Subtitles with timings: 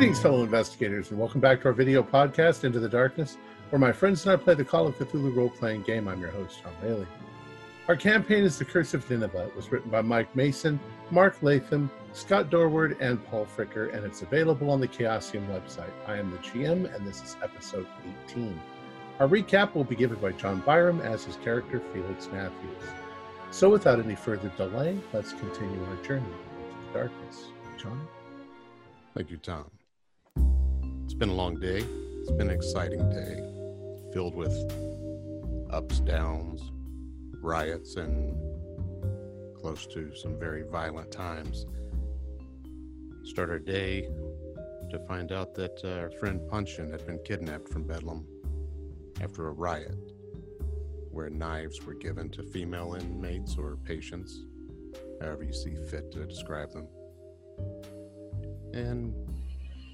[0.00, 3.36] Greetings, fellow investigators, and welcome back to our video podcast, Into the Darkness,
[3.68, 6.08] where my friends and I play the Call of Cthulhu role playing game.
[6.08, 7.06] I'm your host, Tom Bailey.
[7.86, 9.48] Our campaign is The Curse of Nineveh.
[9.48, 14.22] It was written by Mike Mason, Mark Latham, Scott Dorward, and Paul Fricker, and it's
[14.22, 15.92] available on the Chaosium website.
[16.06, 17.86] I am the GM, and this is episode
[18.30, 18.58] 18.
[19.18, 22.84] Our recap will be given by John Byram as his character, Felix Matthews.
[23.50, 27.48] So, without any further delay, let's continue our journey into the darkness.
[27.76, 28.08] John?
[29.14, 29.66] Thank you, Tom.
[31.20, 31.84] Been a long day.
[32.22, 33.44] It's been an exciting day,
[34.10, 34.54] filled with
[35.68, 36.72] ups, downs,
[37.42, 38.34] riots, and
[39.54, 41.66] close to some very violent times.
[43.24, 44.08] Start our day
[44.88, 48.24] to find out that our friend Punchin had been kidnapped from Bedlam
[49.20, 49.98] after a riot
[51.10, 54.40] where knives were given to female inmates or patients,
[55.20, 56.88] however you see fit to describe them.
[58.72, 59.12] And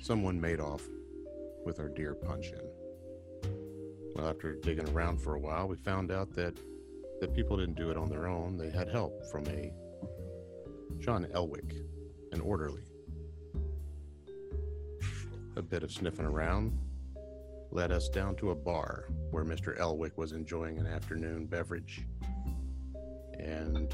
[0.00, 0.82] someone made off
[1.66, 2.62] with our dear Punchin.
[4.14, 6.56] Well, after digging around for a while, we found out that
[7.20, 8.56] the people didn't do it on their own.
[8.56, 9.72] They had help from a
[11.00, 11.74] John Elwick,
[12.32, 12.84] an orderly.
[15.56, 16.78] A bit of sniffing around
[17.72, 19.78] led us down to a bar where Mr.
[19.78, 22.06] Elwick was enjoying an afternoon beverage.
[23.40, 23.92] And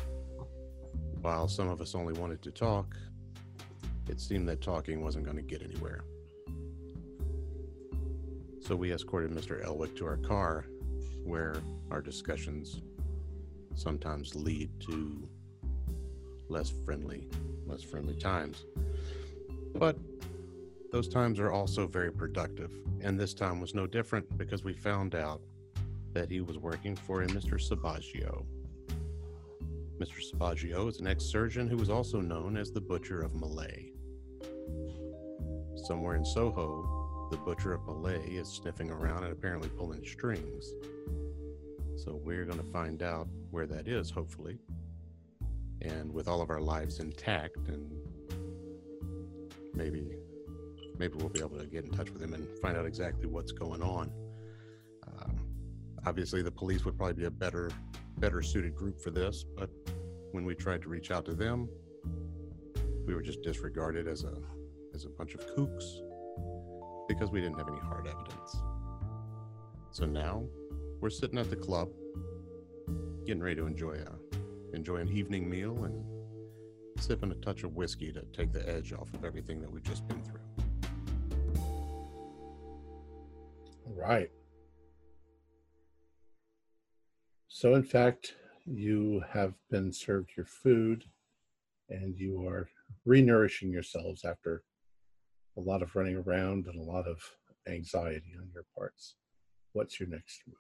[1.22, 2.96] while some of us only wanted to talk,
[4.08, 6.04] it seemed that talking wasn't going to get anywhere.
[8.62, 9.64] So we escorted Mr.
[9.64, 10.66] Elwick to our car,
[11.24, 11.56] where
[11.90, 12.80] our discussions
[13.74, 15.28] sometimes lead to
[16.48, 17.28] less friendly,
[17.66, 18.64] less friendly times.
[19.74, 19.98] But
[20.92, 25.16] those times are also very productive, and this time was no different because we found
[25.16, 25.40] out
[26.12, 27.54] that he was working for a Mr.
[27.54, 28.44] Savaggio.
[29.98, 30.22] Mr.
[30.22, 33.90] Savaggio is an ex surgeon who was also known as the Butcher of Malay.
[35.74, 37.01] Somewhere in Soho,
[37.32, 40.74] the Butcher of Malay is sniffing around and apparently pulling strings.
[41.96, 44.58] So we're going to find out where that is, hopefully.
[45.80, 47.90] And with all of our lives intact, and
[49.72, 50.18] maybe
[50.98, 53.50] maybe we'll be able to get in touch with him and find out exactly what's
[53.50, 54.12] going on.
[55.08, 55.30] Uh,
[56.06, 57.70] obviously, the police would probably be a better
[58.18, 59.70] better suited group for this, but
[60.32, 61.66] when we tried to reach out to them,
[63.06, 64.34] we were just disregarded as a
[64.94, 66.11] as a bunch of kooks
[67.08, 68.56] because we didn't have any hard evidence.
[69.90, 70.44] So now
[71.00, 71.88] we're sitting at the club,
[73.26, 76.02] getting ready to enjoy a enjoy an evening meal and
[76.98, 80.06] sipping a touch of whiskey to take the edge off of everything that we've just
[80.08, 80.40] been through.
[83.86, 84.30] All right.
[87.48, 88.34] So, in fact,
[88.64, 91.04] you have been served your food
[91.90, 92.68] and you are
[93.06, 94.62] renourishing yourselves after
[95.56, 97.18] a lot of running around and a lot of
[97.68, 99.14] anxiety on your parts.
[99.72, 100.56] What's your next move?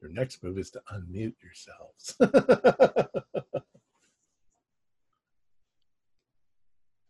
[0.00, 2.16] Your next move is to unmute yourselves.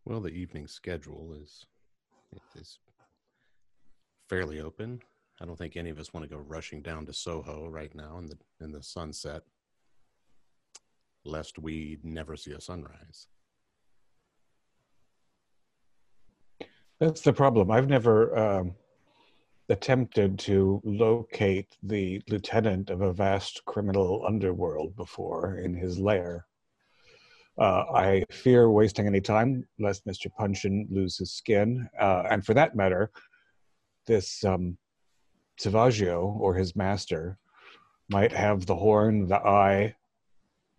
[0.06, 1.66] well, the evening schedule is
[2.56, 2.78] is
[4.28, 5.00] fairly open.
[5.40, 8.18] I don't think any of us want to go rushing down to Soho right now
[8.18, 9.42] in the in the sunset
[11.24, 13.26] lest we never see a sunrise.
[17.00, 17.70] That's the problem.
[17.70, 18.74] I've never um,
[19.68, 26.46] attempted to locate the lieutenant of a vast criminal underworld before in his lair.
[27.58, 30.32] Uh, I fear wasting any time, lest Mr.
[30.38, 31.88] Punchin lose his skin.
[32.00, 33.10] Uh, and for that matter,
[34.06, 34.78] this um,
[35.60, 37.36] Savaggio or his master
[38.08, 39.94] might have the horn, the eye,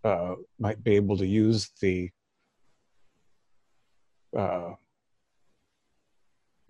[0.03, 2.09] uh, might be able to use the
[4.37, 4.73] uh,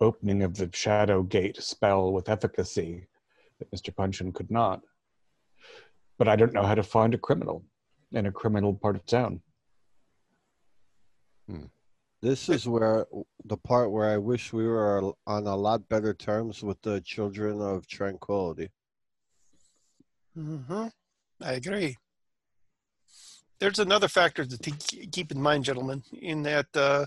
[0.00, 3.06] opening of the shadow gate spell with efficacy
[3.58, 3.94] that Mr.
[3.94, 4.80] Punchin could not.
[6.18, 7.64] But I don't know how to find a criminal
[8.12, 9.40] in a criminal part of town.
[11.48, 11.66] Hmm.
[12.22, 13.06] This is where
[13.44, 17.62] the part where I wish we were on a lot better terms with the children
[17.62, 18.68] of tranquility.
[20.36, 20.88] Mm-hmm.
[21.40, 21.96] I agree
[23.60, 24.70] there's another factor to
[25.12, 27.06] keep in mind, gentlemen, in that uh,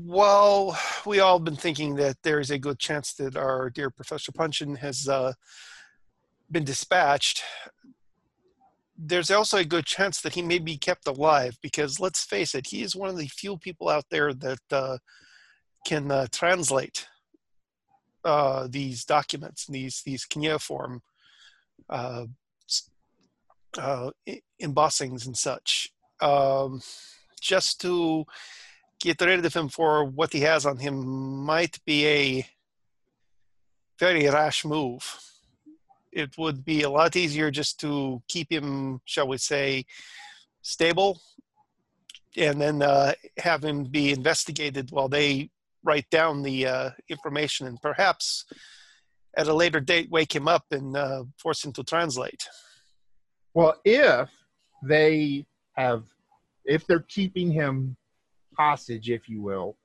[0.00, 3.90] while we all have been thinking that there is a good chance that our dear
[3.90, 5.32] Professor Punchin has uh,
[6.50, 7.42] been dispatched,
[8.96, 12.68] there's also a good chance that he may be kept alive because let's face it,
[12.68, 14.98] he is one of the few people out there that uh,
[15.84, 17.08] can uh, translate
[18.24, 21.02] uh, these documents, these these cuneiform
[23.78, 24.10] uh,
[24.60, 25.92] embossings and such.
[26.22, 26.80] um,
[27.40, 28.24] just to
[29.00, 32.46] get rid of him for what he has on him might be a
[33.98, 35.18] very rash move.
[36.12, 39.84] It would be a lot easier just to keep him, shall we say,
[40.62, 41.20] stable,
[42.36, 45.50] and then uh, have him be investigated while they
[45.82, 48.44] write down the uh, information, and perhaps
[49.36, 52.46] at a later date wake him up and uh, force him to translate.
[53.54, 54.30] Well, if
[54.82, 55.46] they
[55.76, 56.04] have,
[56.64, 57.96] if they're keeping him
[58.56, 59.76] hostage, if you will,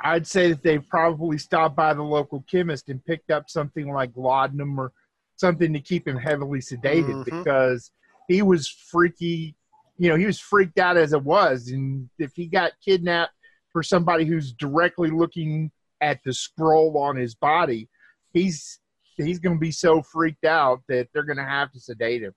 [0.00, 4.10] I'd say that they've probably stopped by the local chemist and picked up something like
[4.16, 4.92] laudanum or
[5.36, 7.24] something to keep him heavily sedated Mhm.
[7.24, 7.92] because
[8.28, 9.54] he was freaky.
[9.98, 13.34] You know, he was freaked out as it was, and if he got kidnapped
[13.70, 15.70] for somebody who's directly looking
[16.00, 17.88] at the scroll on his body,
[18.32, 18.80] he's
[19.16, 22.34] he's going to be so freaked out that they're going to have to sedate him.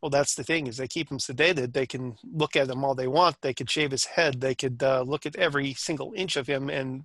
[0.00, 1.72] Well, that's the thing is they keep him sedated.
[1.72, 3.40] They can look at him all they want.
[3.40, 4.40] They could shave his head.
[4.40, 7.04] They could uh, look at every single inch of him and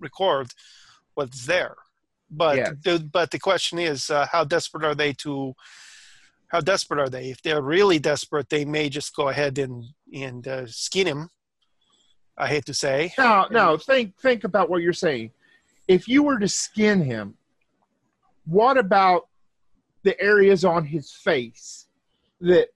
[0.00, 0.52] record
[1.14, 1.76] what's there.
[2.30, 5.54] But the, but the question is, uh, how desperate are they to?
[6.48, 7.30] How desperate are they?
[7.30, 11.28] If they're really desperate, they may just go ahead and and uh, skin him.
[12.36, 13.12] I hate to say.
[13.18, 13.76] No, no.
[13.76, 15.30] Think think about what you're saying.
[15.88, 17.34] If you were to skin him,
[18.46, 19.28] what about
[20.02, 21.81] the areas on his face
[22.42, 22.68] that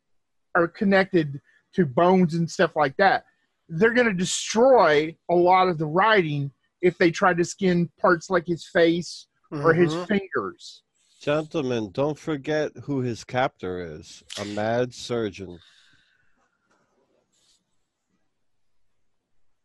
[0.54, 1.40] are connected
[1.74, 3.24] to bones and stuff like that?
[3.68, 6.50] They're going to destroy a lot of the writing
[6.82, 10.08] if they try to skin parts like his face or his Mhm.
[10.08, 10.82] fingers.
[11.20, 15.58] Gentlemen, don't forget who his captor is a mad surgeon.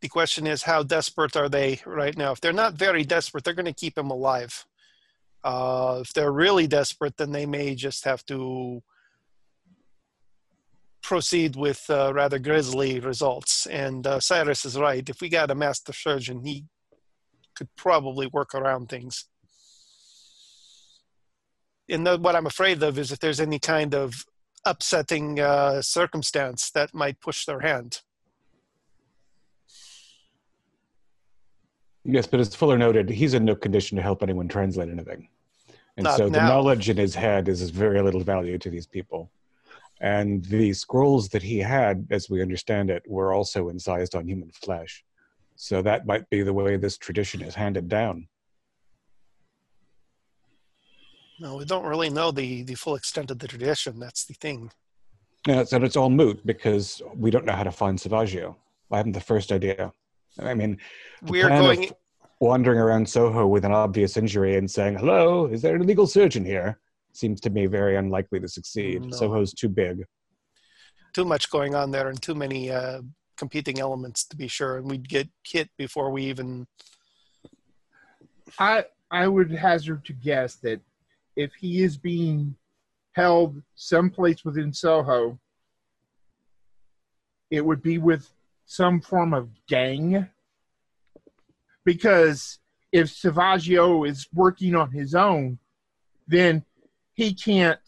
[0.02, 3.54] the question is how desperate are they right now if they're not very desperate they're
[3.54, 4.66] going to keep him alive
[5.44, 8.82] uh, if they're really desperate then they may just have to
[11.02, 13.66] proceed with uh, rather grisly results.
[13.66, 15.08] And uh, cyrus is right.
[15.08, 16.66] If we got a master surgeon he
[17.56, 19.26] could probably work around things.
[21.90, 24.26] And the, what i'm afraid of is if there's any kind of
[24.66, 28.02] upsetting uh, circumstance that might push their hand.
[32.04, 35.30] Yes, but as Fuller noted, he's in no condition to help anyone translate anything.
[35.98, 38.88] And Not so the knowledge in his head is of very little value to these
[38.88, 39.32] people.
[40.02, 44.50] And the scrolls that he had, as we understand it, were also incised on human
[44.50, 45.04] flesh.
[45.56, 48.28] So that might be the way this tradition is handed down.
[51.40, 54.00] No, we don't really know the, the full extent of the tradition.
[54.00, 54.72] That's the thing.
[55.48, 58.56] Yeah, so it's all moot because we don't know how to find Savaggio.
[58.92, 59.94] I haven't the first idea.
[60.40, 60.78] I mean,
[61.24, 61.92] We're going.
[62.40, 66.46] wandering around Soho with an obvious injury and saying, "Hello, is there an illegal surgeon
[66.46, 66.80] here?"
[67.14, 69.02] Seems to me very unlikely to succeed.
[69.02, 69.18] No.
[69.18, 70.06] Soho's too big.
[71.14, 73.02] Too much going on there and too many uh,
[73.38, 76.68] competing elements to be sure, and we'd get hit before we even.
[78.60, 80.80] I I would hazard to guess that
[81.36, 82.56] if he is being
[83.14, 85.40] held someplace within Soho,
[87.50, 88.32] it would be with
[88.66, 90.30] some form of gang.
[91.84, 92.60] Because
[92.92, 95.60] if Savaggio is working on his own,
[96.28, 96.64] then
[97.14, 97.80] he can't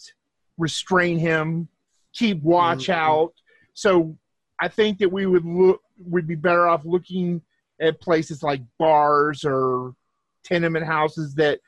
[0.57, 1.67] restrain him,
[2.13, 2.93] keep watch Mhm.
[2.93, 3.33] out.
[3.73, 4.17] So
[4.59, 7.41] I think that we would look would be better off looking
[7.79, 9.95] at places like bars or
[10.43, 11.59] tenement houses that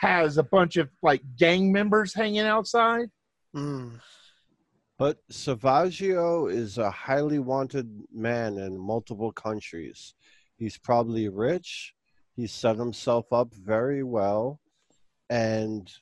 [0.00, 3.08] has a bunch of like gang members hanging outside.
[3.54, 4.00] Mm,
[4.98, 10.14] But Savaggio is a highly wanted man in multiple countries.
[10.56, 11.94] He's probably rich.
[12.36, 14.60] He set himself up very well.
[15.30, 15.92] And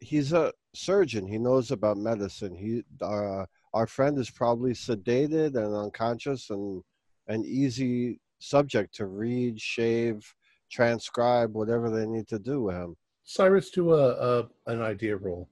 [0.00, 1.26] he's a surgeon.
[1.26, 2.54] He knows about medicine.
[2.54, 6.82] He uh, our friend is probably sedated and unconscious and
[7.28, 10.34] an easy subject to read, shave,
[10.70, 12.96] transcribe, whatever they need to do with him.
[13.22, 15.48] Cyrus, do a, a an idea roll.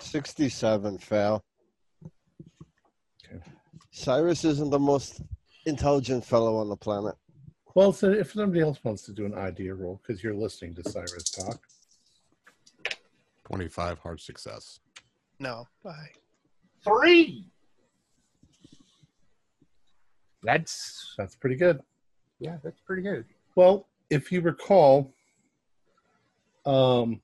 [0.00, 1.42] Sixty-seven fail.
[3.24, 3.42] Okay.
[3.90, 5.22] Cyrus isn't the most
[5.66, 7.14] intelligent fellow on the planet.
[7.74, 10.88] Well, so if somebody else wants to do an idea roll, because you're listening to
[10.90, 11.60] Cyrus talk,
[13.44, 14.80] 25 hard success.
[15.38, 16.06] no, I,
[16.84, 17.46] Three.
[20.42, 21.80] That's that's pretty good.
[22.40, 23.24] yeah, that's pretty good.
[23.54, 25.12] Well, if you recall,
[26.66, 27.20] um,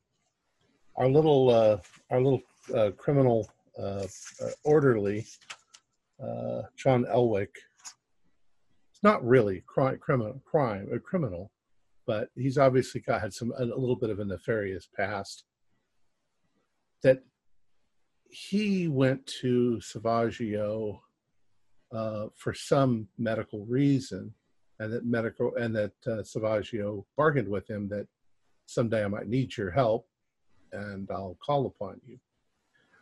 [0.97, 1.79] our little uh,
[2.11, 2.43] our little
[2.75, 4.07] uh, criminal uh,
[4.41, 5.27] uh, orderly,
[6.23, 7.57] uh, John Elwick,
[8.99, 11.53] it's not really crime, criminal, crime, a criminal,
[12.05, 15.45] but he's obviously got had some a little bit of a nefarious past.
[17.05, 17.23] That
[18.29, 20.99] he went to Savaggio
[21.95, 24.35] uh, for some medical reason,
[24.81, 28.09] and that medical and that uh, Savaggio bargained with him that
[28.67, 30.09] someday I might need your help,
[30.73, 32.19] and I'll call upon you.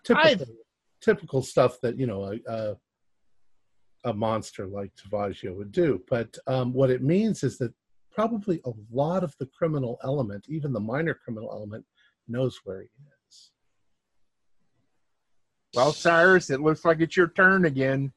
[0.04, 0.46] Typical,
[1.00, 2.76] typical stuff that you know a, a,
[4.06, 6.00] a monster like Savaggio would do.
[6.08, 7.75] But um, what it means is that
[8.10, 11.84] probably a lot of the criminal element, even the minor criminal element,
[12.28, 12.88] knows where he
[13.28, 13.50] is.
[15.75, 18.12] Well, Cyrus, it looks like it's your turn again.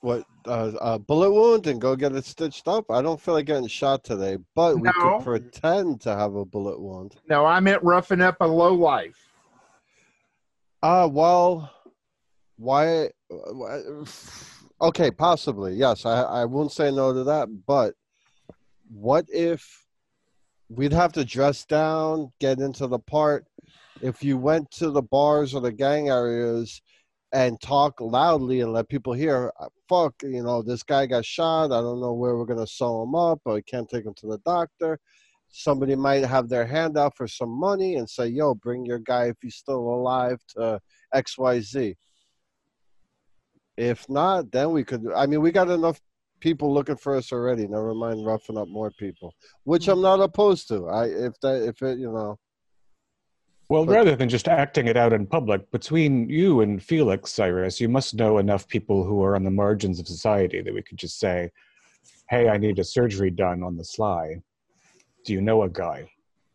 [0.00, 2.90] What uh, a bullet wound and go get it stitched up?
[2.90, 4.92] I don't feel like getting shot today, but we No.
[4.92, 7.14] could pretend to have a bullet wound.
[7.30, 9.16] No, I meant roughing up a low life.
[10.82, 11.70] Uh, well,
[12.56, 13.10] why?
[14.80, 15.74] Okay, possibly.
[15.74, 17.48] Yes, I, I won't say no to that.
[17.66, 17.94] But
[18.88, 19.86] what if
[20.68, 23.46] we'd have to dress down, get into the part?
[24.02, 26.82] If you went to the bars or the gang areas
[27.32, 31.72] and talk loudly and let people hear, "Uh, fuck, you know, this guy got shot.
[31.72, 33.40] I don't know where we're going to sew him up.
[33.46, 34.98] I can't take him to the doctor.
[35.48, 39.26] Somebody might have their hand out for some money and say, yo, bring your guy
[39.26, 40.80] if he's still alive to
[41.14, 41.94] XYZ.
[43.76, 45.10] If not, then we could.
[45.14, 46.00] I mean, we got enough
[46.40, 47.66] people looking for us already.
[47.66, 50.88] Never mind roughing up more people, which I'm not opposed to.
[50.88, 52.38] I if that if it you know
[53.68, 57.80] Well, But- rather than just acting it out in public, between you and Felix, Cyrus,
[57.80, 60.98] you must know enough people who are on the margins of society that we could
[60.98, 61.50] just say,
[62.28, 64.42] hey, I need a surgery done on the sly.
[65.24, 66.10] Do you know a guy?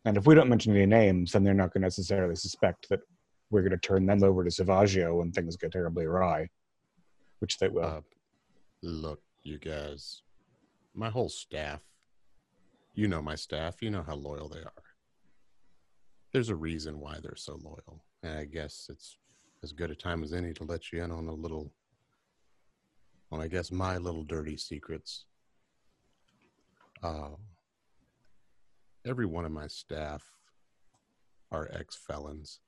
[0.05, 3.01] And if we don't mention any names, then they're not going to necessarily suspect that
[3.49, 6.47] we're going to turn them over to Savaggio when things get terribly awry,
[7.39, 7.85] which they will.
[7.85, 8.01] Uh,
[8.81, 10.21] look, you guys,
[10.93, 11.81] my whole staff,
[12.93, 14.83] you know my staff, you know how loyal they are.
[16.31, 18.03] There's a reason why they're so loyal.
[18.21, 19.17] And I guess it's
[19.63, 21.71] as good a time as any to let you in on a little,
[23.31, 25.25] on I guess my little dirty secrets.
[27.01, 27.29] Uh,
[29.05, 30.23] every one of my staff
[31.51, 32.59] are ex felons.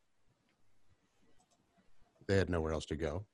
[2.28, 3.26] They had nowhere else to go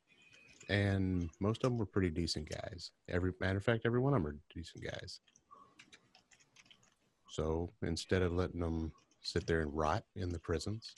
[0.69, 2.91] and most of them were pretty decent guys.
[3.09, 5.19] Every matter of fact, every one of them are decent guys.
[7.29, 10.93] So instead of letting them sit there and rot in the prisons,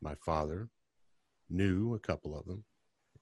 [0.00, 0.68] my father
[1.50, 2.64] knew a couple of them,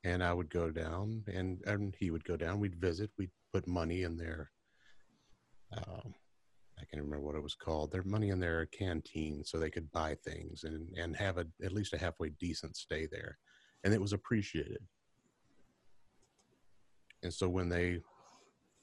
[0.05, 2.61] and I would go down, and and he would go down.
[2.61, 3.11] We'd visit.
[3.19, 4.51] We'd put money in their.
[5.77, 6.15] Um,
[6.79, 7.93] I can't remember what it was called.
[7.93, 11.73] Their money in their canteen, so they could buy things and and have a at
[11.73, 13.39] least a halfway decent stay there,
[13.85, 14.83] and it was appreciated
[17.23, 18.01] and so when they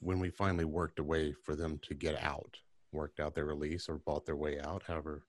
[0.00, 2.56] when we finally worked a way for them to get out
[2.92, 5.22] worked out their release or bought their way out however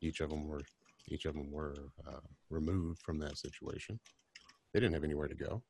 [0.00, 0.62] each of them were
[1.08, 1.74] each of them were
[2.06, 3.98] uh, removed from that situation
[4.72, 5.62] they didn't have anywhere to go.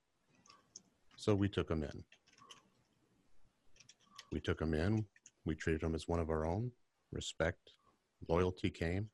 [1.16, 2.04] So we took them in.
[4.30, 5.04] We took them in.
[5.44, 6.70] We treated them as one of our own.
[7.10, 7.72] Respect
[8.28, 9.08] loyalty came.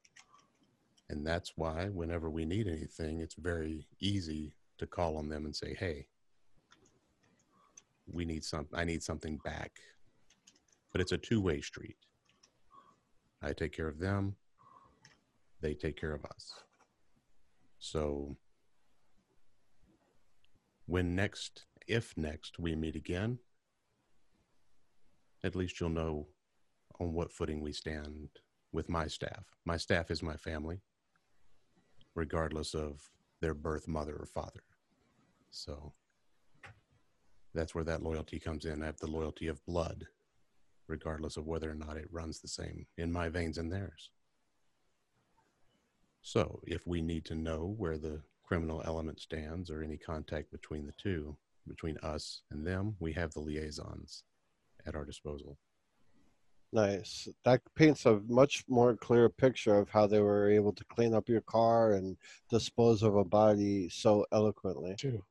[1.09, 5.57] And that's why whenever we need anything it's very easy to call on them and
[5.57, 6.07] say hey
[8.11, 9.73] we need some i need something back.
[10.93, 11.97] But it's a two-way street.
[13.43, 14.37] I take care of them.
[15.61, 16.55] They take care of us.
[17.79, 18.37] So
[20.87, 23.39] when next if next we meet again
[25.45, 26.27] at least you'll know
[27.01, 28.29] on what footing we stand
[28.73, 29.45] with my staff.
[29.65, 30.81] My staff is my family
[32.15, 33.11] regardless of
[33.41, 34.65] their birth mother or father.
[35.51, 35.93] So
[37.59, 38.83] that's where that loyalty comes in.
[38.83, 40.07] I have the loyalty of blood,
[40.87, 44.11] regardless of whether or not it runs the same in my veins and theirs.
[46.23, 50.87] So, if we need to know where the criminal element stands or any contact between
[50.87, 51.37] the two,
[51.67, 54.23] between us and them, we have the liaisons
[54.87, 55.59] at our disposal.
[56.73, 57.29] nice.
[57.45, 61.29] That paints a much more clear picture of how they were able to clean up
[61.29, 62.17] your car and
[62.51, 64.95] dispose of a body so eloquently.
[64.97, 65.25] Two.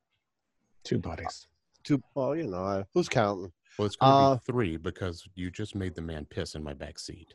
[0.84, 1.48] Two bodies.
[1.88, 2.02] Two.
[2.16, 3.50] Well, you know, I, who's counting?
[3.80, 6.62] Well, it's going to Uh, be three because you just made the man piss in
[6.62, 7.34] my back seat.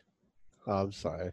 [0.66, 1.30] I'm sorry.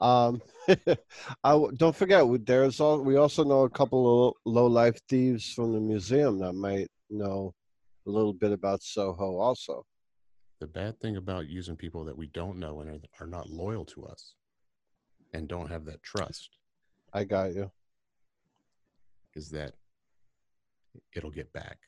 [0.00, 0.42] Um,
[1.44, 5.52] I don't forget we- there's all we also know a couple of low life thieves
[5.54, 7.54] from the museum that might know
[8.06, 9.84] a little bit about Soho also.
[10.58, 13.84] The bad thing about using people that we don't know and are, are not loyal
[13.84, 14.34] to us
[15.32, 16.56] and don't have that trust
[17.12, 17.70] I got you.
[19.36, 19.74] is that
[21.14, 21.78] it'll get back.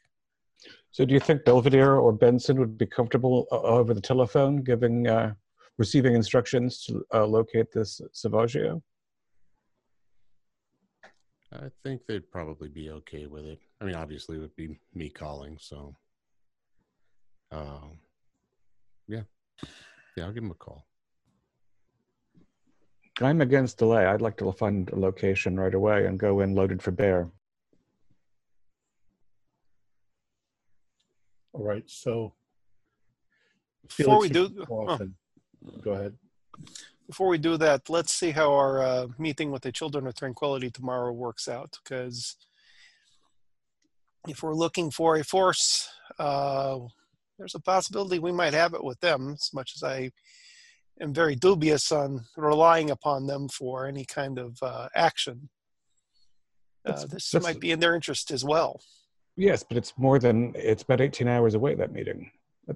[0.92, 5.06] So, do you think Belvedere or Benson would be comfortable uh, over the telephone giving,
[5.06, 5.34] uh,
[5.78, 8.82] receiving instructions to uh, locate this Savaggio?
[11.52, 13.60] I think they'd probably be okay with it.
[13.80, 15.96] I mean, obviously, it would be me calling, so.
[17.52, 17.98] Um,
[19.08, 19.22] yeah,
[20.16, 20.86] yeah, I'll give him a call.
[23.20, 24.06] I'm against delay.
[24.06, 27.28] I'd like to find a location right away and go in loaded for bear.
[31.52, 31.84] All right.
[31.86, 32.32] So
[33.96, 35.08] Before we do, go oh,
[35.82, 36.14] Go ahead.
[37.06, 40.70] before we do that, let's see how our uh, meeting with the Children of Tranquility
[40.70, 41.78] tomorrow works out.
[41.82, 42.36] Because
[44.28, 45.88] if we're looking for a force,
[46.18, 46.78] uh,
[47.38, 49.32] there's a possibility we might have it with them.
[49.32, 50.10] As much as I
[51.00, 55.48] am very dubious on relying upon them for any kind of uh, action,
[56.86, 58.80] uh, this might be in their interest as well.
[59.40, 61.74] Yes, but it's more than it's about 18 hours away.
[61.74, 62.30] That meeting.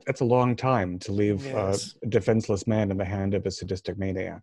[0.07, 1.95] That's a long time to leave Yes.
[2.03, 4.43] a defenseless man in the hand of a sadistic maniac.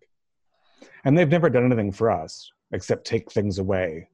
[1.04, 4.08] And they've never done anything for us except take things away.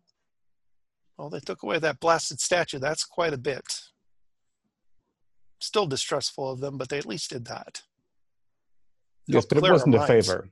[1.18, 2.78] Well, they took away that blasted statue.
[2.78, 3.82] That's quite a bit.
[5.60, 7.82] Still distrustful of them, but they at least did that.
[9.26, 10.26] Yes, but it wasn't a minds.
[10.28, 10.48] favor.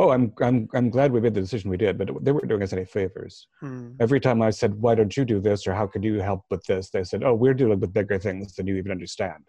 [0.00, 2.62] Oh, I'm I'm I'm glad we made the decision we did, but they weren't doing
[2.62, 3.48] us any favors.
[3.58, 3.94] Hmm.
[3.98, 6.62] Every time I said, "Why don't you do this?" or "How could you help with
[6.66, 9.42] this?" they said, "Oh, we're dealing with bigger things than you even understand."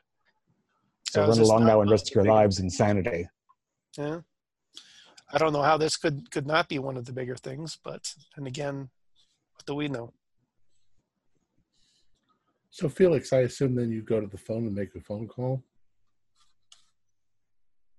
[1.12, 3.30] So run along now and risk your bigger- lives in sanity.
[3.96, 4.22] Yeah.
[5.32, 8.16] I don't know how this could could not be one of the bigger things, but
[8.36, 8.90] and again,
[9.54, 10.14] what do we know?
[12.72, 15.64] So Felix, I assume then you go to the phone and make a phone call.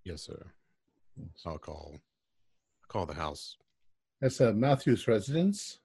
[0.02, 0.46] Yes, sir.
[1.46, 2.00] I'll call.
[2.90, 3.56] Call the house.
[4.20, 5.78] That's a Matthews residence.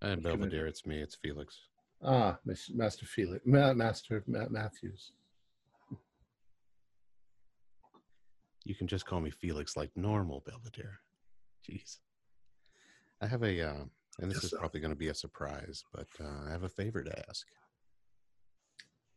[0.00, 0.36] And I do?
[0.38, 0.98] Belvedere, it's me.
[0.98, 1.60] It's Felix.
[2.02, 2.38] Ah,
[2.74, 5.12] Master Felix, Ma- Master Ma- Matthews.
[8.64, 11.00] You can just call me Felix like normal, Belvedere.
[11.68, 11.98] Jeez.
[13.20, 13.84] I have a, uh,
[14.20, 14.58] and this Yes, is sir.
[14.58, 17.46] probably going to be a surprise, but uh, I have a favor to ask.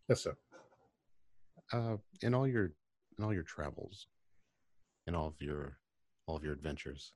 [0.10, 0.36] Yes, sir.
[1.72, 2.72] Uh, in all your,
[3.17, 4.08] in all your travels,
[5.08, 5.78] in all of your,
[6.26, 7.13] all of your adventures,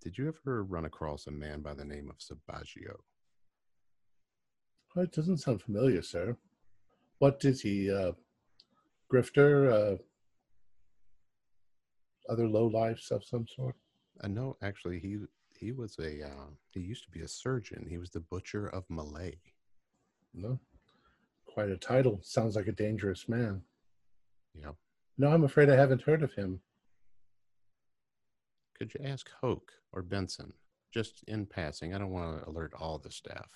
[0.00, 2.96] did you ever run across a man by the name of Savaggio?
[4.94, 6.36] Well, it doesn't sound familiar, sir.
[7.18, 7.92] What is he?
[7.92, 8.12] Uh,
[9.12, 9.72] grifter?
[9.72, 9.96] Uh,
[12.28, 13.74] other low lives of some sort?
[14.22, 15.18] Uh, no, actually, he
[15.58, 17.86] he was a uh, he used to be a surgeon.
[17.88, 19.34] He was the butcher of Malay.
[20.34, 20.58] No.
[21.46, 22.20] Quite a title.
[22.22, 23.62] Sounds like a dangerous man.
[24.54, 24.74] Yep.
[25.16, 26.60] No, I'm afraid I haven't heard of him.
[28.78, 30.52] Could you ask Hoke or Benson?
[30.92, 31.94] Just in passing.
[31.94, 33.48] I don't want to alert all the staff.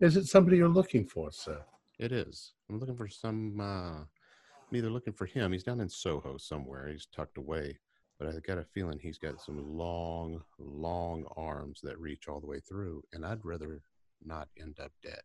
[0.00, 1.64] Is it somebody you're looking for, sir?
[1.98, 2.52] It is.
[2.68, 3.60] I'm looking for some.
[3.60, 5.52] Uh, I'm either looking for him.
[5.52, 6.88] He's down in Soho somewhere.
[6.88, 7.78] He's tucked away,
[8.18, 12.46] but I got a feeling he's got some long, long arms that reach all the
[12.46, 13.80] way through, and I'd rather
[14.24, 15.22] not end up dead.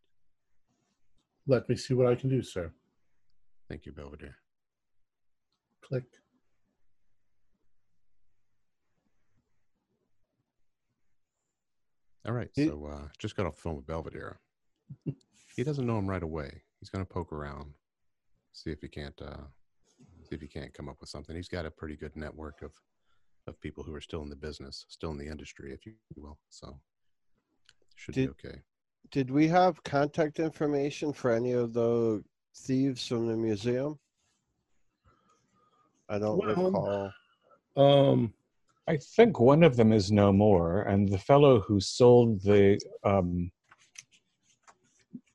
[1.46, 2.72] Let me see what I can do, sir.
[3.68, 4.36] Thank you, Belvedere.
[5.82, 6.04] Click.
[12.26, 12.48] All right.
[12.54, 14.38] He- So uh, just got off the phone with Belvedere.
[15.56, 16.62] he doesn't know him right away.
[16.80, 17.72] He's going to poke around,
[18.52, 19.44] see if he can't uh,
[20.28, 21.34] see if he can't come up with something.
[21.36, 22.72] He's got a pretty good network of
[23.46, 26.38] of people who are still in the business, still in the industry, if you will.
[26.50, 26.78] So
[27.96, 28.58] should Did- be okay.
[29.10, 32.24] Did we have contact information for any of the
[32.56, 33.98] thieves from the museum?
[36.08, 37.12] I don't Well, recall.
[37.76, 38.32] Um,
[38.86, 43.50] I think one of them is no more, and the fellow who sold the um,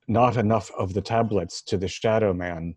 [0.08, 2.76] not enough of the tablets to the Shadow Man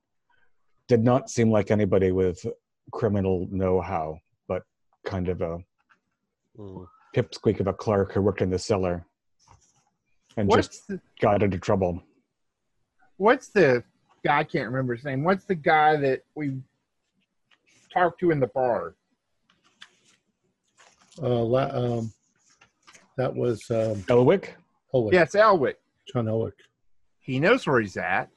[0.88, 2.44] did not seem like anybody with
[2.92, 4.62] criminal know-how, but
[5.04, 5.58] kind of a
[6.58, 6.86] Mm.
[7.16, 9.06] pipsqueak of a clerk who worked in the cellar
[10.36, 12.02] and What's just the, got into trouble.
[13.16, 13.82] what's the
[14.22, 14.40] guy?
[14.40, 15.24] I can't remember his name.
[15.24, 16.60] What's the guy that we
[17.90, 18.96] talked to in the bar?
[21.20, 22.12] Uh, la- um,
[23.16, 24.54] that was um, Elwick?
[24.94, 25.76] Elwick, Yes, Elwick.
[26.12, 26.54] John Elwick.
[27.20, 28.28] He knows where he's at.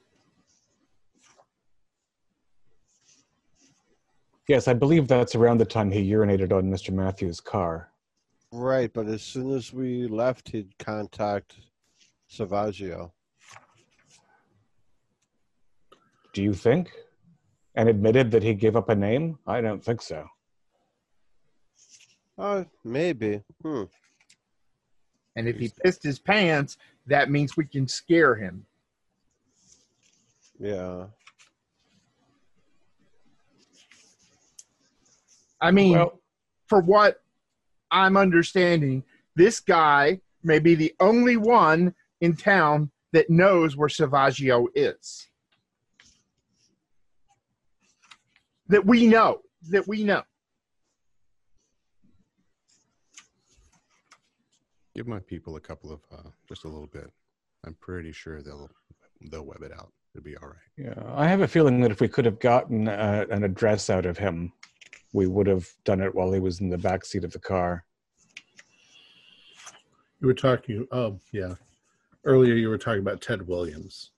[4.48, 6.92] Yes, I believe that's around the time he urinated on Mr.
[6.92, 7.90] Matthews' car.
[8.52, 11.56] Right, but as soon as we left, he'd contact
[12.30, 13.10] Savaggio.
[16.32, 16.92] Do you think?
[17.74, 19.38] And admitted that he gave up a name?
[19.46, 20.26] I don't think so.
[22.38, 23.42] Oh, maybe.
[23.62, 23.84] Hmm.
[25.36, 28.64] And if he pissed his pants, that means we can scare him.
[30.58, 31.06] Yeah.
[35.60, 36.20] I mean, Well,
[36.66, 37.22] for what
[37.90, 44.66] I'm understanding, this guy may be the only one in town that knows where Savaggio
[44.74, 45.28] is.
[48.68, 49.40] That we know.
[49.70, 50.22] That we know.
[54.96, 57.10] Give my people a couple of uh, just a little bit.
[57.66, 58.70] I'm pretty sure they'll
[59.30, 59.92] they'll web it out.
[60.14, 60.56] It'll be all right.
[60.78, 64.06] Yeah, I have a feeling that if we could have gotten uh, an address out
[64.06, 64.54] of him,
[65.12, 67.84] we would have done it while he was in the back seat of the car.
[70.22, 70.86] You were talking.
[70.90, 71.56] Oh, yeah.
[72.24, 74.12] Earlier, you were talking about Ted Williams.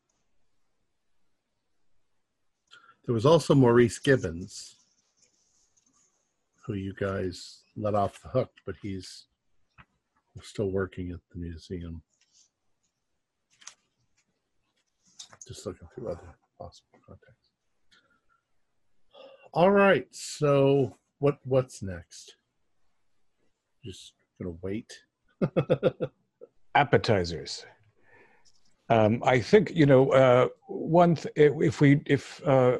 [3.05, 4.77] There was also Maurice Gibbons,
[6.65, 9.25] who you guys let off the hook, but he's
[10.43, 12.03] still working at the museum.
[15.47, 17.51] Just looking through other possible contacts.
[19.53, 20.07] All right.
[20.11, 22.37] So what what's next?
[23.85, 24.93] Just gonna wait.
[26.75, 27.65] Appetizers.
[28.91, 31.17] Um, I think you know uh, one.
[31.17, 32.79] Th- if we if uh,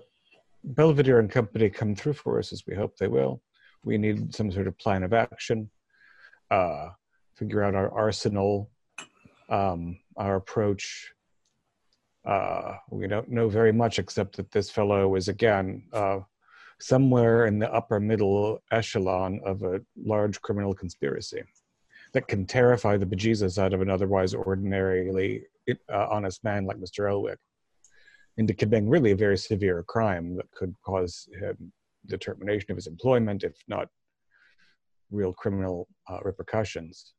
[0.65, 3.43] Belvedere and company come through for us as we hope they will,
[3.85, 5.71] we need some sort of plan of action.
[6.51, 6.89] Uh,
[7.39, 8.71] figure out our arsenal,
[9.49, 11.13] um, our approach.
[12.25, 16.19] Uh, we don't know very much except that this fellow is again uh,
[16.81, 21.43] somewhere in the upper middle echelon of a large criminal conspiracy
[22.13, 25.45] that can terrify the bejesus out of an otherwise ordinarily
[25.93, 27.09] uh, honest man like Mr.
[27.09, 27.39] Elwick
[28.37, 31.73] into committing really a very severe crime that could cause him
[32.05, 33.89] the termination of his employment, if not
[35.11, 37.15] real criminal uh, repercussions.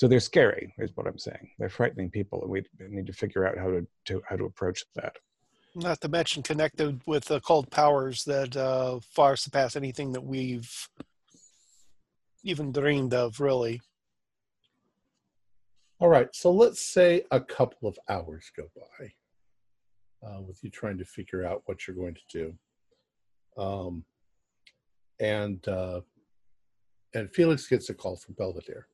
[0.00, 1.50] So they're scary, is what I'm saying.
[1.58, 4.82] They're frightening people, and we need to figure out how to, to how to approach
[4.94, 5.16] that.
[5.74, 10.88] Not to mention connected with occult powers that uh, far surpass anything that we've
[12.42, 13.82] even dreamed of, really.
[15.98, 19.12] All right, so let's say a couple of hours go by
[20.26, 24.02] uh, with you trying to figure out what you're going to do, um,
[25.20, 26.00] and uh,
[27.12, 28.86] and Felix gets a call from Belvedere.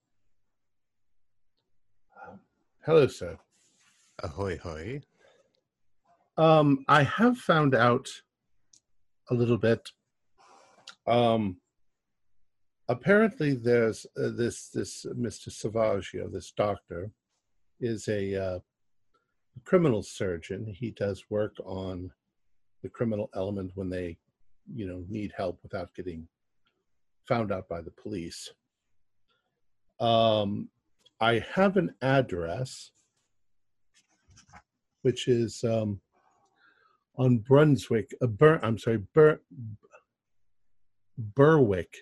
[2.86, 3.36] Hello, sir.
[4.22, 5.00] Ahoy, hoy.
[6.36, 8.08] Um, I have found out
[9.28, 9.90] a little bit.
[11.04, 11.56] Um,
[12.88, 15.48] apparently, there's uh, this this Mr.
[15.48, 17.10] Savaggio, this doctor,
[17.80, 18.58] is a uh,
[19.64, 20.64] criminal surgeon.
[20.72, 22.12] He does work on
[22.84, 24.16] the criminal element when they,
[24.72, 26.28] you know, need help without getting
[27.26, 28.48] found out by the police.
[29.98, 30.68] Um,
[31.20, 32.90] I have an address,
[35.02, 36.00] which is um,
[37.16, 39.40] on Brunswick, uh, Bur- I'm sorry, Bur-
[41.16, 41.94] Berwick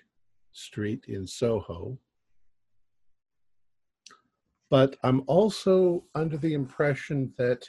[0.53, 1.98] Street in Soho.
[4.70, 7.68] But I'm also under the impression that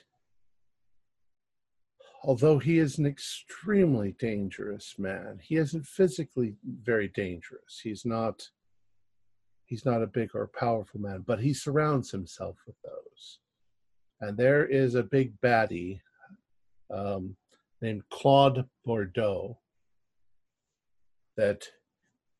[2.23, 7.79] although he is an extremely dangerous man, he isn't physically very dangerous.
[7.83, 8.49] He's not
[9.65, 13.39] he's not a big or powerful man, but he surrounds himself with those.
[14.21, 15.99] And there is a big baddie
[16.93, 17.35] um,
[17.81, 19.57] named Claude Bordeaux
[21.35, 21.67] that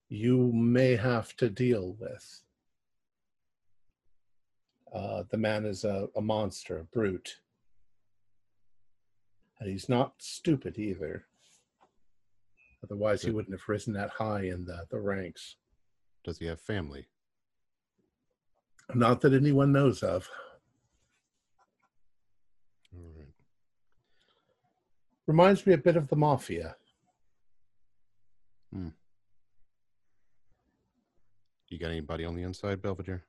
[0.10, 2.42] you may have to deal with.
[4.94, 7.38] Uh, the man is a, a monster, a brute.
[9.60, 11.26] And he's not stupid either.
[12.84, 15.56] Otherwise, he wouldn't have risen that high in the, the ranks.
[16.24, 17.08] Does he have family?
[18.94, 20.30] Not that anyone knows of.
[22.96, 23.28] All right.
[25.28, 26.76] Reminds me a bit of the mafia.
[28.74, 28.90] Hmm.
[31.70, 33.24] You got anybody on the inside, Belvedere?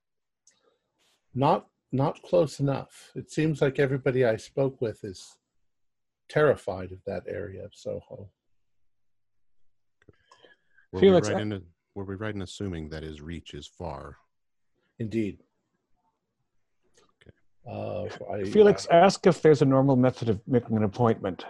[1.35, 3.13] Not not close enough.
[3.15, 5.37] It seems like everybody I spoke with is
[6.29, 8.29] terrified of that area of Soho.
[10.93, 11.61] Were Felix, we right I- in a,
[11.95, 14.17] were we right in assuming that his reach is far?
[14.99, 15.43] Indeed.
[17.69, 18.25] Okay.
[18.25, 21.45] Uh, I, Felix, ask if there's a normal method of making an appointment.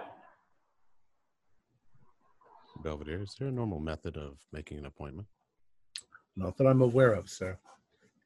[2.82, 5.26] Belvedere, is there a normal method of making an appointment?
[6.38, 7.58] not that I'm aware of, sir.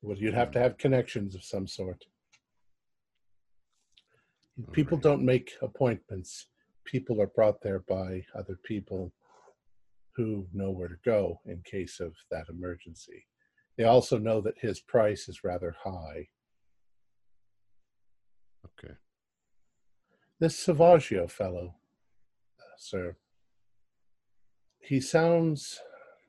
[0.02, 2.04] Well, you'd have to have connections of some sort.
[4.72, 5.02] People Alright.
[5.04, 6.46] don't make appointments.
[6.84, 9.12] People are brought there by other people
[10.16, 13.26] who know where to go in case of that emergency.
[13.78, 16.28] They also know that his price is rather high.
[18.66, 18.94] Okay.
[20.40, 21.74] This Savaggio fellow,
[22.78, 23.16] sir,
[24.78, 25.78] he sounds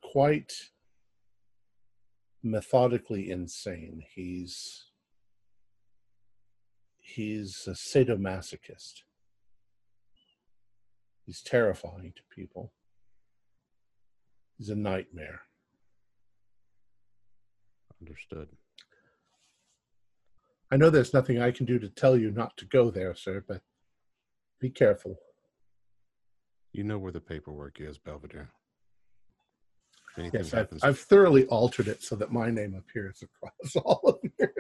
[0.03, 0.51] quite
[2.43, 4.03] methodically insane.
[4.13, 4.87] He's
[6.99, 9.03] he's a sadomasochist.
[11.25, 12.73] He's terrifying to people.
[14.57, 15.43] He's a nightmare.
[18.01, 18.49] Understood.
[20.69, 23.41] I know there's nothing I can do to tell you not to go there, sir,
[23.47, 23.61] but
[24.61, 25.17] be careful.
[26.71, 28.49] You know where the paperwork is, Belvedere.
[30.17, 34.31] Anything Yes, I've, I've thoroughly altered it so that my name appears across all of
[34.37, 34.53] here.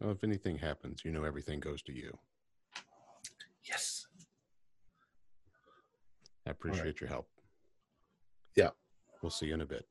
[0.00, 2.16] well, if anything happens, you know everything goes to you.
[3.64, 4.06] yes.
[6.46, 7.28] I appreciate your help.
[8.56, 8.70] Yeah.
[9.22, 9.86] We'll see you in a bit.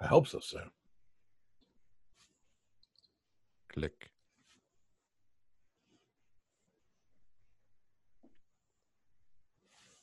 [0.00, 0.64] I hope so, sir.
[3.72, 4.11] Click.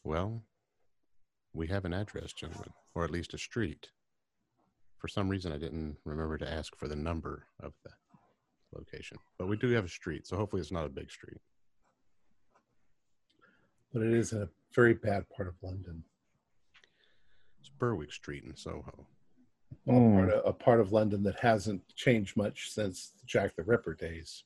[0.09, 0.41] Well,
[1.53, 3.91] we have an address, gentlemen, or at least a street.
[4.97, 7.91] For some reason, I didn't remember to ask for the number of the
[8.75, 11.37] location, but we do have a street, so hopefully it's not a big street.
[13.93, 16.03] But it is a very bad part of London.
[17.59, 19.05] It's Berwick Street in Soho.
[19.87, 20.15] A, Hmm.
[20.15, 24.43] part of, a part of London that hasn't changed much since Jack the Ripper days.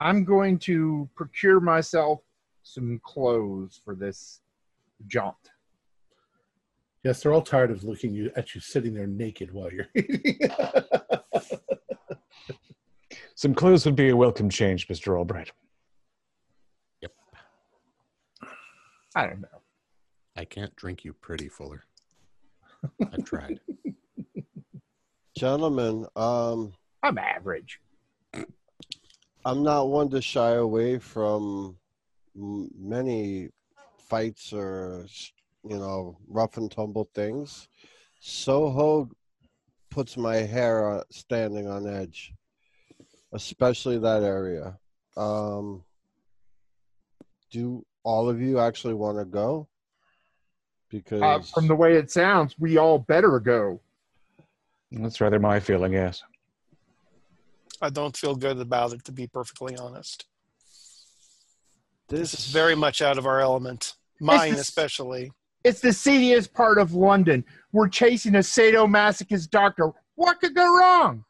[0.00, 2.22] I'm going to procure myself
[2.62, 4.40] some clothes for this
[5.06, 5.36] jaunt.
[7.02, 10.50] Yes, they're all tired of looking you, at you sitting there naked while you're eating.
[13.34, 15.16] Some clothes would be a welcome change, Mr.
[15.16, 15.50] Albright.
[17.00, 17.12] Yep.
[19.14, 19.48] I don't know.
[20.36, 21.84] I can't drink you pretty, Fuller.
[23.00, 23.60] I've tried.
[25.38, 27.80] Gentlemen, um, I'm average.
[29.44, 31.76] I'm not one to shy away from m-
[32.34, 33.48] many
[33.98, 35.06] fights or
[35.68, 37.68] you know rough and tumble things.
[38.20, 39.08] Soho
[39.90, 42.32] puts my hair on, standing on edge,
[43.32, 44.78] especially that area.
[45.16, 45.82] Um,
[47.50, 49.68] do all of you actually want to go?
[50.90, 53.80] Because Uh, from the way it sounds, we all better go.
[54.92, 56.22] That's rather my feeling, yes.
[57.80, 60.26] I don't feel good about it, to be perfectly honest.
[62.10, 63.94] This This is very much out of our element.
[64.20, 65.32] Mine, is- especially.
[65.64, 67.44] It's the seediest part of London.
[67.72, 69.92] We're chasing a sadomasochist doctor.
[70.14, 71.24] What could go wrong?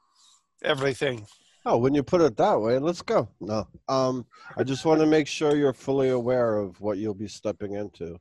[0.62, 1.26] Everything.
[1.66, 3.28] Oh, when you put it that way, let's go.
[3.40, 3.66] No.
[3.88, 4.24] Um,
[4.56, 8.18] I just want to make sure you're fully aware of what you'll be stepping into.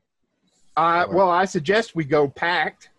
[0.76, 2.90] Uh, well, I suggest we go packed.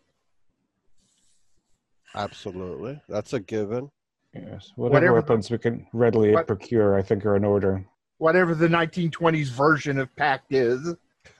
[2.15, 2.99] Absolutely.
[3.07, 3.91] That's a given.
[4.33, 4.71] Yes.
[4.75, 7.85] Whatever, Whatever weapons we can readily what- procure, I think, are in order.
[8.21, 10.93] Whatever the 1920s version of PACT is.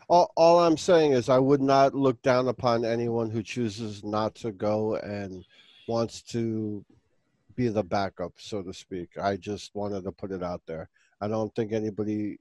[0.10, 4.34] All, all I'm saying is I would not look down upon anyone who chooses not
[4.38, 5.46] to go and
[5.88, 6.84] wants to
[7.56, 9.10] be the backup, so to speak.
[9.22, 10.89] I just wanted to put it out there.
[11.22, 12.39] I don't think anybody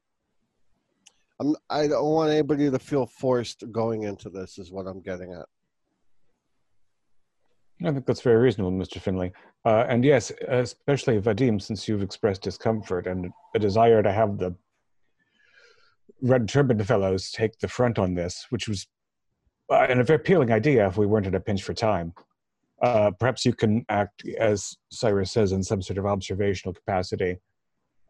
[1.39, 5.35] I'm I don't want anybody to feel forced going into this is what I'm getting
[5.35, 5.49] at.
[7.83, 9.01] I think that's very reasonable, Mr.
[9.01, 9.33] Finley.
[9.65, 14.55] Uh, and yes, especially Vadim, since you've expressed discomfort and a desire to have the
[16.23, 18.87] red turban fellows take the front on this, which was
[19.71, 22.13] uh, an very appealing idea if we weren't in a pinch for time.
[22.83, 27.39] Uh, perhaps you can act, as Cyrus says, in some sort of observational capacity.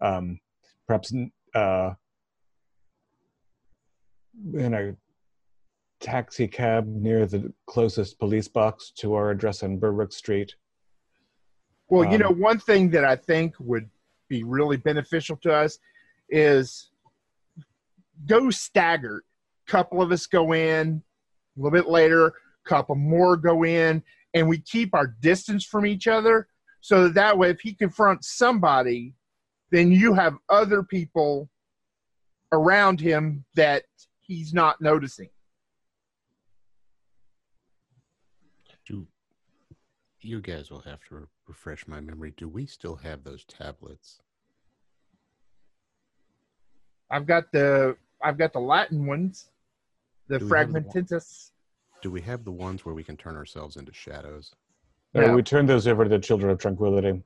[0.00, 0.40] Um,
[0.86, 1.12] perhaps
[1.54, 1.90] uh,
[4.54, 4.96] in a
[6.00, 10.54] taxi cab near the closest police box to our address on Berwick Street.
[11.88, 13.90] Well, you Um, know, one thing that I think would
[14.28, 15.78] be really beneficial to us
[16.28, 16.90] is
[18.26, 19.22] go staggered.
[19.66, 21.02] Couple of us go in,
[21.56, 22.32] a little bit later,
[22.64, 24.02] couple more go in,
[24.34, 26.48] and we keep our distance from each other
[26.80, 29.14] so that, that way if he confronts somebody,
[29.70, 31.50] then you have other people
[32.52, 33.84] around him that
[34.20, 35.28] he's not noticing.
[38.86, 39.06] Do
[40.22, 42.32] you guys will have to refresh my memory?
[42.36, 44.20] Do we still have those tablets?
[47.10, 49.48] I've got the I've got the Latin ones,
[50.28, 51.24] the Do we the.
[52.02, 54.54] Do we have the ones where we can turn ourselves into shadows?
[55.14, 55.34] Uh, Yeah.
[55.34, 57.22] we turned those over to the Children of Tranquility.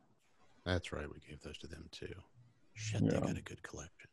[0.65, 1.07] That's right.
[1.13, 2.15] We gave those to them too.
[2.75, 3.21] Shit, they Yeah.
[3.21, 4.09] got a good collection.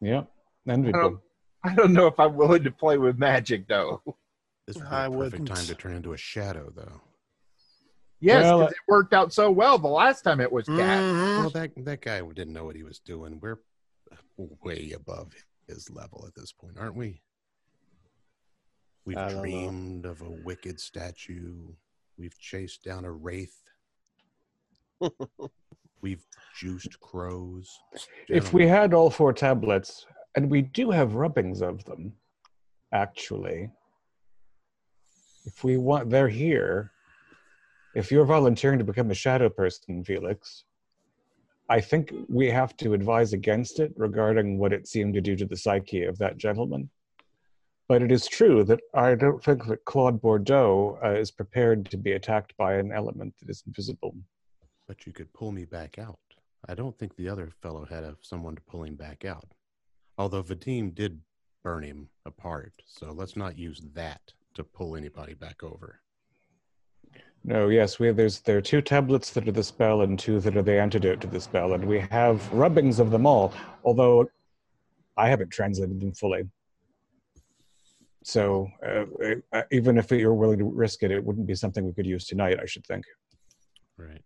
[0.00, 0.24] Yeah,
[0.68, 1.20] I don't,
[1.64, 4.02] I don't know if I'm willing to play with magic though.
[4.66, 5.48] This would be I a perfect wouldn't.
[5.48, 7.00] time to turn into a shadow, though.
[8.22, 10.76] Yes, Well, 'cause it worked out so well the last time it was cat.
[11.02, 11.38] Mhm.
[11.38, 13.40] Well, that that guy didn't know what he was doing.
[13.40, 13.58] We're
[14.36, 15.34] way above
[15.66, 17.20] his level at this point, aren't we?
[19.04, 19.40] We've I don't know.
[19.42, 21.74] dreamed of a wicked statue.
[22.16, 23.60] We've chased down a wraith.
[26.00, 26.24] We've
[26.56, 27.76] juiced crows.
[28.28, 30.06] If we had all four tablets,
[30.36, 32.16] and we do have rubbings of them,
[32.92, 33.70] actually.
[35.44, 36.91] If we want, they're here.
[37.94, 40.64] If you're volunteering to become a shadow person, Felix,
[41.68, 45.44] I think we have to advise against it regarding what it seemed to do to
[45.44, 46.90] the psyche of that gentleman.
[47.88, 51.98] But it is true that I don't think that Claude Bordeaux uh, is prepared to
[51.98, 54.16] be attacked by an element that is invisible.
[54.88, 56.18] but you could pull me back out.
[56.68, 59.52] I don't think the other fellow had a, someone to pull him back out.
[60.16, 61.20] Although Vadim did
[61.62, 64.20] burn him apart, so let's not use that
[64.54, 66.00] to pull anybody back over.
[67.44, 70.56] No, yes, we there's there are two tablets that are the spell and two that
[70.56, 73.52] are the antidote to the spell, and we have rubbings of them all.
[73.84, 74.30] Although
[75.16, 76.48] I haven't translated them fully,
[78.22, 79.04] so uh,
[79.52, 82.26] uh, even if you're willing to risk it, it wouldn't be something we could use
[82.26, 82.60] tonight.
[82.62, 83.04] I should think.
[83.96, 84.22] Right.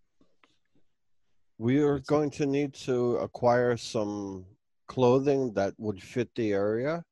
[1.59, 4.45] We are That's- going to need to acquire some
[4.89, 7.03] clothing that would fit the area.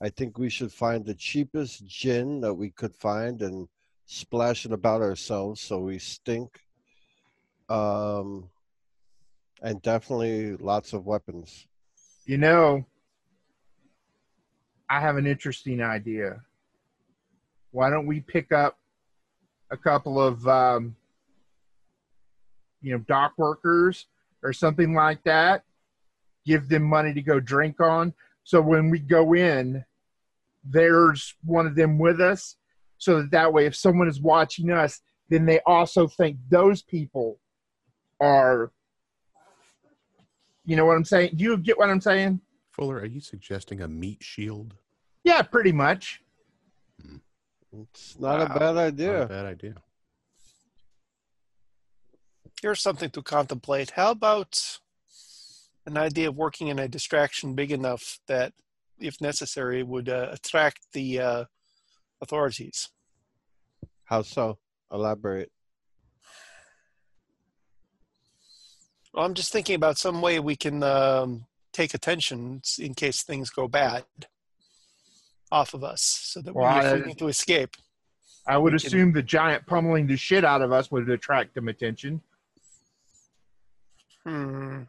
[0.00, 3.68] I think we should find the cheapest gin that we could find and
[4.10, 6.58] splash it about ourselves so we stink.
[7.68, 8.50] Um,
[9.62, 11.68] and definitely lots of weapons.
[12.24, 12.84] You know,
[14.88, 16.42] I have an interesting idea.
[17.70, 18.78] Why don't we pick up
[19.70, 20.96] a couple of, um,
[22.82, 24.06] you know, dock workers
[24.42, 25.62] or something like that?
[26.44, 28.12] Give them money to go drink on.
[28.42, 29.84] So when we go in,
[30.64, 32.56] there's one of them with us.
[33.00, 37.40] So that, that way, if someone is watching us, then they also think those people
[38.20, 38.70] are,
[40.66, 41.32] you know what I'm saying?
[41.34, 42.40] Do you get what I'm saying?
[42.70, 44.74] Fuller, are you suggesting a meat shield?
[45.24, 46.20] Yeah, pretty much.
[47.72, 48.58] It's not a Wow.
[48.58, 49.26] bad Not a idea.
[49.26, 49.74] bad idea.
[52.60, 53.92] Here's something to contemplate.
[53.92, 54.78] How about
[55.86, 58.52] an idea of working in a distraction big enough that,
[58.98, 61.44] if necessary, would uh, attract the uh,
[62.20, 62.88] authorities?
[64.04, 64.58] How so?
[64.92, 65.50] Elaborate.
[69.14, 73.50] Well, I'm just thinking about some way we can um, take attention in case things
[73.50, 74.04] go bad
[75.52, 77.70] off of us, so that we, Well, if I- we need to escape.
[78.46, 81.54] I would We can- assume the giant pummeling the shit out of us would attract
[81.54, 82.22] them attention.
[84.24, 84.82] Hmm.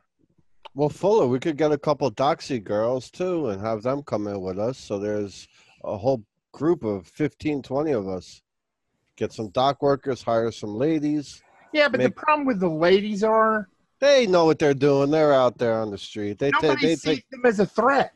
[0.73, 4.39] Well, Fuller, we could get a couple doxy girls too and have them come in
[4.41, 4.77] with us.
[4.77, 5.47] So there's
[5.83, 8.41] a whole group of 15, 20 of us.
[9.15, 11.41] Get some dock workers, hire some ladies.
[11.73, 15.11] Yeah, but the problem with the ladies are They know what they're doing.
[15.11, 16.39] They're out there on the street.
[16.39, 18.13] They, nobody they sees take them as a threat.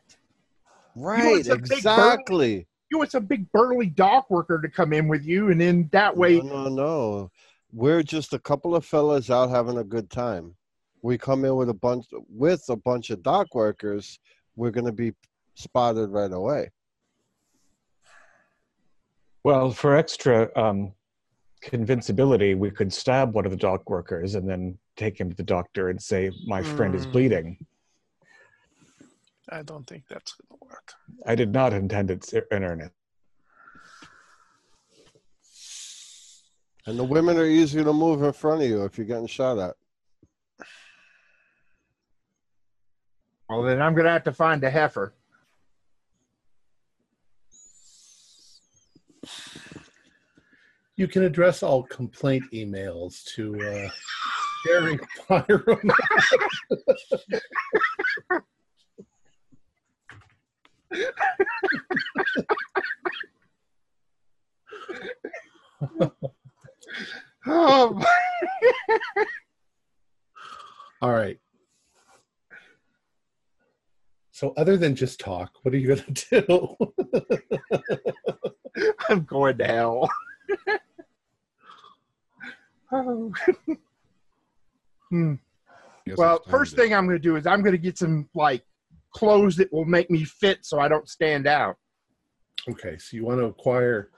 [0.94, 2.66] right, some big burly- exactly.
[2.90, 6.16] You want some big burly dock worker to come in with you, and then that
[6.16, 7.30] way, No, no, no.
[7.72, 10.54] We're just a couple of fellas out having a good time.
[11.02, 14.18] We come in with a bunch with a bunch of dock workers.
[14.54, 15.12] We're gonna be
[15.54, 16.70] spotted right away.
[19.46, 20.92] Well, for extra um,
[21.62, 25.44] convincibility, we could stab one of the dock workers and then take him to the
[25.44, 27.12] doctor and say, "My friend is Mm.
[27.12, 27.66] bleeding."
[29.48, 30.94] I don't think that's going to work.
[31.26, 32.90] I did not intend it ser- in earnest.
[36.88, 39.60] And the women are easy to move in front of you if you're getting shot
[39.60, 39.76] at.
[43.48, 45.14] well, then I'm gonna have to find a heifer.
[50.96, 53.90] You can address all complaint emails to uh,
[54.66, 54.98] Gary
[55.28, 55.92] Byram.
[67.48, 68.02] Oh,
[71.02, 71.38] All right.
[74.32, 76.76] So, other than just talk, what are you going to do?
[79.08, 80.10] I'm going to hell.
[82.92, 83.32] Oh.
[85.10, 85.34] Hmm.
[86.16, 88.64] Well, first thing I'm going to do is I'm going to get some like
[89.14, 91.76] clothes that will make me fit so I don't stand out.
[92.68, 94.10] okay, so you want to acquire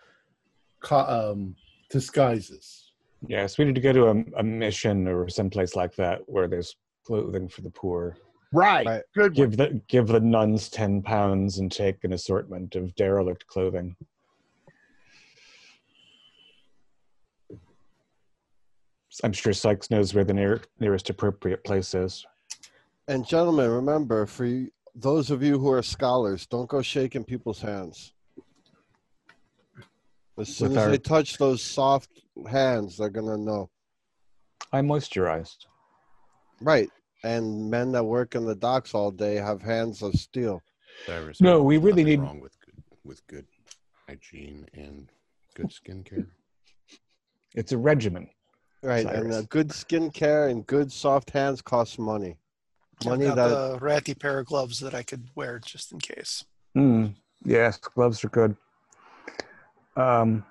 [0.83, 1.55] co- um,
[1.91, 2.93] disguises.
[3.27, 6.75] Yes, we need to go to a, a mission or someplace like that where there's
[7.07, 8.17] clothing for the poor.
[8.53, 8.87] Right.
[8.87, 9.03] Right.
[9.15, 9.33] Good.
[9.37, 9.51] one.
[9.51, 13.95] Give the give the nuns ten pounds and take an assortment of derelict clothing.
[19.25, 22.25] I'm sure Sykes knows where the near, nearest appropriate place is.
[23.09, 27.61] And gentlemen, remember, for you, those of you who are scholars, don't go shaking people's
[27.61, 28.13] hands.
[30.39, 32.11] As soon With as our- they touch those soft
[32.49, 33.71] hands, they're gonna know.
[34.73, 35.67] I moisturized.
[36.61, 36.91] Right.
[37.25, 40.63] And men that work in the docks all day have hands of steel.
[41.07, 43.47] Cyrus, No, we really need- wrong with good, with good
[44.07, 45.11] hygiene and
[45.55, 46.29] good skincare.
[47.55, 48.31] It's a regimen.
[48.83, 49.07] Right.
[49.07, 52.39] And uh, good skin care and good soft hands cost money.
[53.05, 55.99] Money I've got that the ratty pair of gloves that I could wear just in
[55.99, 56.45] case.
[56.77, 57.15] Mm,
[57.45, 58.57] yes, gloves are good.
[59.97, 60.45] Um,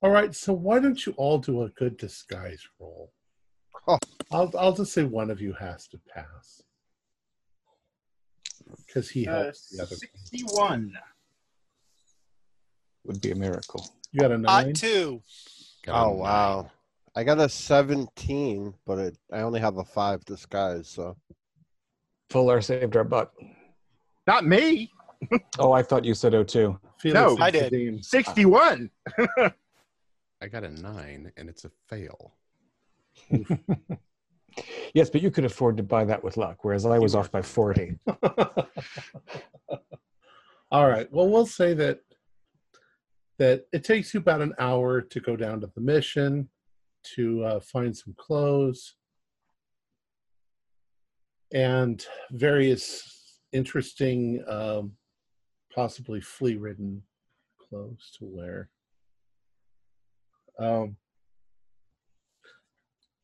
[0.00, 3.12] All right, so why don't you all do a good disguise roll?
[3.86, 3.98] Oh.
[4.30, 6.62] I'll I'll just say one of you has to pass
[8.86, 9.96] because he Uh, helps the other.
[9.96, 10.96] 61.
[13.04, 13.84] would be a miracle.
[14.12, 14.68] You got a nine.
[14.68, 15.22] I too.
[15.84, 16.18] Got oh, a Oh nine.
[16.18, 16.70] wow.
[17.16, 21.16] I got a 17, but it, I only have a 5 disguise, so
[22.30, 23.32] Fuller saved our butt.
[24.26, 24.90] Not me.
[25.58, 26.78] Oh, I thought you said O2.
[27.00, 27.74] Felix No, I did.
[27.74, 28.88] Uh, 61.
[30.40, 32.36] I got a nine, and it's a fail.
[34.94, 37.42] Yes, but you could afford to buy that with luck, whereas I was off by
[37.42, 37.96] 40.
[40.70, 41.10] All right.
[41.12, 42.00] Well, we'll say that
[43.38, 46.48] that it takes you about an hour to go down to the mission
[47.14, 48.94] to uh, find some clothes
[51.52, 54.92] and various interesting, um,
[55.74, 57.02] possibly flea-ridden
[57.58, 58.68] clothes to wear.
[60.58, 60.96] Um,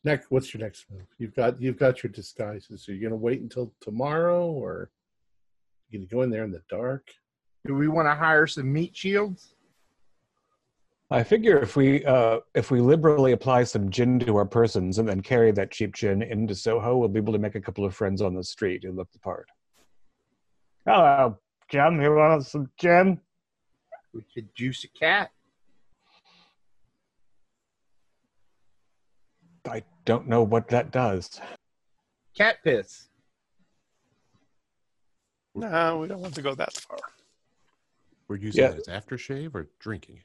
[0.05, 1.07] next, what's your next move?
[1.19, 2.89] You've got you've got your disguises.
[2.89, 4.91] Are you gonna wait until tomorrow, or
[5.91, 7.09] you gonna go in there in the dark?
[7.67, 9.54] Do we want to hire some meat shields?
[11.11, 15.09] I figure if we uh, if we liberally apply some gin to our persons and
[15.09, 17.95] then carry that cheap gin into Soho, we'll be able to make a couple of
[17.95, 19.47] friends on the street who look the part.
[20.87, 21.39] Hello,
[21.71, 22.01] Jim.
[22.01, 23.21] You want some gin?
[24.15, 25.31] We could juice a cat.
[29.69, 31.41] I don't know what that does.
[32.37, 33.09] Cat piss.
[35.55, 36.99] No, we don't want to go that far.
[38.29, 38.71] We're using Yeah.
[38.73, 40.23] it as aftershave or drinking it.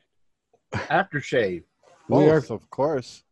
[0.74, 1.64] Aftershave.
[2.10, 3.24] We are- of course.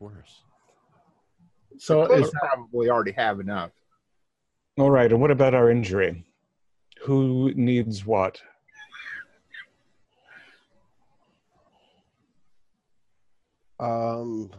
[0.00, 0.42] Worse.
[1.78, 3.72] So Clothes is probably already have enough.
[4.78, 6.24] All right, and what about our injury?
[7.02, 8.40] Who needs what?
[13.80, 14.50] Um,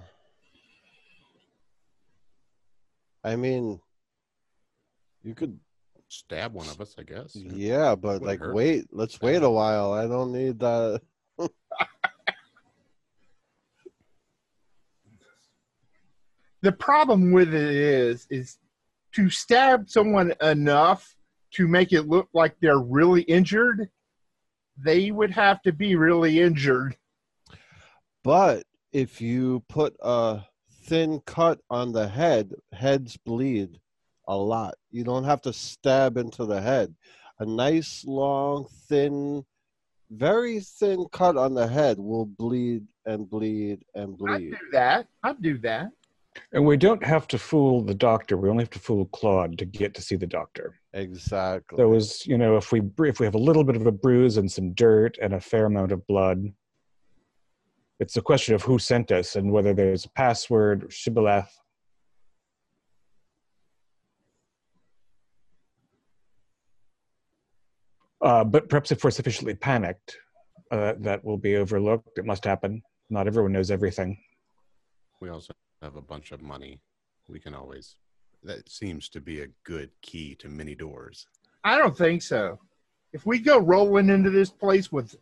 [3.24, 3.80] I mean,
[5.24, 5.57] you could,
[6.14, 7.36] Stab one of us, I guess.
[7.36, 8.53] yeah, but like, hurt.
[8.53, 9.93] wait, let's wait a while.
[9.93, 11.01] I don't need that.
[16.61, 18.57] The problem with it is, is
[19.16, 21.14] to stab someone enough
[21.55, 23.89] to make it look like they're really injured.
[24.78, 26.95] They would have to be really injured.
[28.24, 30.43] But if you put a
[30.86, 33.82] thin cut on the head, heads bleed
[34.28, 34.76] a lot.
[34.91, 36.93] You don't have to stab into the head.
[37.39, 39.43] A nice, long, thin,
[40.11, 44.32] very thin cut on the head will bleed and bleed and bleed.
[44.32, 44.51] I'd bleed.
[44.51, 45.07] do that.
[45.24, 45.89] I'd do that.
[46.51, 48.38] And we don't have to fool the doctor.
[48.38, 50.80] We only have to fool Claude to get to see the doctor.
[50.93, 51.78] Exactly.
[51.78, 54.38] There was, you know, if we if we have a little bit of a bruise
[54.38, 56.51] and some dirt and a fair amount of blood,
[57.99, 61.55] it's a question of who sent us and whether there's a password or shibboleth.
[68.24, 70.17] Uh, but perhaps if we're sufficiently panicked,
[70.71, 72.17] uh, that will be overlooked.
[72.17, 72.82] It must happen.
[73.09, 74.17] Not everyone knows everything.
[75.19, 76.80] We also have a bunch of money.
[77.28, 77.97] We can always.
[78.43, 81.28] That seems to be a good key to many doors.
[81.63, 82.59] I don't think so.
[83.11, 85.15] If we go rolling into this place with,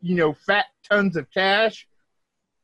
[0.00, 1.86] you know, fat tons of cash,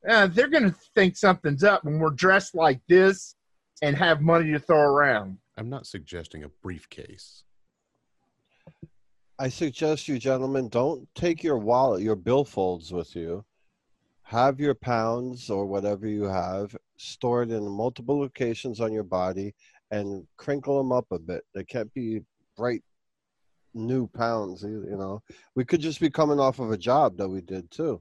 [0.09, 3.35] uh, they're going to think something's up when we're dressed like this
[3.83, 5.39] and have money to throw around.
[5.57, 7.45] I'm not suggesting a briefcase.
[9.43, 13.45] I suggest you gentlemen don't take your wallet, your billfolds with you.
[14.23, 19.53] Have your pounds or whatever you have stored in multiple locations on your body
[19.91, 21.43] and crinkle them up a bit.
[21.57, 22.21] They can't be
[22.57, 22.85] bright
[23.75, 25.21] new pounds, you know.
[25.57, 28.01] We could just be coming off of a job that we did too.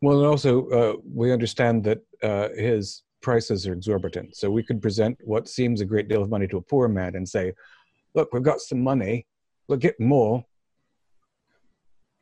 [0.00, 4.34] Well, and also, uh, we understand that uh, his prices are exorbitant.
[4.36, 7.14] So we could present what seems a great deal of money to a poor man
[7.14, 7.52] and say,
[8.14, 9.26] look, we've got some money.
[9.70, 10.44] We'll get more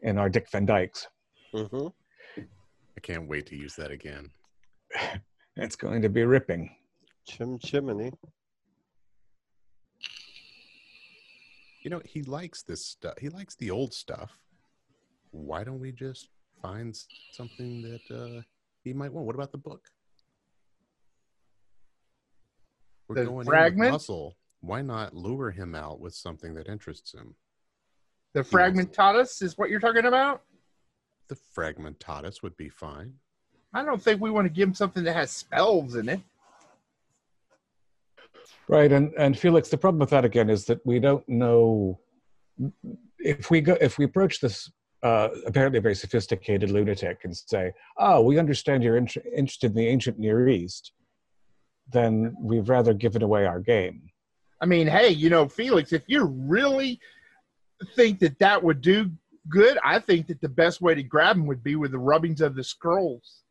[0.03, 1.09] in our Dick Van Dykes.
[1.55, 1.87] hmm
[2.37, 4.31] I can't wait to use that again.
[5.61, 6.71] It's going to be ripping.
[7.27, 8.13] Chim chimney.
[11.83, 13.15] You know, he likes this stuff.
[13.19, 14.39] He likes the old stuff.
[15.33, 16.29] Why don't we just
[16.63, 16.97] find
[17.33, 18.43] something that uh,
[18.85, 19.27] he might want.
[19.27, 19.89] What about the book?
[23.09, 23.91] We're The going in fragment?
[23.91, 24.37] with muscle.
[24.61, 27.35] Why not lure him out with something that interests him?
[28.35, 30.43] The fragmentatus is what you're talking about.
[31.29, 33.15] The fragmentatus would be fine.
[33.75, 36.21] I don't think we want to give him something that has spells in it.
[38.67, 41.99] Right, and and Felix, the problem with that again is that we don't know
[43.19, 44.71] if we go if we approach this
[45.03, 49.87] uh, apparently very sophisticated lunatic and say, "Oh, we understand you're int- interested in the
[49.87, 50.93] ancient Near East,"
[51.93, 54.11] then we've rather given away our game.
[54.61, 57.01] I mean, hey, you know, Felix, if you really
[57.95, 59.11] think that that would do
[59.49, 62.41] good, I think that the best way to grab him would be with the rubbings
[62.41, 63.43] of the scrolls.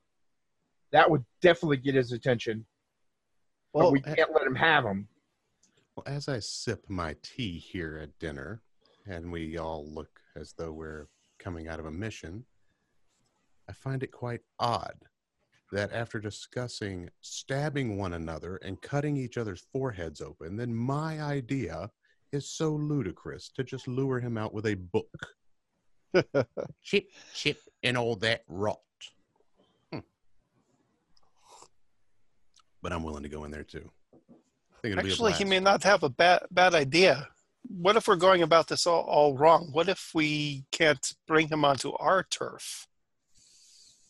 [0.91, 2.65] That would definitely get his attention.
[3.73, 5.07] But we can't let him have them.
[5.95, 8.61] Well, as I sip my tea here at dinner,
[9.07, 11.07] and we all look as though we're
[11.39, 12.45] coming out of a mission,
[13.69, 14.95] I find it quite odd
[15.71, 21.89] that after discussing stabbing one another and cutting each other's foreheads open, then my idea
[22.31, 25.27] is so ludicrous to just lure him out with a book.
[26.83, 28.77] chip, chip, and all that rot.
[29.91, 29.99] Hmm.
[32.81, 33.89] But I'm willing to go in there too.
[34.77, 37.27] I think it'll be a Actually, he may not have a bad bad idea.
[37.69, 39.69] What if we're going about this all, all wrong?
[39.73, 42.86] What if we can't bring him onto our turf?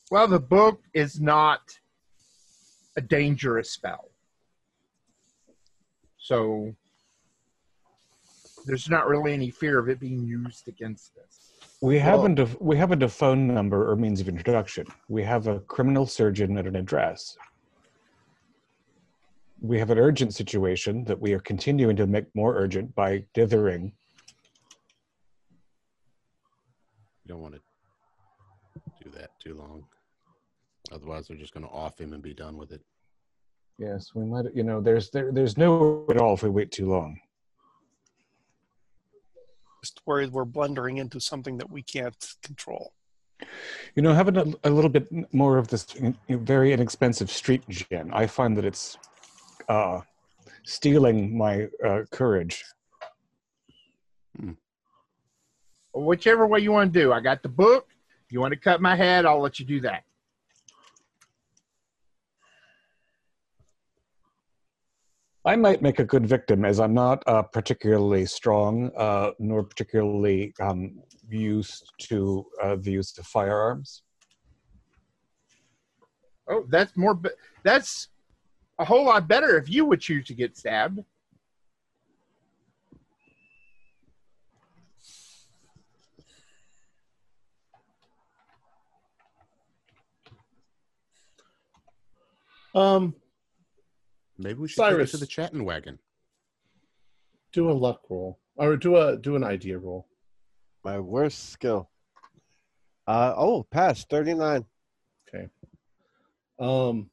[0.10, 1.78] Well, the book is not
[2.96, 4.10] a dangerous spell.
[6.18, 6.74] So
[8.66, 11.52] there's not really any fear of it being used against us.
[11.82, 14.88] We haven't a we haven't a phone number or means of introduction.
[15.10, 17.38] We have a criminal surgeon at an address.
[19.62, 23.92] We have an urgent situation that we are continuing to make more urgent by dithering.
[27.26, 27.62] You don't want to
[29.04, 29.86] do that too long.
[30.92, 32.82] Otherwise, they're just going to off him and be done with it.
[33.78, 34.46] Yes, we might.
[34.56, 37.20] You know, there's there, there's no at all if we wait too long.
[39.84, 42.94] Just worried we're blundering into something that we can't control.
[43.96, 45.86] You know, having a, a little bit more of this
[46.28, 48.98] very inexpensive street gin, I find that it's
[49.70, 50.02] uh,
[50.64, 52.64] stealing my uh, courage.
[55.94, 57.14] Whichever way you want to do.
[57.14, 57.88] I got the book.
[58.26, 60.04] If you want to cut my head, I'll let you do that.
[65.48, 70.54] I might make a good victim, as I'm not uh, particularly strong, uh, nor particularly
[70.60, 74.02] um, used to uh, the use of firearms.
[76.50, 77.14] Oh, that's more.
[77.14, 77.30] Be-
[77.64, 78.10] that's
[78.78, 81.00] a whole lot better if you would choose to get stabbed.
[92.76, 93.16] Um,
[94.38, 96.00] Maybe we should take it to the chatting wagon.
[97.52, 100.08] do a luck roll or do a do an idea roll.
[100.84, 101.90] My worst skill.
[103.08, 104.66] Uh oh, pass thirty nine.
[105.28, 105.48] Okay.
[106.60, 107.10] Um,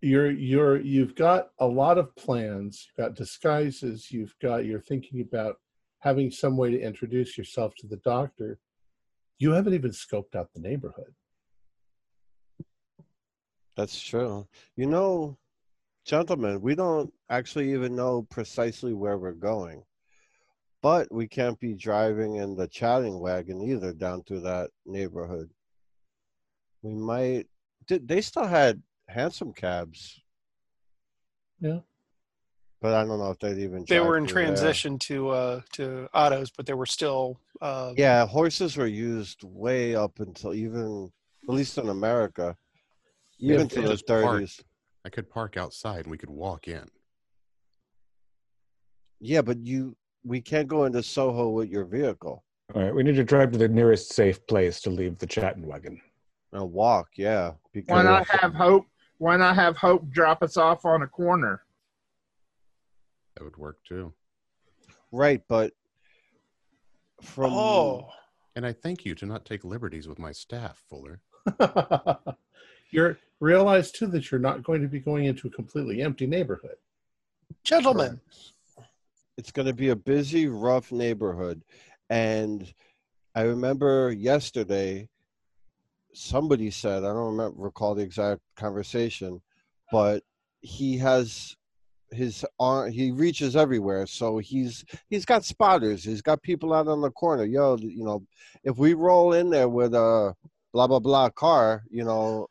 [0.00, 2.86] you're you're you've got a lot of plans.
[2.88, 4.10] You've got disguises.
[4.10, 5.56] You've got you're thinking about
[6.00, 8.58] having some way to introduce yourself to the doctor.
[9.38, 11.14] You haven't even scoped out the neighborhood.
[13.76, 14.46] That's true.
[14.76, 15.36] You know,
[16.04, 19.82] gentlemen, we don't actually even know precisely where we're going.
[20.82, 25.50] But we can't be driving in the chatting wagon either down to that neighborhood.
[26.82, 27.46] We might
[27.86, 30.20] did they still had hansom cabs.
[31.58, 31.80] Yeah.
[32.82, 34.44] But I don't know if they'd even They were in through there.
[34.44, 39.94] transition to uh, to autos, but they were still uh, Yeah, horses were used way
[39.96, 41.10] up until even
[41.48, 42.54] at least in America.
[43.38, 44.62] Yeah, Even if to they the thirties.
[45.04, 46.88] I could park outside and we could walk in.
[49.20, 52.44] Yeah, but you we can't go into Soho with your vehicle.
[52.74, 55.66] All right, we need to drive to the nearest safe place to leave the chatting
[55.66, 56.00] wagon.
[56.52, 57.52] And walk, yeah.
[57.86, 58.86] Why not have Hope?
[59.18, 61.62] Why not have Hope drop us off on a corner?
[63.36, 64.12] That would work too.
[65.12, 65.72] right, but
[67.20, 68.08] from oh,
[68.56, 71.20] And I thank you to not take liberties with my staff, Fuller.
[72.94, 76.76] you're realize too that you're not going to be going into a completely empty neighborhood.
[77.64, 78.20] gentlemen,
[79.36, 81.62] it's going to be a busy, rough neighborhood.
[82.08, 82.72] And
[83.34, 85.08] I remember yesterday,
[86.14, 89.42] somebody said, I don't remember, recall the exact conversation,
[89.90, 90.22] but
[90.60, 91.56] he has
[92.10, 94.06] his arm he reaches everywhere.
[94.06, 96.04] So he's he's got spotters.
[96.04, 97.44] He's got people out on the corner.
[97.44, 98.22] Yo you know
[98.62, 100.34] if we roll in there with a
[100.72, 102.46] blah blah blah car you know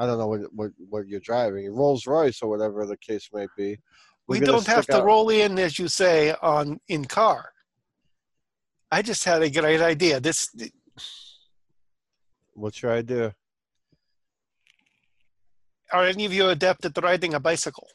[0.00, 3.46] i don't know what what, what you're driving rolls royce or whatever the case may
[3.56, 3.68] be
[4.26, 6.18] we're We don't have to out- roll in, as you say,
[6.54, 7.40] on in car.
[8.96, 10.14] I just had a great idea.
[10.20, 10.38] This
[12.62, 13.34] what's your idea
[15.92, 17.88] are any of you adept at riding a bicycle?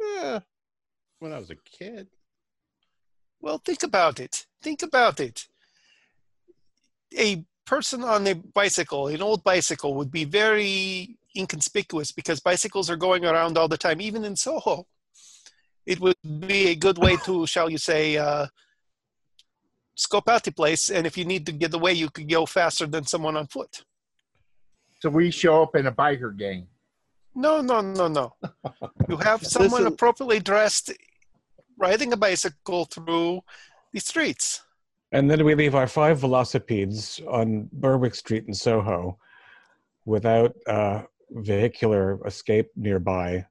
[0.00, 0.40] yeah
[1.18, 2.08] When I was a kid,
[3.40, 4.46] Well, think about it.
[4.62, 5.48] Think about it.
[7.16, 12.96] A person on a bicycle, an old bicycle, would be very inconspicuous because bicycles are
[12.96, 14.86] going around all the time, even in Soho.
[15.86, 18.46] It would be a good way to, shall you say, uh,
[19.94, 20.90] scope out the place.
[20.90, 23.84] And if you need to get away, you could go faster than someone on foot.
[25.00, 26.66] So we show up in a biker gang.
[27.34, 28.34] No, no, no, no.
[29.08, 30.92] You have someone is- appropriately dressed
[31.78, 33.40] riding a bicycle through
[33.92, 34.62] the streets.
[35.12, 39.18] And then we leave our five velocipedes on Berwick Street in Soho
[40.04, 43.46] without uh, vehicular escape nearby.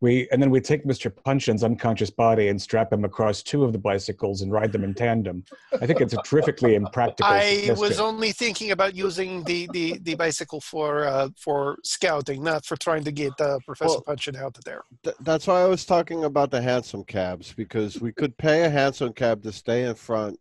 [0.00, 1.12] We and then we take Mr.
[1.12, 4.94] Punchin's unconscious body and strap him across two of the bicycles and ride them in
[4.94, 5.42] tandem.
[5.80, 7.28] I think it's a terrifically impractical.
[7.28, 12.64] I was only thinking about using the, the, the bicycle for uh, for scouting, not
[12.64, 14.82] for trying to get uh, Professor Well- Punchin out of there.
[15.02, 18.70] Th- that's why I was talking about the hansom cabs because we could pay a
[18.70, 20.38] hansom cab to stay in front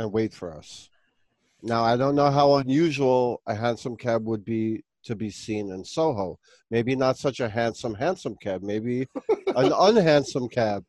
[0.00, 0.88] and wait for us.
[1.62, 5.84] Now I don't know how unusual a hansom cab would be to be seen in
[5.84, 6.38] Soho.
[6.70, 8.62] Maybe not such a handsome hansom cab.
[8.62, 10.84] Maybe an unhandsome cab.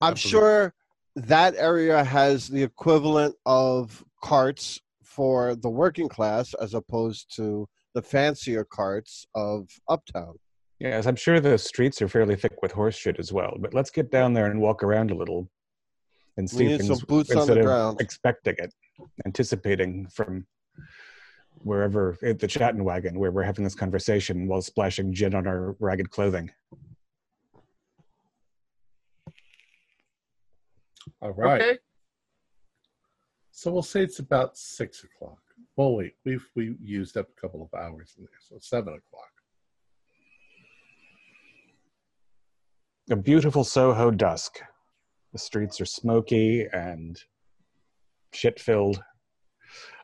[0.00, 0.74] I'm sure
[1.14, 8.02] that area has the equivalent of carts for the working class as opposed to the
[8.02, 10.34] fancier carts of uptown.
[10.78, 13.56] Yes, I'm sure the streets are fairly thick with horse shit as well.
[13.60, 15.48] But let's get down there and walk around a little
[16.36, 18.00] and We need some boots on instead the of ground.
[18.00, 18.72] expecting it,
[19.26, 20.46] anticipating from
[21.58, 25.76] wherever at the chatting wagon where we're having this conversation while splashing gin on our
[25.78, 26.50] ragged clothing.
[31.20, 31.60] All right.
[31.60, 31.78] Okay.
[33.50, 35.38] So we'll say it's about six o'clock.
[35.76, 39.30] Well, wait, we've we used up a couple of hours in there, so seven o'clock.
[43.10, 44.60] A beautiful Soho dusk.
[45.32, 47.18] The streets are smoky and
[48.32, 49.02] shit filled.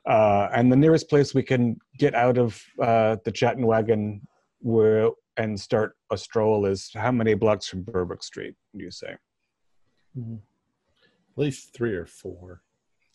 [0.06, 4.26] Uh, and the nearest place we can get out of uh, the chatting wagon
[4.60, 9.16] where, and start a stroll is how many blocks from Berwick Street, do you say?
[10.18, 10.24] At
[11.36, 12.62] least three or four.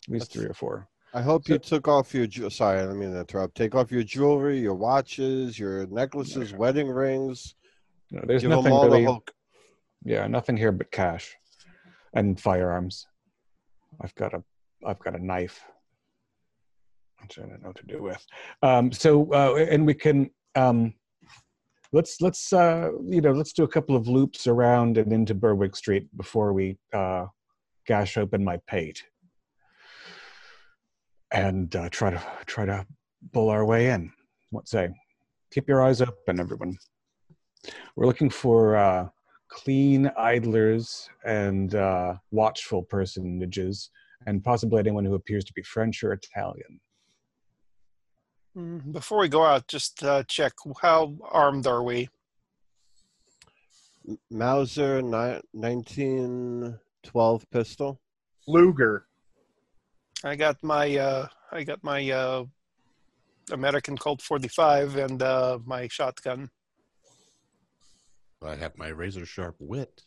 [0.07, 0.88] At least three or four.
[1.16, 2.28] I hope So- you took off your.
[2.28, 3.55] ju- Sorry, I don't mean to interrupt.
[3.55, 7.55] Take off your jewelry, your watches, your necklaces, wedding rings.
[8.11, 9.01] No, there's Give them nothing all really.
[9.01, 9.24] the whole.
[10.03, 11.36] Yeah, nothing here but cash
[12.14, 13.07] and firearms.
[14.01, 14.43] I've got a
[14.86, 15.64] I've got a knife.
[17.22, 18.26] Which I don't know what to do with.
[18.61, 20.93] Um, so uh, and we can um,
[21.91, 25.76] let's let's uh, you know let's do a couple of loops around and into Berwick
[25.76, 27.28] Street before we uh,
[27.88, 29.03] gash open my pate
[31.32, 32.86] and uh, try to try to
[33.32, 34.11] pull our way in.
[34.51, 34.89] What say?
[35.51, 36.78] Keep your eyes open, everyone.
[37.95, 39.09] We're looking for uh,
[39.54, 43.91] clean idlers and uh, watchful personages,
[44.26, 46.80] and possibly anyone who appears to be French or Italian.
[48.58, 52.10] Mm, Before we go out, just uh, check how armed are we?
[54.32, 58.01] Mauser ni- 1912 pistol.
[58.47, 59.06] Luger.
[60.24, 62.45] I got my uh, I got my uh,
[63.51, 66.49] American Colt 45 and uh, my shotgun.
[68.46, 70.04] I have my razor sharp wit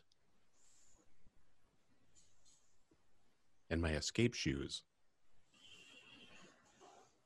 [3.70, 4.82] and my escape shoes.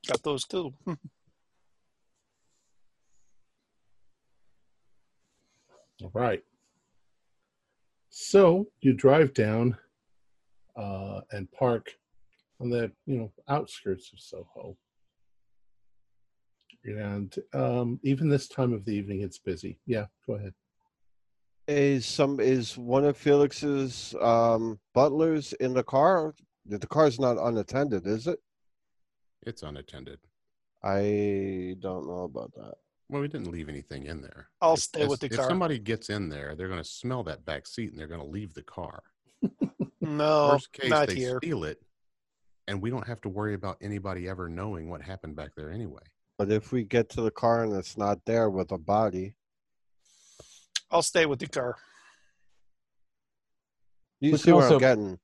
[0.07, 0.73] Got those too.
[6.03, 6.41] All right.
[8.09, 9.77] So you drive down
[10.75, 11.91] uh, and park
[12.59, 14.77] on the you know outskirts of Soho,
[16.83, 19.79] and um, even this time of the evening, it's busy.
[19.85, 20.53] Yeah, go ahead.
[21.71, 26.35] Is some is one of Felix's um, butlers in the car?
[26.65, 28.39] The the car's not unattended, is it?
[29.43, 30.19] It's unattended.
[30.83, 32.73] I don't know about that.
[33.07, 34.49] Well, we didn't leave anything in there.
[34.61, 35.45] I'll If- stay if- with the if car.
[35.45, 38.19] If somebody gets in there, they're going to smell that back seat and they're going
[38.19, 39.03] to leave the car.
[40.03, 41.37] No, Worst case, not they here.
[41.37, 41.79] steal it
[42.67, 46.01] And we don't have to worry about anybody ever knowing what happened back there anyway.
[46.39, 49.35] But if we get to the car and it's not there with a body,
[50.91, 51.75] I'll stay with the car.
[54.19, 55.19] you We see where I'm getting.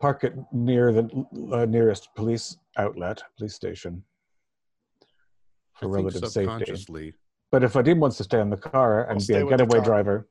[0.00, 4.02] Park it near the uh, nearest police outlet, police station,
[5.78, 7.14] for I relative safety.
[7.52, 10.28] But if Vadim wants to stay in the car and be a getaway driver,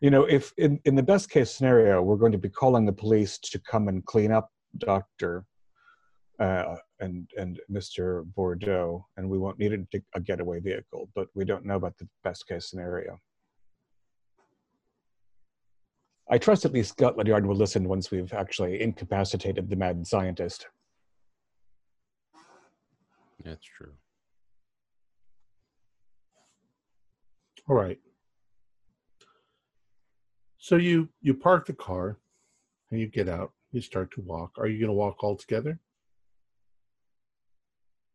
[0.00, 2.92] you know, if in, in the best case scenario, we're going to be calling the
[2.92, 5.44] police to come and clean up Doctor
[6.38, 8.24] uh, and and Mr.
[8.34, 12.08] Bordeaux, and we won't need a, a getaway vehicle, but we don't know about the
[12.22, 13.18] best case scenario.
[16.30, 20.66] I trust at least Scotland Yard will listen once we've actually incapacitated the mad scientist.
[23.44, 23.92] that's true.
[27.68, 27.98] All right.
[30.58, 32.18] So you you park the car
[32.90, 33.52] and you get out.
[33.72, 34.52] You start to walk.
[34.58, 35.78] Are you going to walk all together?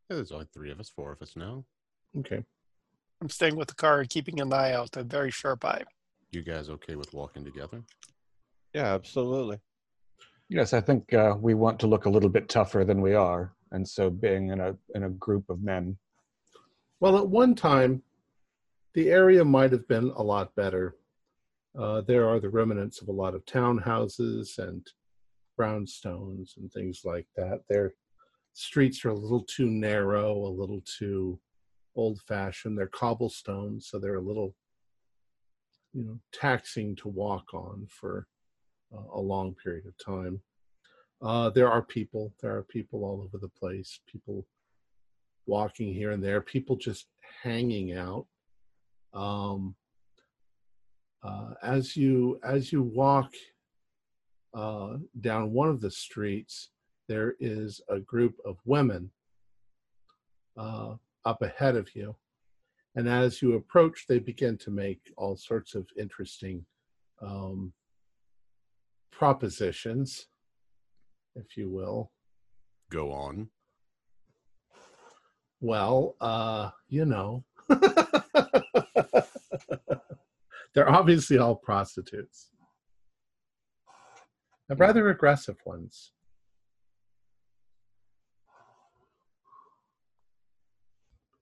[0.10, 1.66] Yeah, there's only three of us, four of us now.
[2.20, 2.44] Okay.
[3.22, 5.84] I'm staying with the car and keeping an eye out, a very sharp eye.
[6.34, 7.84] You guys okay with walking together?
[8.74, 9.60] Yeah, absolutely.
[10.50, 13.54] Yes, I think uh, we want to look a little bit tougher than we are,
[13.72, 15.98] and so being in a in a group of men
[17.00, 18.02] Well, at one time,
[18.94, 20.96] the area might have been a lot better.
[21.78, 24.88] Uh, there are the remnants of a lot of townhouses and
[25.60, 27.62] brownstones and things like that.
[27.70, 27.94] Their
[28.54, 31.40] streets are a little too narrow, a little too
[31.96, 32.78] old-fashioned.
[32.78, 34.56] They're cobblestones, so they're a little,
[35.94, 38.28] you know, taxing to walk on for
[38.94, 40.42] uh, a long period of time.
[41.22, 42.34] Uh, there are people.
[42.42, 44.00] There are people all over the place.
[44.12, 44.46] People
[45.46, 47.08] walking here and there, people just
[47.44, 48.26] hanging out.
[49.14, 49.76] Um,
[51.24, 53.32] uh, as you as you walk
[54.54, 56.70] uh, down one of the streets,
[57.08, 59.12] there is a group of women
[60.58, 62.16] uh, up ahead of you,
[62.96, 66.64] and as you approach, they begin to make all sorts of interesting
[67.22, 67.74] um,
[69.12, 70.28] propositions,
[71.36, 72.12] if you will.
[72.92, 73.50] Go on.
[75.60, 77.44] Well, uh, you know,
[80.76, 82.50] they're obviously all prostitutes.
[84.70, 86.12] And rather aggressive ones.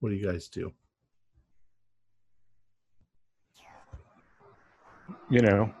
[0.00, 0.72] What do you guys do?
[5.32, 5.72] You know.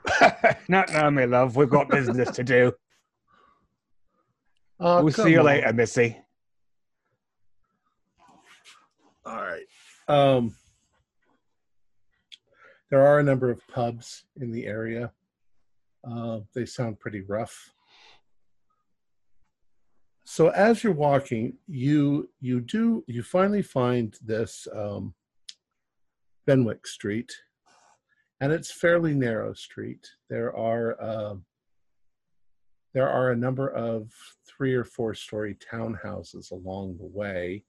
[0.68, 1.56] Not now, my love.
[1.56, 2.72] We've got business to do.
[4.78, 5.46] Oh, we'll see you on.
[5.46, 6.18] later, Missy.
[9.24, 9.64] All right.
[10.08, 10.54] Um,
[12.90, 15.10] there are a number of pubs in the area.
[16.06, 17.72] Uh, they sound pretty rough.
[20.24, 25.14] So as you're walking, you you do you finally find this um,
[26.46, 27.32] Berwick Street,
[28.42, 30.10] and it's fairly narrow street.
[30.28, 31.44] There are um
[32.92, 34.12] there are a number of
[34.44, 37.64] three or four story townhouses along the way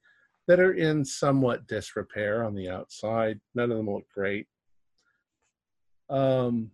[0.48, 3.40] that are in somewhat disrepair on the outside.
[3.54, 4.48] None of them look great.
[6.10, 6.72] Um,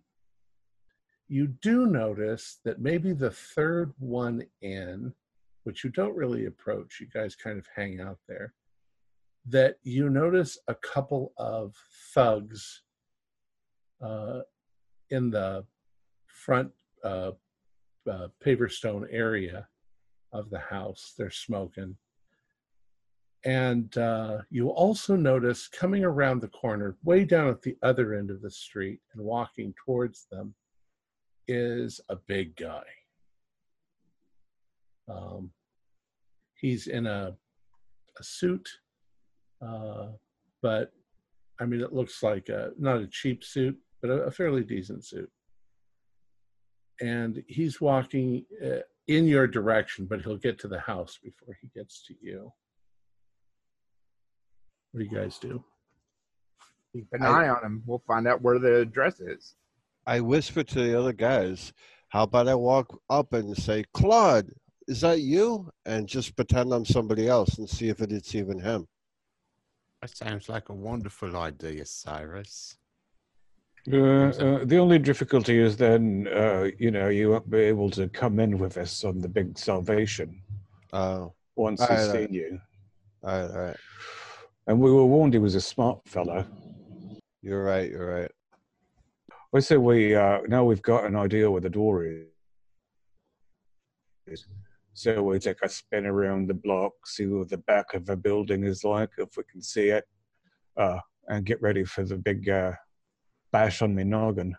[1.28, 5.14] you do notice that maybe the third one in,
[5.62, 8.54] which you don't really approach, you guys kind of hang out there,
[9.46, 11.76] that you notice a couple of
[12.12, 12.82] thugs
[14.02, 14.40] uh,
[15.10, 15.64] in the
[16.26, 16.70] front
[17.04, 17.32] uh,
[18.10, 19.66] uh, paver stone area
[20.32, 21.14] of the house.
[21.16, 21.96] They're smoking.
[23.44, 28.30] And uh, you also notice coming around the corner, way down at the other end
[28.30, 30.54] of the street and walking towards them,
[31.48, 32.84] is a big guy.
[35.08, 35.50] Um,
[36.54, 37.34] he's in a,
[38.18, 38.68] a suit,
[39.66, 40.08] uh,
[40.62, 40.92] but
[41.58, 45.04] I mean, it looks like a, not a cheap suit, but a, a fairly decent
[45.04, 45.30] suit.
[47.00, 51.68] And he's walking uh, in your direction, but he'll get to the house before he
[51.74, 52.52] gets to you.
[54.92, 55.64] What do you guys do?
[56.92, 57.82] Keep an I- eye on him.
[57.86, 59.54] We'll find out where the address is.
[60.06, 61.72] I whisper to the other guys,
[62.08, 64.50] how about I walk up and say, Claude,
[64.88, 65.70] is that you?
[65.86, 68.88] And just pretend I'm somebody else and see if it's even him.
[70.02, 72.76] That sounds like a wonderful idea, Cyrus.
[73.90, 78.08] Uh, uh, the only difficulty is then, uh, you know, you won't be able to
[78.08, 80.42] come in with us on the big salvation
[80.92, 82.60] Oh, once he's seen you.
[83.22, 83.76] all right, all right.
[84.66, 86.44] And we were warned he was a smart fellow.
[87.42, 88.30] You're right, you're right.
[89.54, 92.26] I say we uh, now we've got an idea where the door is.
[94.92, 98.64] So we take a spin around the block, see what the back of a building
[98.64, 100.04] is like, if we can see it,
[100.76, 102.72] uh, and get ready for the big uh,
[103.52, 104.56] bash on me noggin.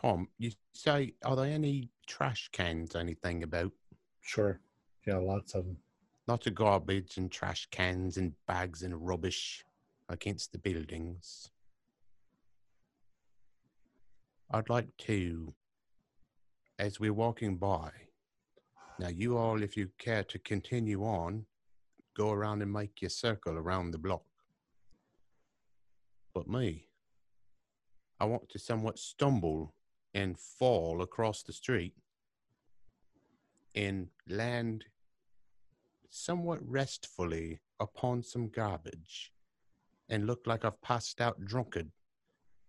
[0.00, 3.72] Tom, you say, are there any trash cans, anything about?
[4.20, 4.60] Sure.
[5.06, 5.76] Yeah, lots of them.
[6.26, 9.64] Lots of garbage and trash cans and bags and rubbish
[10.08, 11.50] against the buildings.
[14.50, 15.52] I'd like to,
[16.78, 17.90] as we're walking by,
[18.98, 21.46] now you all, if you care to continue on,
[22.16, 24.22] go around and make your circle around the block.
[26.34, 26.88] But me,
[28.18, 29.72] I want to somewhat stumble
[30.12, 31.94] and fall across the street
[33.74, 34.84] and land
[36.10, 39.32] somewhat restfully upon some garbage
[40.08, 41.90] and look like I've passed out drunkard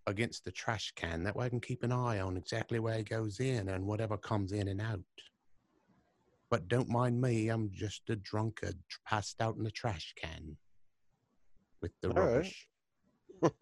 [0.06, 1.24] against the trash can.
[1.24, 4.16] That way I can keep an eye on exactly where it goes in and whatever
[4.16, 5.00] comes in and out.
[6.50, 10.56] But don't mind me, I'm just a drunkard passed out in the trash can
[11.82, 12.68] with the All rubbish.
[13.42, 13.52] That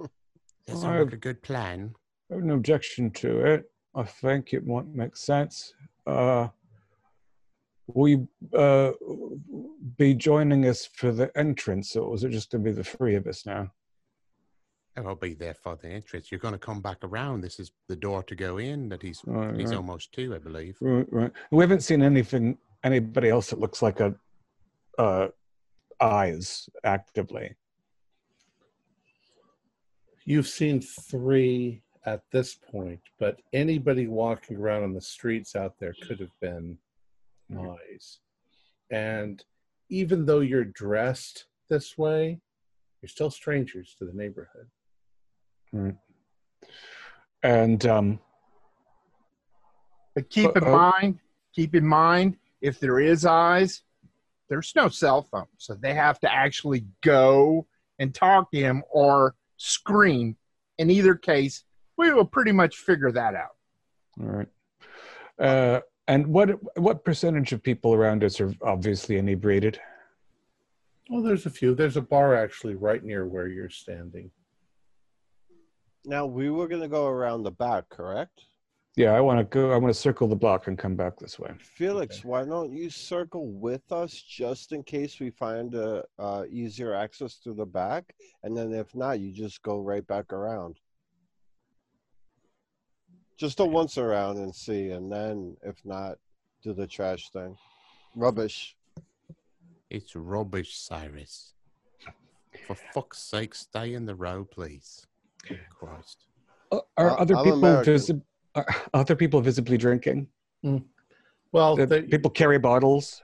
[0.69, 1.05] sound Alright.
[1.07, 1.95] like a good plan.
[2.31, 3.71] I have no objection to it.
[3.95, 5.75] I think it might make sense.
[6.07, 6.49] Uh,
[7.87, 8.93] will you uh,
[9.99, 13.15] be joining us for the entrance, or is it just going to be the three
[13.15, 13.71] of us now?
[14.97, 16.31] Oh, I'll be there for the entrance.
[16.31, 17.41] You're going to come back around.
[17.41, 19.77] This is the door to go in that he's Right, he's right.
[19.77, 20.77] almost to, I believe.
[20.81, 21.33] Right, right.
[21.51, 24.15] We haven't seen anything, anybody else that looks like a
[24.99, 25.29] uh,
[26.01, 27.55] eyes actively.
[30.25, 35.95] You've seen three at this point, but anybody walking around on the streets out there
[36.07, 36.79] could have been
[37.51, 37.79] Mhm.
[37.79, 38.21] eyes.
[38.91, 39.45] And
[39.89, 42.41] even though you're dressed this way,
[43.01, 44.71] you're still strangers to the neighborhood.
[47.43, 48.21] And um,
[50.15, 50.93] But keep in Uh-oh.
[50.93, 51.21] mind,
[51.53, 53.83] keep in mind, if there is eyes,
[54.49, 57.67] there's no cell phone, so they have to actually go
[57.99, 60.37] and talk to him or scream.
[60.79, 61.65] In either case,
[61.97, 63.57] we will pretty much figure that out.
[64.21, 64.49] all right.
[65.39, 69.81] Uh, and what what percentage of people around us are obviously inebriated?
[71.11, 71.75] Well, there's a few.
[71.75, 74.31] There's a bar actually right near where you're standing.
[76.05, 78.43] Now we were gonna go around the back, correct?
[78.97, 79.73] Yeah, I want to go.
[79.73, 81.51] I want to circle the block and come back this way.
[81.59, 82.29] Felix, Okay.
[82.29, 87.37] why don't you circle with us just in case we find a uh, easier access
[87.41, 88.15] to the back,
[88.45, 90.79] and then if not, you just go right back around.
[93.37, 96.19] Just a once around and see, and then if not,
[96.63, 97.57] do the trash thing.
[98.15, 98.77] Rubbish.
[99.91, 101.53] It's rubbish, Cyrus.
[102.69, 105.05] For fuck's sake, stay in the row, please.
[105.69, 106.27] Christ.
[106.71, 107.93] Uh, Are Uh, other I'm people American.
[107.95, 108.21] visi-
[108.55, 110.29] are other people visibly drinking?
[111.53, 113.23] Well, the, people carry bottles,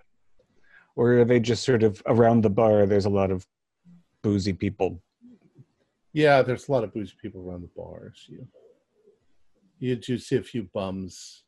[0.95, 2.87] or are they just sort of around the bar?
[2.87, 3.47] There's a lot of
[4.23, 5.03] boozy people.
[6.13, 8.27] yeah, there's a lot of boozy people around the bars.
[8.29, 8.47] You,
[9.79, 11.45] you do see a few bums,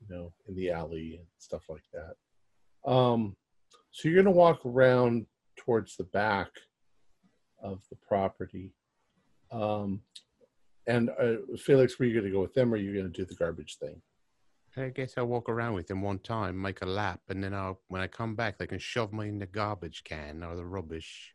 [0.00, 2.90] you know, in the alley and stuff like that.
[2.90, 3.34] Um,
[3.90, 5.26] so you're going to walk around
[5.56, 6.50] towards the back
[7.62, 8.74] of the property.
[9.50, 10.02] Um,
[10.86, 13.10] and uh, Felix, were you going to go with them, or are you going to
[13.12, 14.00] do the garbage thing?
[14.76, 17.80] I guess I'll walk around with them one time, make a lap, and then I'll
[17.88, 21.34] when I come back, they can shove me in the garbage can or the rubbish.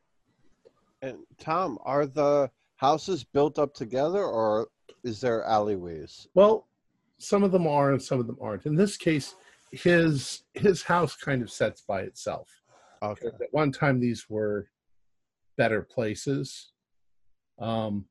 [1.02, 4.68] And Tom, are the houses built up together, or
[5.04, 6.28] is there alleyways?
[6.36, 6.68] Well,
[7.18, 8.68] some of them are, and some of them aren't.
[8.68, 9.36] In this case,
[9.72, 12.48] his his house kind of sets by itself.
[13.02, 13.28] Okay.
[13.28, 14.68] At one time, these were
[15.58, 16.74] better places.
[17.58, 18.06] Um,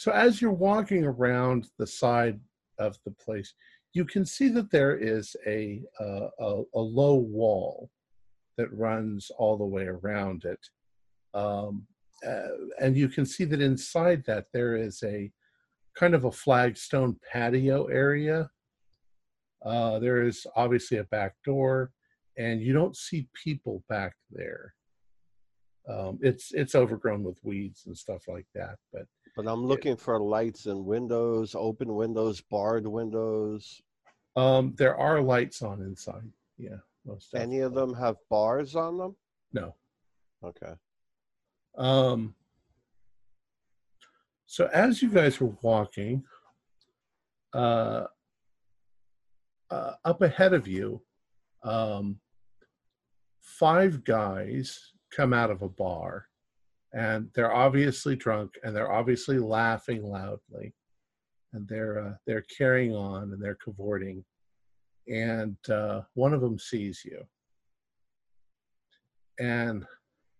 [0.00, 2.40] so as you're walking around the side
[2.78, 3.52] of the place,
[3.92, 7.90] you can see that there is a uh, a, a low wall
[8.56, 10.58] that runs all the way around it,
[11.34, 11.86] um,
[12.26, 15.30] uh, and you can see that inside that there is a
[15.94, 18.48] kind of a flagstone patio area.
[19.66, 21.90] Uh, there is obviously a back door,
[22.38, 24.72] and you don't see people back there.
[25.86, 29.04] Um, it's it's overgrown with weeds and stuff like that, but
[29.42, 33.80] But I'm looking for lights and windows, open windows, barred windows.
[34.36, 36.30] um, there are lights on inside.
[36.58, 36.76] Yeah,
[37.06, 39.16] most Any of them have bars on them?
[39.54, 39.74] No.
[40.44, 40.74] Okay.
[41.78, 42.34] Um,
[44.44, 46.22] so as you guys were walking,
[47.54, 48.08] uh,
[49.70, 51.00] uh, up ahead of you,
[51.62, 52.20] um,
[53.40, 56.26] five guys come out of a bar,
[56.92, 60.74] and they're obviously drunk, and they're obviously laughing loudly,
[61.52, 64.24] and they're uh, they're carrying on and they're cavorting,
[65.08, 67.22] and uh, one of them sees you.
[69.38, 69.84] And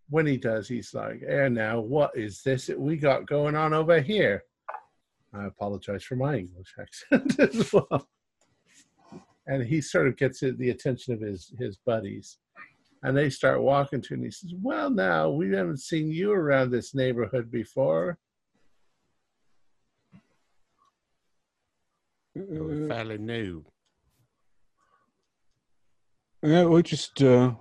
[0.08, 3.72] when he does, he's like, "And now, what is this that we got going on
[3.72, 4.42] over here?"
[5.32, 8.08] I apologize for my English accent as well.
[9.46, 12.38] And he sort of gets the attention of his his buddies,
[13.02, 14.20] and they start walking to him.
[14.20, 18.18] And he says, "Well, now we haven't seen you around this neighborhood before."
[22.34, 23.64] We're fairly new.
[26.42, 27.54] Yeah, we're just uh,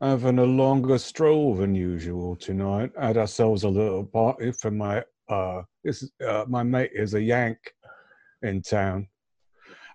[0.00, 2.92] having a longer stroll than usual tonight.
[2.98, 7.22] Had ourselves a little party for my uh, this is, uh, my mate is a
[7.22, 7.58] Yank
[8.42, 9.08] in town.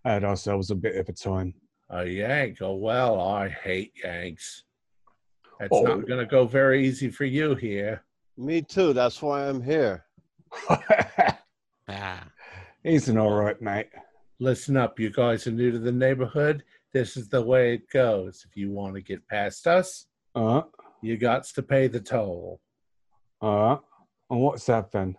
[0.03, 1.53] Had ourselves a bit of a time.
[1.89, 2.57] A Yank?
[2.61, 4.63] Oh, well, I hate Yanks.
[5.60, 5.84] It's Oh.
[5.84, 8.03] not going to go very easy for you here.
[8.38, 8.93] Me too.
[8.93, 10.05] That's why I'm here.
[11.89, 12.28] Ah,
[12.84, 13.88] He's an all right mate.
[14.39, 16.64] Listen up, you guys are new to the neighborhood.
[16.91, 18.45] This is the way it goes.
[18.47, 20.05] If you want to get past us,
[20.36, 20.64] Uh,
[21.01, 22.60] you got to pay the toll.
[23.41, 23.78] uh,
[24.30, 25.16] and what's that then?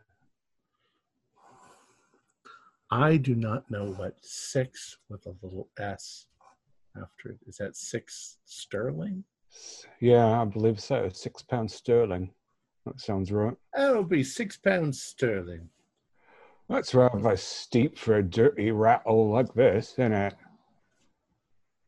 [2.90, 6.26] I do not know what six with a little s
[7.00, 7.56] after it is.
[7.56, 9.24] That six sterling?
[10.00, 11.08] Yeah, I believe so.
[11.12, 12.30] Six pounds sterling.
[12.86, 13.56] That sounds right.
[13.74, 15.68] That'll be six pounds sterling.
[16.68, 20.34] That's rather steep for a dirty rattle like this, isn't it?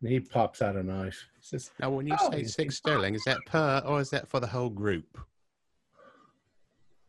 [0.01, 1.27] And he pops out a knife.
[1.39, 4.29] He says, now when you Oh, say six sterling, is that per or is that
[4.29, 5.19] for the whole group?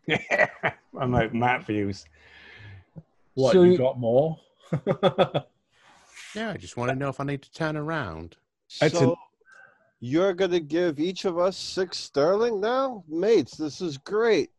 [0.08, 0.47] Yeah,
[0.99, 2.06] I'm like views
[3.36, 4.38] What, So you you- got more?
[6.36, 8.38] Yeah, I just want to know if I need to turn around.
[8.80, 9.18] That's so
[10.02, 13.56] an- you're gonna give each of us six sterling now, mates.
[13.58, 14.49] This is great.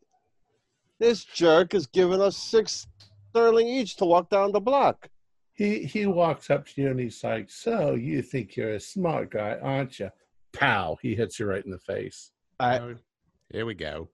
[0.98, 2.86] This jerk is giving us six
[3.30, 5.08] sterling each to walk down the block.
[5.54, 9.30] he he walks up to you and he's like, "So you think you're a smart
[9.30, 10.10] guy, aren't you?"
[10.52, 10.96] Pow!
[11.02, 12.30] He hits you right in the face.
[12.60, 12.96] I, Oh,
[13.50, 14.08] here we go.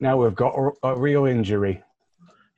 [0.00, 1.82] Now we've got a, a real injury.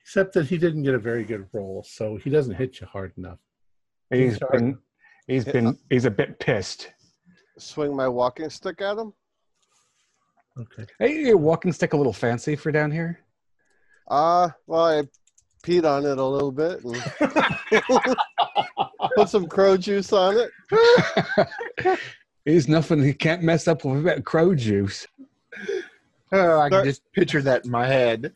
[0.01, 3.13] Except that he didn't get a very good roll, so he doesn't hit you hard
[3.17, 3.39] enough.
[4.11, 4.59] He's Sorry.
[4.59, 4.77] been,
[5.27, 6.91] he's been, he's a bit pissed.
[7.57, 9.13] swing my walking stick at him.
[10.59, 10.85] Okay.
[10.99, 13.19] Hey, your walking stick a little fancy for down here?
[14.09, 15.03] Uh, well, I
[15.63, 17.01] peed on it a little bit and
[19.15, 21.99] put some crow juice on it.
[22.45, 23.03] He's nothing.
[23.03, 25.05] He can't mess up with a bit crow juice.
[26.31, 28.33] Oh, I Sir- can just picture that in my head.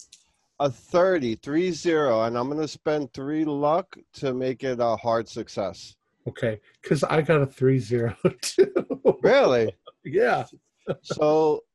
[0.64, 4.96] A 30, 3 0, and I'm going to spend three luck to make it a
[4.96, 5.98] hard success.
[6.26, 8.74] Okay, because I got a three zero too.
[9.22, 9.76] Really?
[10.06, 10.46] yeah.
[11.02, 11.66] so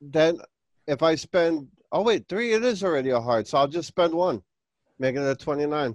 [0.00, 0.38] then
[0.86, 4.14] if I spend, oh, wait, three, it is already a hard, so I'll just spend
[4.14, 4.40] one,
[4.98, 5.94] making it a 29.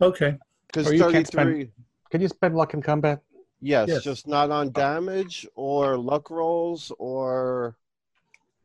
[0.00, 0.38] Okay.
[0.66, 1.70] Because Or you can't 33,
[2.10, 3.20] Can you spend luck in combat?
[3.60, 4.02] yes, Yes.
[4.02, 7.76] just not on uh, damage or luck rolls or.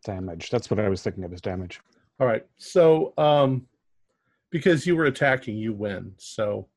[0.04, 0.49] Damage.
[0.49, 1.80] That's what I was thinking of as damage.
[2.20, 2.45] All right.
[2.58, 3.66] So, um,
[4.51, 6.14] because you were attacking, you win.
[6.18, 6.68] So,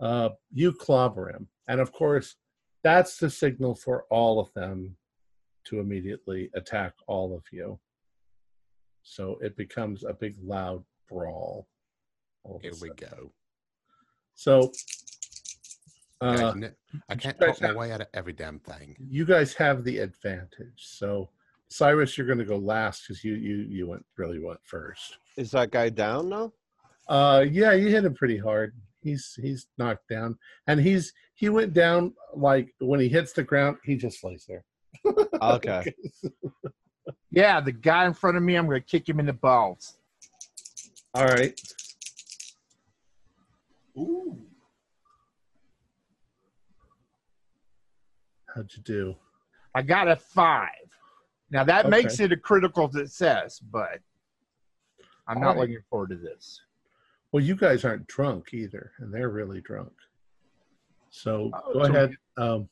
[0.00, 2.36] uh, you clobber him, and of course,
[2.82, 4.96] that's the signal for all of them
[5.64, 7.78] to immediately attack all of you.
[9.02, 11.66] So it becomes a big, loud brawl.
[12.44, 13.32] all Here we go.
[14.34, 14.70] So,
[16.20, 16.74] Guys, uh, n-
[17.08, 18.96] I can't guys talk my have- way out of every damn thing.
[19.08, 20.74] you guys have the advantage.
[20.86, 21.30] So,
[21.70, 25.18] Cyrus, you're going to go last because you you you went really went first.
[25.36, 26.52] Is that guy down now?
[27.08, 28.74] Uh, yeah, you hit him pretty hard.
[29.00, 33.76] He's he's knocked down, and he's he went down like when he hits the ground,
[33.84, 34.64] he just lays there.
[35.42, 35.92] Okay.
[37.30, 39.94] Yeah, the guy in front of me, I'm going to kick him in the balls.
[41.12, 41.60] All right.
[43.98, 44.38] Ooh.
[48.54, 49.16] How'd you do?
[49.74, 50.68] I got a five.
[51.54, 51.90] Now that Okay.
[51.90, 54.00] makes it a critical success, but
[55.28, 55.60] I'm not All right.
[55.60, 56.60] looking forward to this.
[57.30, 59.92] Well, you guys aren't drunk either, and they're really drunk.
[61.10, 62.16] So Oh, go so- ahead.
[62.36, 62.68] Um,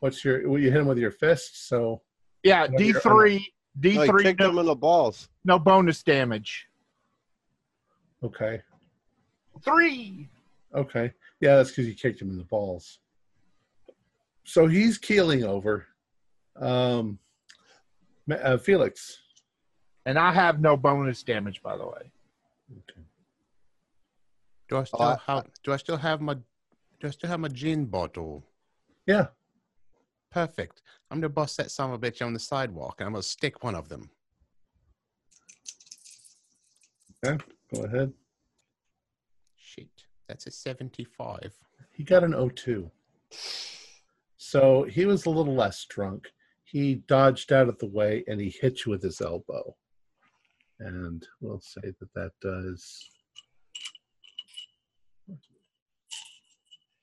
[0.00, 0.46] what's your?
[0.46, 1.68] Well, you hit him with your fist.
[1.68, 2.02] So
[2.42, 3.50] Yeah, D three,
[3.80, 4.24] D three.
[4.24, 5.30] kicked him in the balls.
[5.44, 6.68] no bonus damage.
[8.22, 8.62] okay,
[9.62, 10.28] Three.
[10.74, 12.98] okay, yeah, that's because you kicked him in the balls.
[14.44, 15.86] So he's keeling over.
[16.56, 17.29] Um, Ma-
[18.32, 19.18] uh, Felix.
[20.06, 22.10] And I have no bonus damage, by the way.
[22.72, 23.00] Okay.
[24.68, 25.46] Do I still I- have?
[25.62, 26.34] Do I still have my?
[26.34, 28.44] Do I still have my gin bottle?
[29.06, 29.28] Yeah.
[30.30, 30.82] Perfect.
[31.10, 33.64] I'm gonna bust that son of a bitch on the sidewalk, and I'm gonna stick
[33.64, 34.10] one of them.
[37.24, 37.42] Okay.
[37.74, 38.12] Go ahead.
[39.56, 39.88] Shit,
[40.26, 41.52] that's a 75.
[41.92, 42.90] He got an 02.
[44.36, 46.28] So he was a little less drunk.
[46.70, 49.74] He dodged out of the way and he hit you with his elbow.
[50.78, 53.04] And we'll say that that does.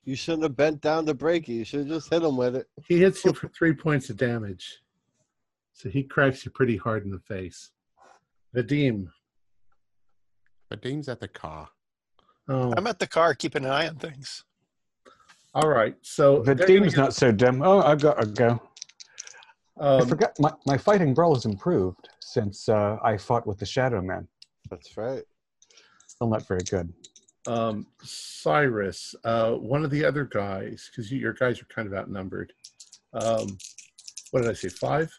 [0.03, 1.53] You shouldn't have bent down to break it.
[1.53, 2.67] You should have just hit him with it.
[2.87, 4.77] He hits you for three points of damage.
[5.73, 7.71] So he cracks you pretty hard in the face.
[8.55, 9.07] Vadim.
[10.69, 11.67] But Dean's at the car.
[12.47, 14.45] Oh, I'm at the car keeping an eye on things.
[15.53, 15.95] all right.
[16.01, 17.61] So The they're gonna team's get- not so dim.
[17.61, 18.61] Oh, I got to go.
[19.79, 20.31] I um, forgot.
[20.39, 24.27] My, my fighting brawl has improved since uh, I fought with the Shadow Man.
[24.69, 25.23] That's right.
[26.07, 26.91] Still not very good.
[27.47, 31.93] um, Cyrus, uh, one of the other guys, because you, your guys are kind of
[31.93, 32.53] outnumbered.
[33.13, 33.57] Um,
[34.31, 34.69] what did I say?
[34.69, 35.11] Five?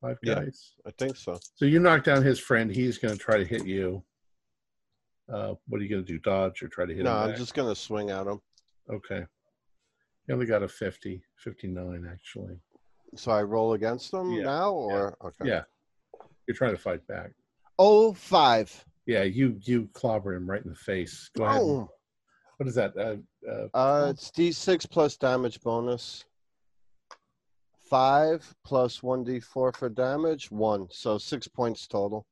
[0.00, 0.72] Five guys.
[0.84, 0.88] Yeah.
[0.88, 1.38] I think so.
[1.54, 2.70] So you knock down his friend.
[2.70, 4.02] He's going to try to hit you.
[5.32, 6.18] Uh, what are you going to do?
[6.18, 7.16] Dodge or try to hit No, him?
[7.18, 7.38] I'm back?
[7.38, 8.40] just gonna swing at him.
[8.92, 9.24] Okay.
[10.26, 12.56] You only got a 50, 59 actually.
[13.14, 15.48] So I roll against him Yeah, now, or okay.
[15.48, 15.62] Yeah.
[16.46, 17.32] You're trying to fight back.
[17.78, 18.84] Oh five.
[19.06, 21.30] Yeah, you you clobber him right in the face.
[21.36, 21.60] Go ahead.
[21.60, 21.90] Oh.
[22.56, 22.96] What is that?
[22.96, 23.16] Uh,
[23.50, 26.24] uh, Uh, it's D6 plus damage bonus.
[27.90, 30.50] Five plus one D4 for damage.
[30.50, 30.86] One.
[30.90, 32.26] So six points total.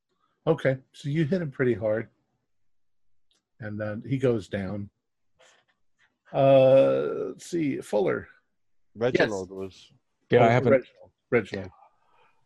[0.46, 2.08] Okay, so you hit him pretty hard,
[3.60, 4.88] and then he goes down.
[6.32, 8.26] Uh, let's see, Fuller.
[8.94, 9.90] Reginald was.
[10.30, 10.72] Yeah, Oh, I haven't.
[10.72, 11.10] Reginald.
[11.30, 11.70] Reginald.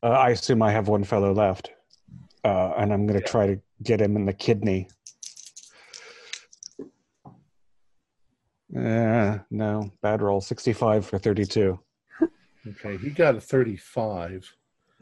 [0.03, 1.70] Uh, I assume I have one fellow left,
[2.45, 3.30] uh, and I'm going to Yeah.
[3.30, 4.89] try to get him in the kidney.
[8.76, 10.41] Uh, no, bad roll.
[10.41, 11.78] 65 for 32.
[12.66, 14.51] Okay, he got a thirty-five,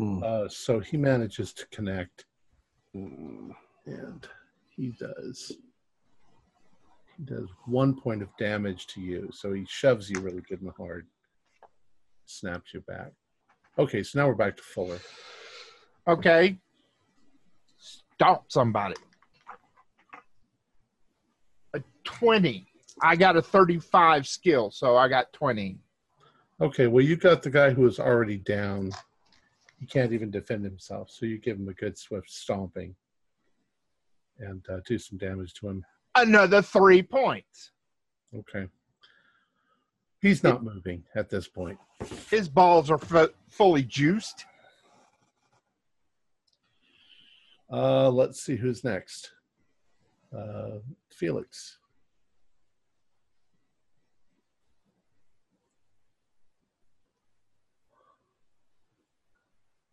[0.01, 0.23] Mm.
[0.25, 2.25] uh, so he manages to connect,
[2.95, 3.55] Mm.
[3.87, 4.29] and
[4.71, 5.53] he does.
[7.17, 10.73] He does one point of damage to you, so he shoves you really good and
[10.77, 11.07] hard,
[12.27, 13.13] snaps you back.
[13.79, 14.99] Okay, so now we're back to Fuller.
[16.07, 16.59] Okay.
[17.79, 18.97] Stomp somebody.
[21.75, 22.67] A 20.
[23.03, 25.79] I got a 35 skill, so I got 20.
[26.61, 28.93] Okay, well, you got the guy who is already down.
[29.81, 32.95] He can't even defend himself, so you give him a good swift stomping
[34.39, 35.85] and uh, do some damage to him.
[36.15, 37.71] Another three points.
[38.37, 38.69] Okay.
[40.23, 41.79] He's not moving at this point.
[42.31, 44.47] His balls are fu- fully juiced.
[47.71, 49.33] Uh, let's see who's next.
[50.33, 50.79] Uh,
[51.11, 51.79] Felix.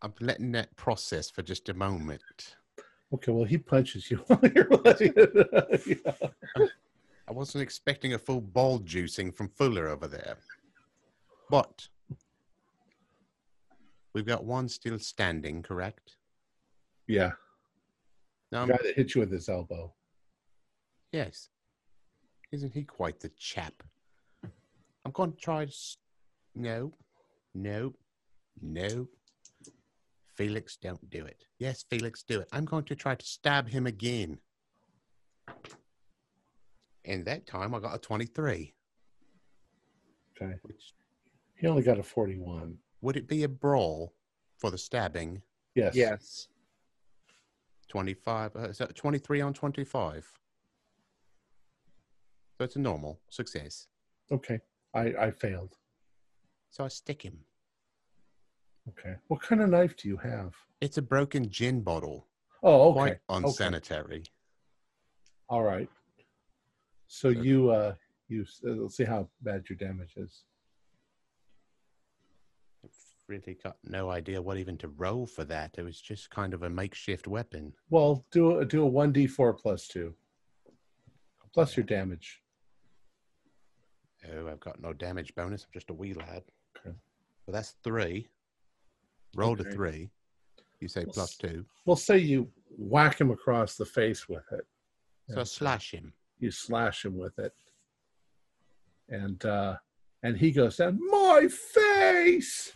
[0.02, 2.56] I'm letting that process for just a moment.
[3.12, 6.70] Okay, well, he punches you while you're letting it.
[7.30, 10.36] I wasn't expecting a full ball juicing from Fuller over there.
[11.48, 11.86] But
[14.12, 16.16] we've got one still standing, correct?
[17.06, 17.30] yeah.
[18.52, 19.94] Now, The guy that hit you with his elbow.
[21.12, 21.48] yes.
[22.50, 23.74] Isn't he quite the chap?
[25.04, 25.70] I'm going to try to.
[25.70, 25.98] s-
[26.56, 26.92] No,
[27.54, 27.94] no,
[28.60, 29.06] no.
[30.34, 31.44] Felix, don't do it.
[31.60, 32.48] Yes, Felix, do it.
[32.52, 34.38] I'm going to try to stab him again.
[37.04, 38.74] And that time I got a 23.
[40.36, 40.54] Okay.
[40.62, 40.94] Which
[41.56, 42.78] He only got a 41.
[43.02, 44.14] would it be a brawl
[44.58, 45.42] for the stabbing?
[45.74, 45.94] Yes.
[45.94, 46.48] Yes.
[47.88, 50.32] 25, uh, is that 23 on 25?
[52.58, 53.86] So it's a normal success.
[54.30, 54.60] Okay.
[54.94, 55.76] I, I failed.
[56.70, 57.38] So I stick him.
[58.90, 59.14] Okay.
[59.28, 60.54] What kind of knife do you have?
[60.80, 62.26] It's a broken gin bottle.
[62.62, 62.98] Oh, okay.
[62.98, 63.20] Quite Okay.
[63.46, 64.24] unsanitary.
[65.48, 65.88] All right.
[67.12, 67.94] So you uh
[68.28, 70.44] you uh, let's see how bad your damage is.
[72.84, 72.90] I've
[73.26, 75.74] really got no idea what even to roll for that.
[75.76, 77.72] It was just kind of a makeshift weapon.
[77.90, 80.14] Well, do a do a one d four plus two.
[81.52, 82.40] Plus your damage.
[84.32, 85.64] Oh, I've got no damage bonus.
[85.64, 86.44] I'm just a wee lad.
[86.78, 86.94] Okay.
[87.44, 88.28] So that's three.
[89.34, 89.68] Roll Okay.
[89.68, 90.10] a three.
[90.78, 91.66] You say Well, plus two.
[91.86, 94.64] We'll say you whack him across the face with it.
[95.28, 96.12] So slash him.
[96.40, 97.52] You slash him with it.
[99.08, 99.76] And uh
[100.22, 102.72] and he goes down, My face!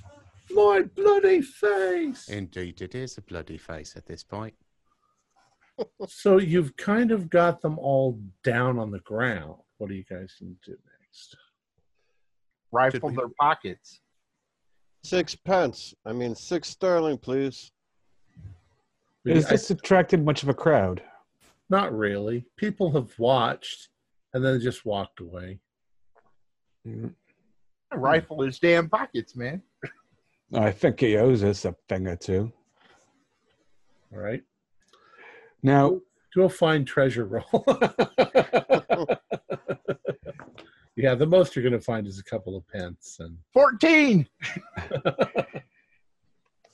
[0.50, 2.28] My bloody face!
[2.28, 4.54] Indeed, it is a bloody face at this point.
[6.06, 9.56] so you've kind of got them all down on the ground.
[9.78, 11.36] What are you guys gonna do next?
[12.70, 14.00] Rifle we- their pockets.
[15.02, 15.94] Six pence.
[16.06, 17.70] I mean, six sterling, please.
[19.26, 21.02] Has I- this attracted much of a crowd?
[21.70, 22.44] Not really.
[22.56, 23.88] People have watched.
[24.32, 25.60] and then just walked away.
[27.92, 29.62] Rifle his damn pockets, man.
[30.52, 32.52] I think he owes us a thing or two.
[34.12, 34.42] All right.
[35.62, 36.00] Now,
[36.34, 37.64] Do a find treasure roll.
[40.96, 43.16] yeah, the most you're going to find is a couple of pence.
[43.20, 44.28] And 14.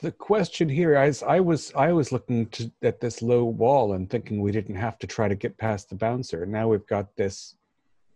[0.01, 4.09] the question here is I was I was looking to, at this low wall and
[4.09, 6.47] thinking we didn't have to try to get past the bouncer.
[6.47, 7.57] Now we've got this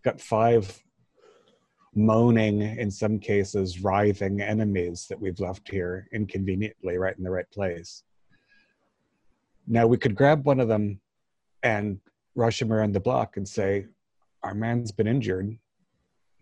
[0.02, 0.82] got five
[1.94, 7.50] moaning in some cases writhing enemies that we've left here inconveniently right in the right
[7.50, 8.02] place.
[9.66, 11.00] Now we could grab one of them
[11.62, 12.00] and
[12.34, 13.86] rush him around the block and say,
[14.42, 15.56] Our man's been injured.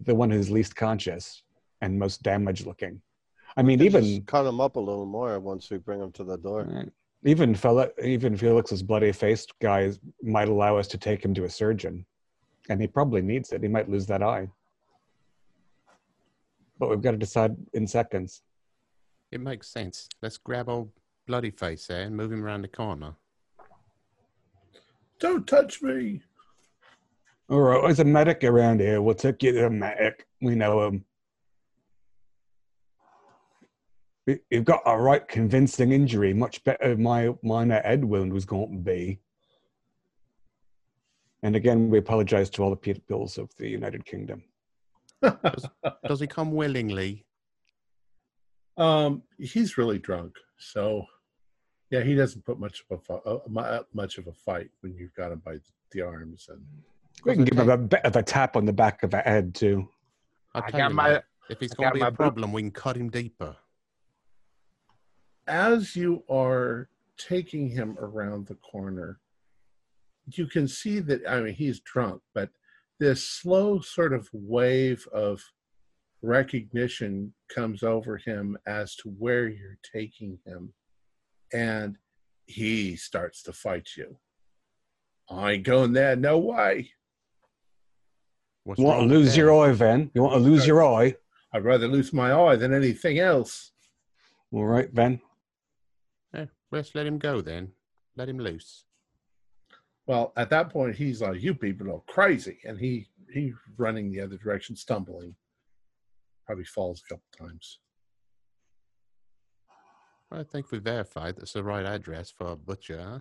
[0.00, 1.42] The one who's least conscious
[1.80, 3.02] and most damaged looking.
[3.56, 6.38] I mean, even cut him up a little more once we bring him to the
[6.38, 6.64] door.
[6.64, 6.88] Right.
[7.24, 9.92] Even fella, even Felix's bloody-faced guy
[10.22, 12.04] might allow us to take him to a surgeon,
[12.68, 13.62] and he probably needs it.
[13.62, 14.48] He might lose that eye,
[16.78, 18.42] but we've got to decide in seconds.
[19.30, 20.08] It makes sense.
[20.20, 20.90] Let's grab old
[21.26, 23.14] bloody face there eh, and move him around the corner.
[25.20, 26.20] don't touch me.
[27.48, 29.00] All right, there's a medic around here.
[29.00, 30.26] We'll take you to the medic.
[30.40, 30.94] We know him.
[30.94, 31.04] You-
[34.26, 38.78] You've got a right convincing injury, much better my minor head wound was going to
[38.78, 39.20] be.
[41.42, 44.44] And again, we apologize to all the peoples of the United Kingdom.
[46.06, 47.24] Does he come willingly?
[48.78, 51.04] um, he's really drunk, so
[51.90, 54.94] yeah, he doesn't put much of a fu- uh, uh, much of a fight when
[54.96, 55.58] you've got him by
[55.90, 56.64] the arms and
[57.24, 59.54] We can give him a bit of a tap on the back of the head
[59.54, 59.86] too.
[60.54, 62.52] I'll I got you my- what, if he's going to be my a boot- problem,
[62.52, 63.54] we can cut him deeper.
[65.46, 66.88] As you are
[67.18, 69.20] taking him around the corner,
[70.26, 72.50] you can see that I mean he's drunk, but
[73.00, 75.42] this slow sort of wave of
[76.22, 80.72] recognition comes over him as to where you're taking him,
[81.52, 81.96] and
[82.46, 84.16] he starts to fight you.
[85.28, 86.92] I ain't going there, no way.
[88.64, 90.10] What's You want to lose your eye, Ven?
[90.14, 91.16] You want to lose your eye?
[91.52, 93.72] I'd rather lose my eye than anything else.
[94.52, 95.20] All right, Ven.
[96.72, 97.72] Let's let him go then.
[98.16, 98.86] Let him loose.
[100.06, 104.22] Well, at that point, he's like, "You people are crazy," and he he's running the
[104.22, 105.36] other direction, stumbling.
[106.46, 107.78] Probably falls a couple times.
[110.30, 113.02] I think we verified that's the right address for a butcher.
[113.02, 113.18] Huh?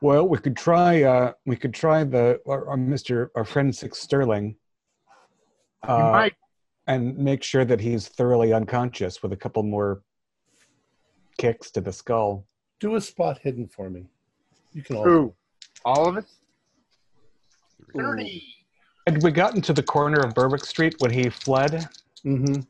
[0.00, 1.02] Well, we could try.
[1.02, 3.28] Uh, we could try the our, our Mr.
[3.36, 4.56] Our friend Six Sterling,
[5.86, 6.34] You uh, might
[6.86, 10.02] and make sure that he's thoroughly unconscious with a couple more
[11.38, 12.44] kicks to the skull.
[12.80, 14.06] Do a spot hidden for me.
[14.72, 15.04] You can all.
[15.04, 15.34] Who?
[15.84, 16.24] All of it?
[17.96, 18.42] 30.
[19.06, 21.88] Had we gotten to the corner of Berwick Street when he fled?
[22.24, 22.60] Mm-hmm.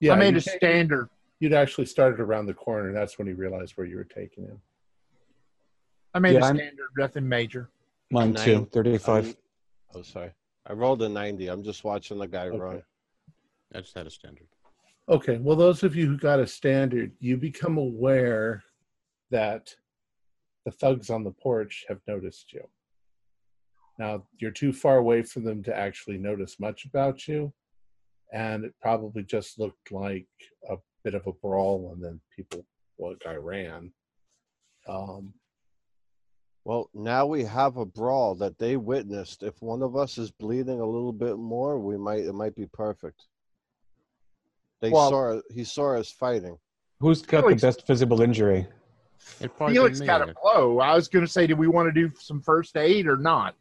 [0.00, 1.08] Yeah, I made a standard.
[1.40, 2.88] You'd actually started around the corner.
[2.88, 4.60] and That's when he realized where you were taking him.
[6.14, 7.68] I made Yeah, a I'm- standard, nothing major.
[8.10, 8.68] Mine too.
[8.72, 9.24] Thirty-five.
[9.24, 9.34] I'm-
[9.94, 10.30] oh, sorry.
[10.66, 11.48] I rolled a 90.
[11.48, 12.58] I'm just watching the guy Okay.
[12.58, 12.82] run.
[13.74, 14.46] I just had a standard.
[15.08, 15.38] Okay.
[15.38, 18.62] Well, those of you who got a standard, you become aware
[19.30, 19.74] that
[20.64, 22.62] the thugs on the porch have noticed you.
[23.98, 27.52] Now, you're too far away for them to actually notice much about you.
[28.32, 30.26] And it probably just looked like
[30.70, 32.64] a bit of a brawl, and then people,
[32.96, 33.92] well, guy ran.
[34.88, 35.34] Um,
[36.64, 39.42] Well, now we have a brawl that they witnessed.
[39.42, 42.66] If one of us is bleeding a little bit more, we might it might be
[42.66, 43.26] perfect.
[44.82, 46.58] They Well- saw he saw us fighting.
[46.98, 48.66] Who's got Felix- the best visible injury?
[49.40, 50.80] It'd Felix got a blow.
[50.80, 53.54] I was going to say, do we want to do some first aid or not?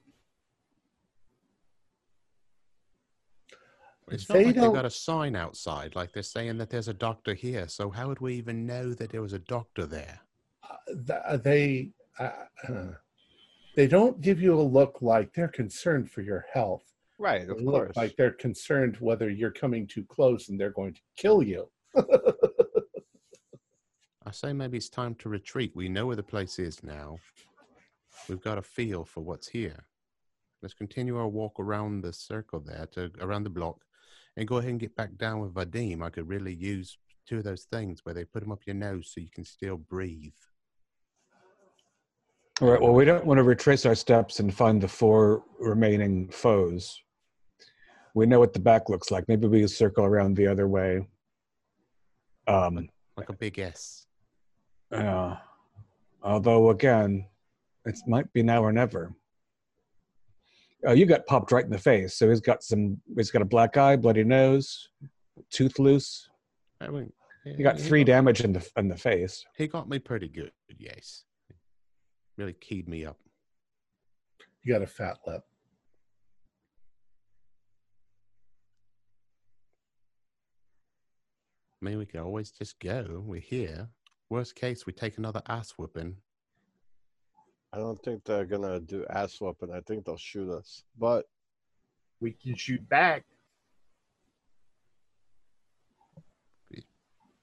[4.09, 6.93] It's They not like they've got a sign outside, like they're saying that there's a
[6.93, 7.67] doctor here.
[7.67, 10.19] So how would we even know that there was a doctor there?
[10.87, 12.31] th- they uh,
[12.67, 12.87] uh,
[13.75, 16.90] they don't give you a look like they're concerned for your health.
[17.21, 17.95] Right, of look course.
[17.95, 21.69] like they're concerned whether you're coming too close and they're going to kill you.
[24.25, 25.71] I say maybe it's time to retreat.
[25.75, 27.17] We know where the place is now.
[28.27, 29.85] We've got a feel for what's here.
[30.63, 33.81] Let's continue our walk around the circle there, to around the block,
[34.35, 36.03] and go ahead and get back down with Vadim.
[36.03, 39.11] I could really use two of those things where they put them up your nose
[39.13, 40.33] so you can still breathe.
[42.61, 42.81] All right.
[42.81, 46.99] Well, we don't want to retrace our steps and find the four remaining foes.
[48.13, 49.27] We know what the back looks like.
[49.27, 51.07] Maybe we circle around the other way.
[52.47, 54.05] Um, Like a big S.
[54.91, 55.35] uh,
[56.21, 57.27] although again,
[57.85, 59.13] It might be now or never.
[60.87, 62.15] Uh, you got popped right in the face.
[62.15, 62.99] So he's got some.
[63.15, 64.89] He's got a black eye, bloody nose,
[65.51, 66.27] tooth loose.
[66.79, 67.11] I mean,
[67.45, 69.43] You got he three damage in the in the face.
[69.57, 71.23] He got me pretty good, yes.
[72.37, 73.17] Really keyed me up.
[74.63, 75.43] You got a fat lip.
[81.81, 83.23] I mean, we could always just go.
[83.25, 83.87] We're here.
[84.29, 86.15] Worst case, we take another ass whooping.
[87.73, 89.71] I don't think they're gonna do ass whooping.
[89.71, 90.83] I think they'll shoot us.
[90.97, 91.25] But
[92.19, 93.25] We can shoot back.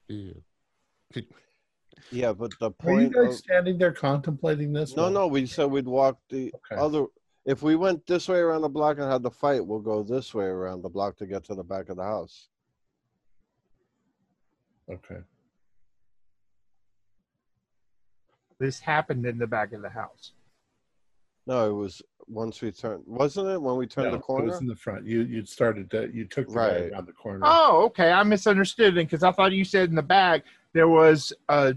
[0.08, 0.32] Yeah.
[2.12, 2.98] yeah, but the point.
[2.98, 3.14] Are you point.
[3.26, 4.94] guys Of, standing there contemplating this?
[4.96, 6.80] no, while- no, we said we'd walk the Okay.
[6.80, 7.06] other.
[7.44, 10.32] If we went this way around the block and had the fight, we'll go this
[10.34, 12.48] way around the block to get to the back of the house.
[14.90, 15.20] Okay.
[18.58, 20.32] This happened in the back of the house.
[21.46, 23.04] No, it was once we turned.
[23.06, 24.46] Wasn't it when we turned No, the It corner?
[24.46, 25.06] was in the front.
[25.06, 26.92] You you started to you took the guy Right.
[26.92, 27.46] around the corner.
[27.46, 28.10] Oh, okay.
[28.10, 30.44] I misunderstood it because I thought you said in the back
[30.74, 31.72] there was uh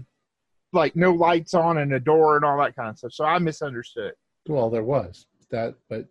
[0.74, 3.12] like no lights on and a door and all that kind of stuff.
[3.12, 4.14] So I misunderstood.
[4.48, 6.06] Well, there was that, but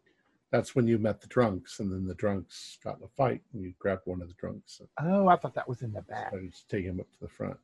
[0.52, 3.64] that's when you met the drunks, and then the drunks got in a fight, and
[3.64, 6.28] you grabbed one of the drunks and Oh, I thought that was in the back.
[6.30, 7.58] started to take him up to the front.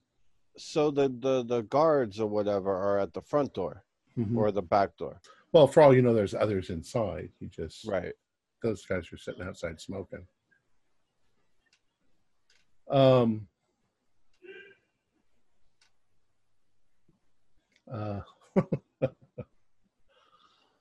[0.57, 3.84] So the, the the guards or whatever are at the front door
[4.18, 4.35] Mhm.
[4.38, 5.22] or the back door.
[5.51, 7.31] Well, for all you know, there's others inside.
[7.39, 8.14] You just Right.
[8.64, 10.26] those guys are sitting outside smoking.
[12.89, 13.47] Um.
[17.91, 18.22] Uh,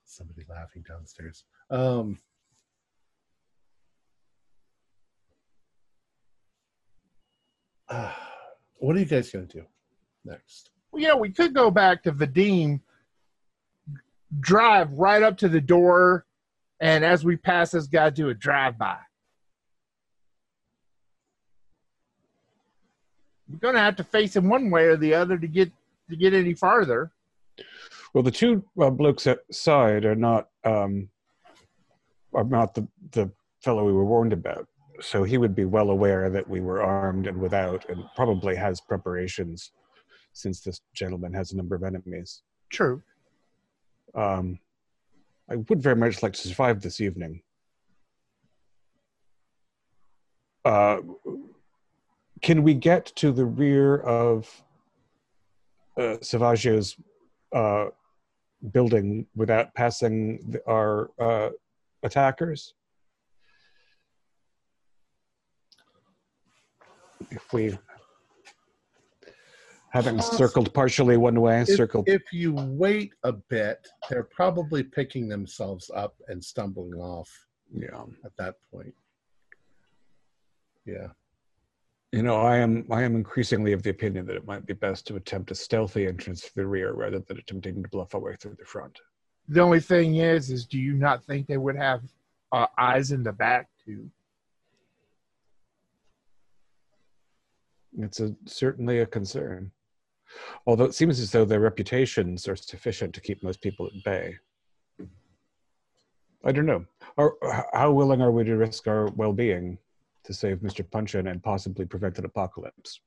[0.05, 1.45] somebody laughing downstairs.
[1.71, 2.19] Um.
[7.89, 8.13] uh,
[8.79, 9.65] what are you guys gonna do
[10.25, 10.71] next?
[10.91, 12.81] Well, you know, we could go back to Vadim,
[14.41, 16.27] drive right up to the door,
[16.81, 18.99] and as we pass this guy, do a drive by.
[23.49, 25.71] We're gonna have to face him one way or the other to get
[26.11, 27.13] to get any farther.
[28.13, 31.16] Well, the two uh, blokes outside are not um, are
[32.45, 33.31] not the the
[33.63, 34.67] fellow we were warned about.
[35.01, 38.81] So he would be well aware that we were armed and without, and probably has
[38.81, 39.73] preparations,
[40.33, 42.43] since this gentleman has a number of enemies.
[42.71, 43.03] True.
[44.15, 44.59] Um,
[45.51, 47.43] I would very much like to survive this evening.
[50.65, 50.99] Uh,
[52.43, 54.63] can we get to the rear of
[55.97, 56.97] uh, Savaggio's
[57.55, 57.87] uh,
[58.73, 61.51] building without passing the, our uh,
[62.07, 62.75] attackers?
[67.31, 67.77] If we
[69.91, 74.83] having uh, circled partially one way, If, circled if you wait a bit, they're probably
[74.83, 77.31] picking themselves up and stumbling off
[77.73, 78.03] yeah.
[78.25, 78.95] at that point.
[80.85, 81.09] Yeah.
[82.13, 85.07] You know, I am I am increasingly of the opinion that it might be best
[85.09, 88.37] to attempt a stealthy entrance through the rear rather than attempting to bluff our way
[88.41, 88.99] through the front.
[89.49, 92.03] The only thing is, is do you not think they would have
[92.53, 94.11] uh, eyes in the back too?
[97.99, 99.71] It's a, certainly a concern.
[100.67, 104.37] Although it seems as though their reputations are sufficient to keep most people at bay.
[106.45, 106.85] I don't know.
[107.17, 107.37] Or,
[107.73, 109.79] how willing are we to risk our well-being
[110.25, 110.89] to save Mr.
[110.89, 113.01] Punchin and possibly prevent an apocalypse?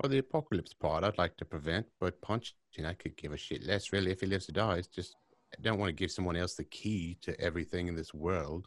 [0.00, 3.66] Well, the apocalypse part I'd like to prevent, but punching I could give a shit
[3.66, 4.86] less really if he lives or dies.
[4.86, 5.16] Just
[5.52, 8.66] I don't want to give someone else the key to everything in this world.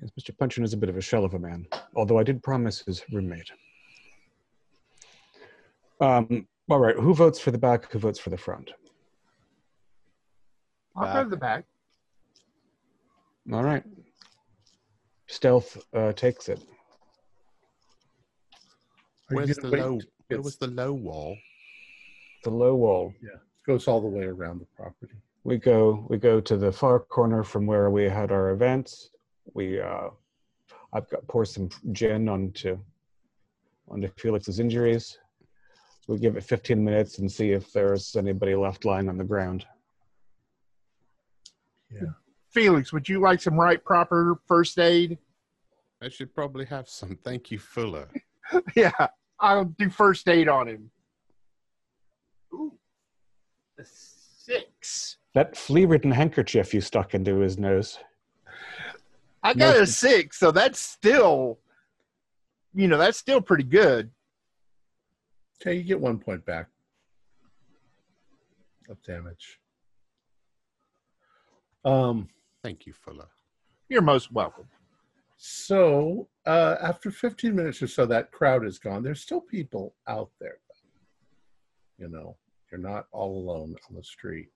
[0.00, 0.36] Yes, Mr.
[0.38, 3.04] Punchin is a bit of a shell of a man, although I did promise his
[3.12, 3.50] roommate.
[6.00, 7.92] Um, all right, who votes for the back?
[7.92, 8.72] Who votes for the front?
[10.96, 11.66] I'll go to the back.
[13.52, 13.84] All right.
[15.26, 16.62] Stealth uh, takes it.
[19.30, 19.98] Are you Where's the low?
[19.98, 21.36] till Where was the low wall?
[22.44, 23.14] The low wall.
[23.22, 25.14] Yeah, goes all the way around the property.
[25.44, 26.06] We go.
[26.08, 29.10] We go to the far corner from where we had our events.
[29.54, 29.80] We.
[29.80, 30.08] Uh,
[30.92, 32.78] I've got pour some gin onto
[33.88, 35.18] onto Felix's injuries.
[36.08, 39.64] We give it 15 minutes and see if there's anybody left lying on the ground.
[41.92, 42.10] Yeah.
[42.50, 45.18] Felix, would you like some right proper first aid?
[46.02, 47.16] I should probably have some.
[47.22, 48.08] Thank you, Fuller.
[48.74, 49.08] yeah,
[49.40, 50.90] I'll do first aid on him.
[52.52, 52.72] Ooh,
[53.78, 55.16] a six.
[55.34, 57.98] That flea-ridden handkerchief you stuck into his nose.
[59.42, 59.82] I got No.
[59.82, 61.58] a six, so that's still,
[62.74, 64.10] you know, that's still pretty good.
[65.60, 66.68] Okay, you get one point back.
[68.88, 69.60] of damage.
[71.84, 72.28] Um,
[72.64, 73.28] Thank you, Fuller.
[73.88, 74.66] You're most welcome.
[75.42, 79.02] So uh, after 15 minutes or so, that crowd is gone.
[79.02, 80.58] There's still people out there.
[81.96, 82.36] You know,
[82.70, 84.48] you're not all alone on the street.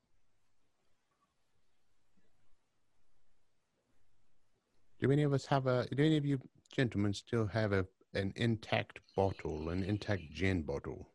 [5.01, 5.87] Do any of us have a?
[5.87, 6.39] Do any of you
[6.71, 11.09] gentlemen still have a an intact bottle, an intact gin bottle?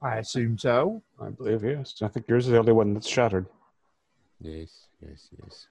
[0.00, 1.02] I assume so.
[1.20, 1.96] I believe yes.
[2.00, 3.48] I think yours is the only one that's shattered.
[4.40, 5.66] Yes, yes, yes.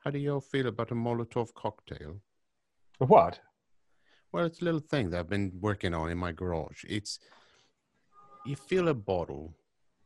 [0.00, 2.20] How do you all feel about a Molotov cocktail?
[2.98, 3.38] What?
[4.32, 6.84] Well, it's a little thing that I've been working on in my garage.
[6.88, 7.18] It's
[8.46, 9.54] you fill a bottle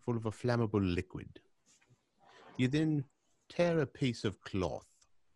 [0.05, 1.39] full of a flammable liquid.
[2.57, 3.05] You then
[3.49, 4.87] tear a piece of cloth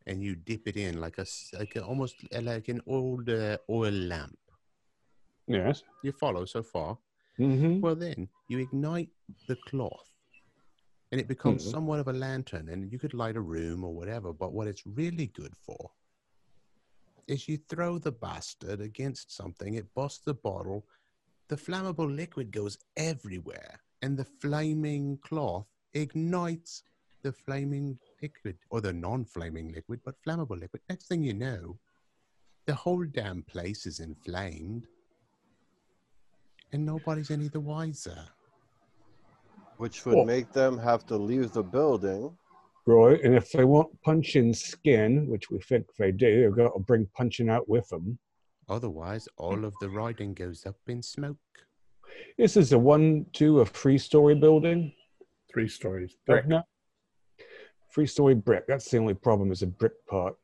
[0.06, 1.26] and you dip it in like a
[1.56, 4.38] like a, almost like an old uh, oil lamp.
[5.46, 5.84] Yes.
[6.02, 6.98] You follow so far?
[7.38, 7.80] Mm-hmm.
[7.80, 9.10] Well, then you ignite
[9.46, 10.07] the cloth
[11.10, 11.70] and it becomes Mhm.
[11.70, 14.32] somewhat of a lantern, and you could light a room or whatever.
[14.32, 15.92] But what it's really good for
[17.26, 20.86] is you throw the bastard against something, it busts the bottle,
[21.48, 26.82] the flammable liquid goes everywhere, and the flaming cloth ignites
[27.22, 30.82] the flaming liquid or the non flaming liquid, but flammable liquid.
[30.88, 31.78] Next thing you know,
[32.66, 34.86] the whole damn place is inflamed
[36.72, 38.28] and nobody's any the wiser.
[39.78, 42.36] Which would Well- make them have to leave the building.
[42.86, 43.22] Right.
[43.22, 47.06] And if they want punching skin, which we think they do, they've got to bring
[47.14, 48.18] punching out with them.
[48.68, 51.36] Otherwise, all of the riding goes up in smoke.
[52.36, 54.92] This is a one, two, a three story building.
[55.52, 56.16] Three stories.
[56.26, 56.46] Brick.
[56.46, 56.62] No.
[57.92, 58.66] Three story brick.
[58.66, 60.36] That's the only problem is the brick part.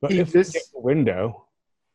[0.00, 1.44] But Keep if this- get the window,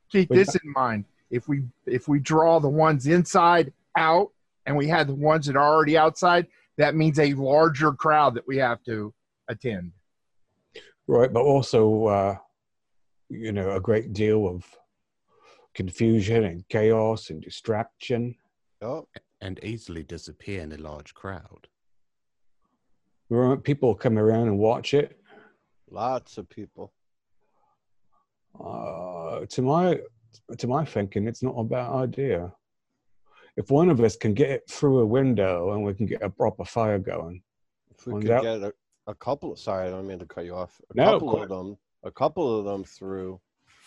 [0.10, 1.06] Keep But this in mind.
[1.32, 4.32] If we if we draw the ones inside out
[4.68, 6.48] and we had the ones that are already outside,
[6.78, 9.14] that means a larger crowd that we have to
[9.48, 9.92] attend.
[11.08, 12.36] right, but also, uh,
[13.30, 14.64] you know, a great deal of
[15.74, 18.36] confusion and chaos and distraction.
[18.82, 19.08] Oh,
[19.42, 21.68] and easily disappear in a large crowd.
[23.30, 25.20] We want people come around and watch it.
[25.92, 26.94] lots of people.
[28.60, 30.00] Uh, to my
[30.58, 32.54] to my thinking, it's not a bad idea.
[33.56, 36.30] If one of us can get it through a window and we can get a
[36.30, 37.44] proper fire going,
[37.92, 38.44] If we Find could out.
[38.44, 38.74] get a,
[39.08, 40.82] a couple, sorry, I don't mean to cut you off.
[40.92, 43.40] A No, couple go of them, a couple of them through.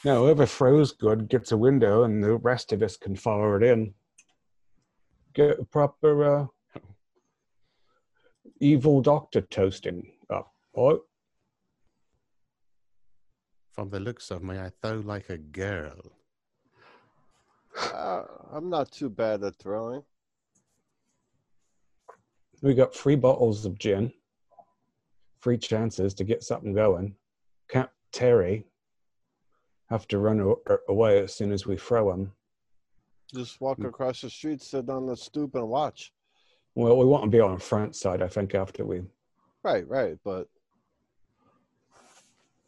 [0.04, 3.62] now whoever throws good gets a window, and the rest of us can follow it
[3.64, 3.92] in.
[5.34, 6.46] Get a proper uh,
[8.60, 10.52] evil doctor toasting up.
[10.76, 11.02] Oh,
[13.72, 16.12] From the looks of me, I throw like a girl.
[17.76, 18.22] Uh,
[18.52, 20.02] I'm not too bad at throwing.
[22.62, 24.12] we got three bottles of gin,
[25.40, 27.14] free chances to get something going.
[27.68, 28.64] Can't Terry
[29.90, 30.54] have to run
[30.88, 32.32] away as soon as we throw him?
[33.34, 33.88] Just walk Mm.
[33.88, 36.12] across the street, sit on the stoop, and watch.
[36.74, 39.02] Well, we want to be on the front side, I think, after we.
[39.62, 40.18] Right, right.
[40.24, 40.48] But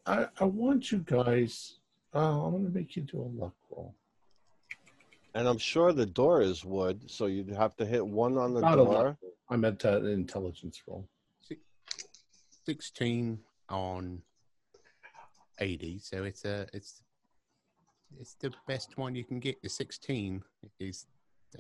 [0.07, 1.79] I, I want you guys.
[2.15, 3.95] Uh, I'm going to make you do a luck roll.
[5.35, 8.61] And I'm sure the door is wood, so you'd have to hit one on the
[8.61, 9.19] Not a luck door.
[9.51, 11.09] I meant uh, an intelligence roll.
[12.67, 13.39] 16
[13.71, 14.21] on
[15.59, 17.03] 80, so it's a it's
[18.21, 19.61] it's the best one you can get.
[19.63, 20.43] The 16
[20.79, 21.07] is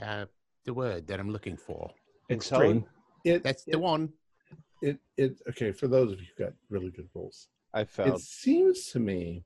[0.03, 0.27] uh,
[0.65, 1.91] the word that I'm looking for.
[2.31, 2.85] Extreme.
[3.25, 4.11] It, That's it, the one.
[4.83, 8.87] It, it, okay, for those of you who got really good rolls, I it seems
[8.93, 9.45] to me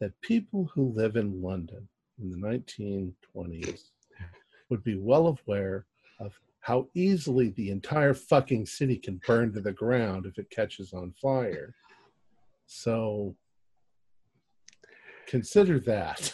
[0.00, 1.88] that people who live in London
[2.20, 3.90] in the 1920s
[4.70, 5.86] would be well aware
[6.20, 10.92] of how easily the entire fucking city can burn to the ground if it catches
[10.92, 11.74] on fire.
[12.66, 13.36] So
[15.26, 16.32] consider that.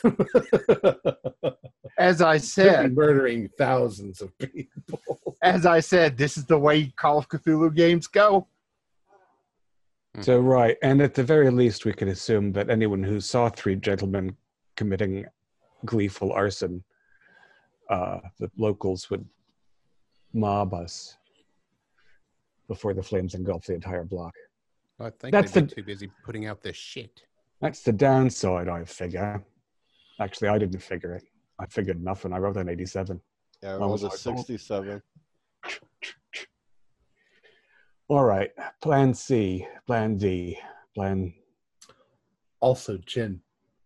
[1.99, 5.37] As I said, murdering thousands of people.
[5.43, 8.47] as I said, this is the way Call of Cthulhu games go.
[10.21, 10.77] So, right.
[10.83, 14.37] And at the very least, we could assume that anyone who saw three gentlemen
[14.77, 15.27] committing
[15.85, 16.83] gleeful arson,
[17.89, 19.27] uh, the locals would
[20.33, 21.17] mob us
[22.69, 24.35] before the flames engulf the entire block.
[25.01, 27.23] I think That's they're the- too busy putting out their shit.
[27.61, 29.43] That's the downside, I figure.
[30.21, 31.25] Actually, I didn't figure it.
[31.59, 32.33] I figured nothing.
[32.33, 33.21] I wrote an 87.
[33.63, 34.11] Yeah, I I was a oh.
[34.11, 35.03] 67.
[38.09, 38.51] All right.
[38.81, 40.59] Plan C, Plan D,
[40.95, 41.33] Plan.
[42.61, 43.41] Also, Jen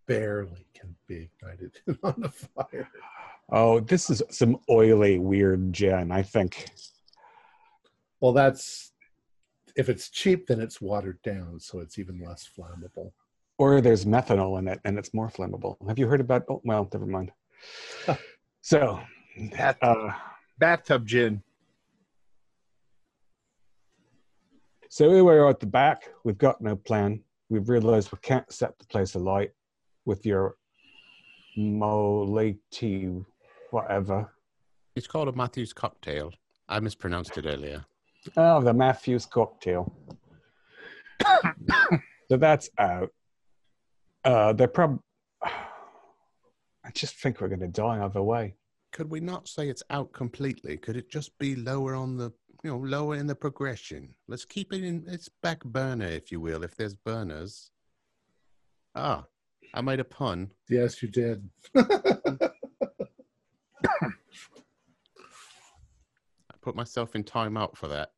[0.07, 2.89] barely can be ignited on the fire.
[3.51, 6.11] Oh, this is some oily, weird gin.
[6.11, 6.67] I think.
[8.21, 8.93] Well, that's
[9.77, 13.13] if it's cheap, then it's watered down, so it's even less flammable.
[13.59, 15.77] Or there's methanol in it, and it's more flammable.
[15.89, 16.45] Have you heard about?
[16.49, 17.33] Oh, well, never mind.
[18.63, 19.01] so,
[19.57, 20.13] Bat- uh,
[20.59, 21.43] bathtub gin.
[24.89, 26.09] so here we are at the back.
[26.25, 27.21] We've got no plan.
[27.49, 29.53] We've realized we can't set the place alight
[30.05, 30.57] with your
[31.57, 33.25] molati
[33.71, 34.33] whatever.
[34.95, 36.33] It's called a Matthews cocktail.
[36.69, 37.85] I mispronounced it earlier.
[38.37, 39.93] Oh, the Matthews cocktail.
[42.31, 43.11] so that's out.
[44.25, 45.01] Uh, they're prob.
[45.43, 48.55] I just think we're going to die either way.
[48.93, 50.77] Could we not say it's out completely?
[50.77, 52.33] Could it just be lower on the,
[52.63, 54.15] you know, lower in the progression?
[54.29, 57.71] Let's keep it in its back burner, if you will, if there's burners.
[58.95, 59.25] Ah,
[59.75, 60.53] I made a pun.
[60.71, 61.51] Yes, you did.
[61.77, 61.83] I
[66.63, 68.13] put myself in timeout for that.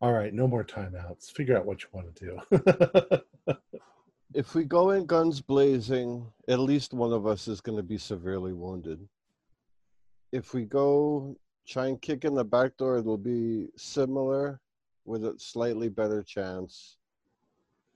[0.00, 1.32] All right, no more timeouts.
[1.32, 3.54] Figure out what you want to do.
[4.32, 7.98] If we go in guns blazing, at least one of us is going to be
[7.98, 9.00] severely wounded.
[10.30, 11.36] If we go
[11.66, 14.60] try and kick in the back door, it'll be similar
[15.10, 16.96] with a slightly better chance.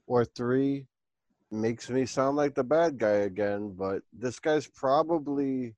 [0.05, 0.85] Or three
[1.49, 5.73] makes me sound like the bad guy again, but this guy's probably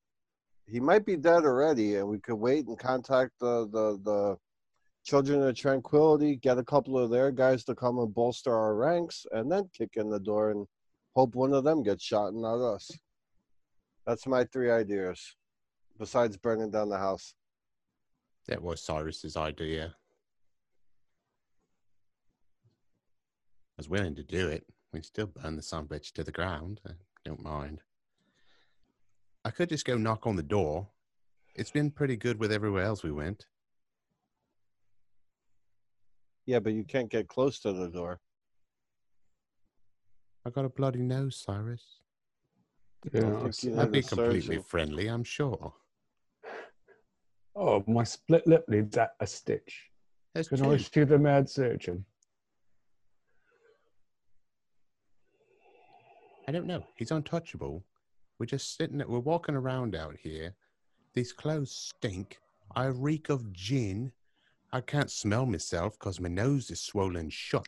[0.70, 4.38] he might be dead already, and we could wait and contact the the the
[5.06, 9.26] Children of Tranquility, get a couple of their guys to come and bolster our ranks,
[9.32, 10.68] and then kick in the door and
[11.16, 12.92] hope one of them gets shot and not us.
[14.06, 15.36] That's my three ideas,
[15.98, 17.34] besides burning down the house.
[18.48, 19.96] That was Cyrus's idea.
[23.78, 24.66] Was willing to do it.
[24.94, 26.82] We'd still burn the son bitch to the ground.
[26.88, 26.92] I
[27.24, 27.82] don't mind.
[29.46, 30.88] I could just go knock on the door.
[31.56, 33.46] It's been pretty good with everywhere else we went.
[36.46, 38.20] Yeah, but you can't get close to the door.
[40.46, 41.84] I got a bloody nose, Cyrus.
[43.12, 43.22] Yeah.
[43.50, 44.64] think you I'd be completely surgeon.
[44.64, 45.74] friendly, I'm sure.
[47.56, 49.90] Oh, my split lip needs a, a stitch.
[50.34, 50.72] There's Can two.
[50.72, 52.06] I see the mad surgeon?
[56.48, 56.86] I don't know.
[56.96, 57.84] He's untouchable.
[58.40, 59.08] We're just sitting there.
[59.08, 60.56] We're walking around out here.
[61.14, 62.38] These clothes stink.
[62.76, 64.14] I reek of gin.
[64.72, 67.68] I can't smell myself because my nose is swollen shut.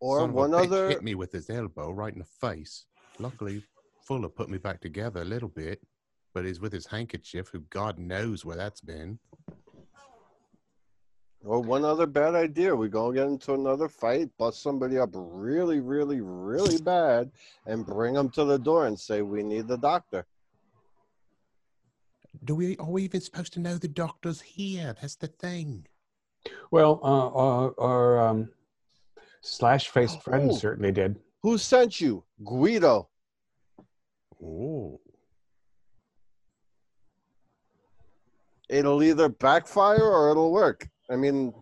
[0.00, 2.86] Or Son one other hit me with his elbow right in the face.
[3.20, 3.62] Luckily,
[4.02, 5.80] Fuller put me back together a little bit,
[6.34, 9.18] but he's with his handkerchief, who God knows where that's been.
[11.44, 12.74] Or one other bad idea.
[12.74, 17.30] We go get into another fight, bust somebody up really, really, really bad,
[17.66, 20.24] and bring them to the door and say we need the doctor.
[22.44, 22.76] Do we?
[22.78, 24.94] Are we even supposed to know the doctor's here?
[25.00, 25.86] That's the thing.
[26.70, 28.48] Well, uh, our, our um,
[29.42, 30.54] slash faced friend Oh.
[30.56, 31.16] certainly did.
[31.42, 32.24] Who sent you?
[32.44, 33.08] Guido.
[34.44, 35.00] Oh,
[38.68, 40.88] It'll either backfire or it'll work.
[41.12, 41.52] I mean,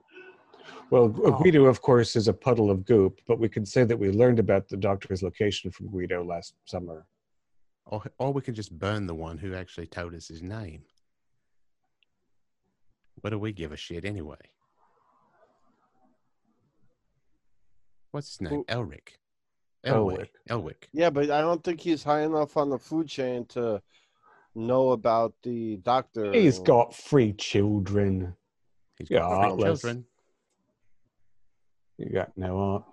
[0.90, 1.38] Well, Oh.
[1.42, 4.38] Guido, of course, is a puddle of goop, but we could say that we learned
[4.40, 7.06] about the doctor's location from Guido last summer.
[7.86, 10.84] or or we can just burn the one who actually told us his name.
[13.20, 14.36] What do we give a shit anyway?
[18.12, 18.52] What's his name?
[18.52, 19.18] Who- Elric.
[19.84, 20.18] Elwick.
[20.18, 20.30] Elwick.
[20.48, 20.88] Elwick.
[20.92, 23.80] yeah, but I don't think he's high enough on the food chain to
[24.54, 26.32] know about the doctor.
[26.32, 28.36] He's got three children.
[29.00, 30.04] He's Yeah, got three children.
[31.96, 32.84] You got no art.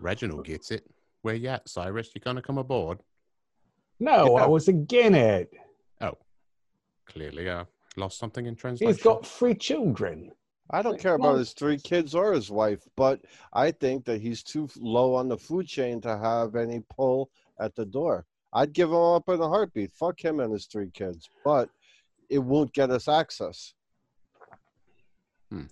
[0.00, 0.84] Reginald gets it.
[1.22, 2.10] Where you at, Cyrus?
[2.14, 3.02] You gonna come aboard?
[3.98, 4.44] No, Yeah.
[4.44, 5.50] I was again it.
[6.02, 6.18] Oh,
[7.06, 7.64] clearly, uh,
[7.96, 8.92] lost something in translation.
[8.94, 10.30] He's got three children.
[10.68, 14.20] I don't Like, care about his three kids or his wife, but I think that
[14.20, 18.26] he's too low on the food chain to have any pull at the door.
[18.52, 19.92] I'd give him up in a heartbeat.
[19.92, 21.70] Fuck him and his three kids, but
[22.28, 23.72] it won't get us access.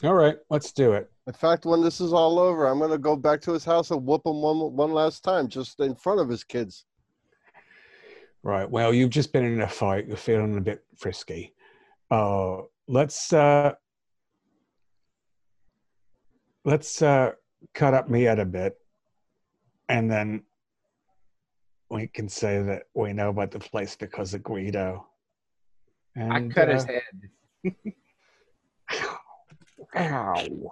[0.05, 1.11] All right, let's do it.
[1.27, 4.05] In fact, when this is all over, I'm gonna go back to his house and
[4.07, 6.85] whoop him one one last time, just in front of his kids.
[8.43, 8.71] Right.
[8.71, 10.07] Well, you've just been in a fight.
[10.07, 11.55] You're feeling a bit frisky.
[12.11, 13.73] Uh, let's uh,
[16.65, 17.33] let's uh,
[17.73, 18.79] cut up Miette a bit,
[19.89, 20.43] and then
[21.91, 25.07] we can say that we know about the place because of Guido.
[26.15, 26.89] And, I cut his uh,
[27.65, 27.75] head.
[29.97, 30.71] Ow!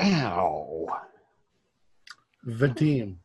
[0.00, 0.86] Ow!
[2.46, 3.16] Vadim,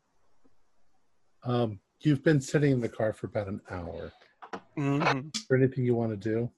[1.44, 4.12] Um, you've been sitting in the car for about an hour.
[4.76, 5.34] Mhm.
[5.36, 6.50] Is there anything you want to do?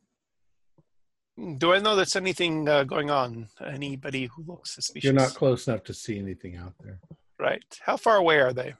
[1.58, 3.48] Do I know there's anything uh, going on?
[3.60, 5.04] Anybody who looks suspicious?
[5.04, 7.00] You're not close enough to see anything out there.
[7.38, 7.64] right.
[7.82, 8.74] How far away are they,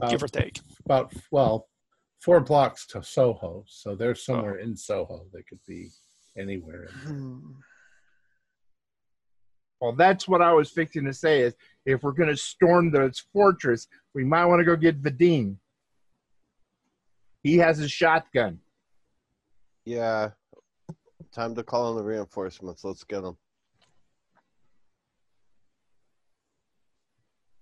[0.00, 0.60] Uh, give or take?
[0.84, 1.68] about well,
[2.20, 5.26] four blocks to Soho, so they're somewhere in Soho.
[5.32, 5.90] They could be
[6.36, 6.88] anywhere.
[9.84, 11.54] Well, that's what I was fixing to say is
[11.84, 15.56] if we're going to storm this fortress, we might want to go get Vadim.
[17.42, 18.60] He has a shotgun.
[19.84, 20.30] Yeah.
[21.32, 22.82] Time to call in the reinforcements.
[22.82, 23.36] Let's get them.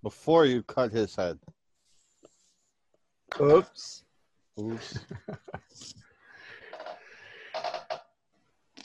[0.01, 1.37] Before you cut his head.
[3.41, 4.05] Oops.
[4.61, 4.99] Oops.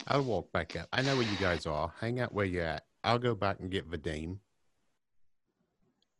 [0.09, 0.89] I'll walk back up.
[0.91, 1.93] I know where you guys are.
[2.01, 2.83] Hang out where you're at.
[3.03, 4.37] I'll go back and get Vadim.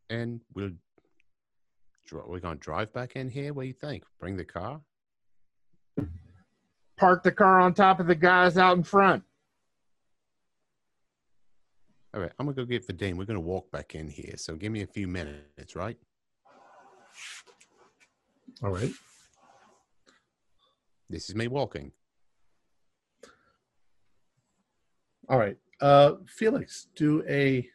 [0.10, 0.72] And we'll.
[2.12, 3.54] We're going to drive back in here?
[3.54, 4.04] What do you think?
[4.20, 4.82] Bring the car?
[6.98, 9.24] Park the car on top of the guys out in front.
[12.16, 13.16] All right, I'm going to go get Vadim.
[13.16, 14.34] We're going to walk back in here.
[14.38, 15.98] So give me a few minutes, right?
[18.64, 18.92] All right.
[21.12, 21.92] This is me walking.
[25.30, 25.58] All right.
[25.82, 27.68] Uh, Felix, do a.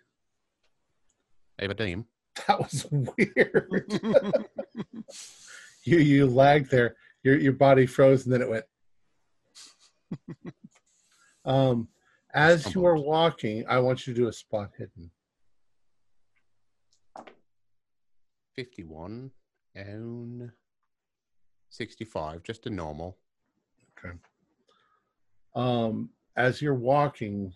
[1.61, 2.05] Vadim.
[2.49, 4.01] That was weird.
[5.85, 6.97] you you lagged there.
[7.23, 8.65] Your your body froze and then it went.
[11.45, 11.87] um,
[12.35, 15.13] as you are walking, I want you to do a spot hidden.
[18.57, 19.31] 51
[19.77, 20.51] and
[21.71, 23.17] 65, just a normal.
[23.99, 24.17] Okay.
[25.55, 27.53] Um, as you're walking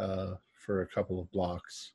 [0.00, 1.92] uh, for a couple of blocks,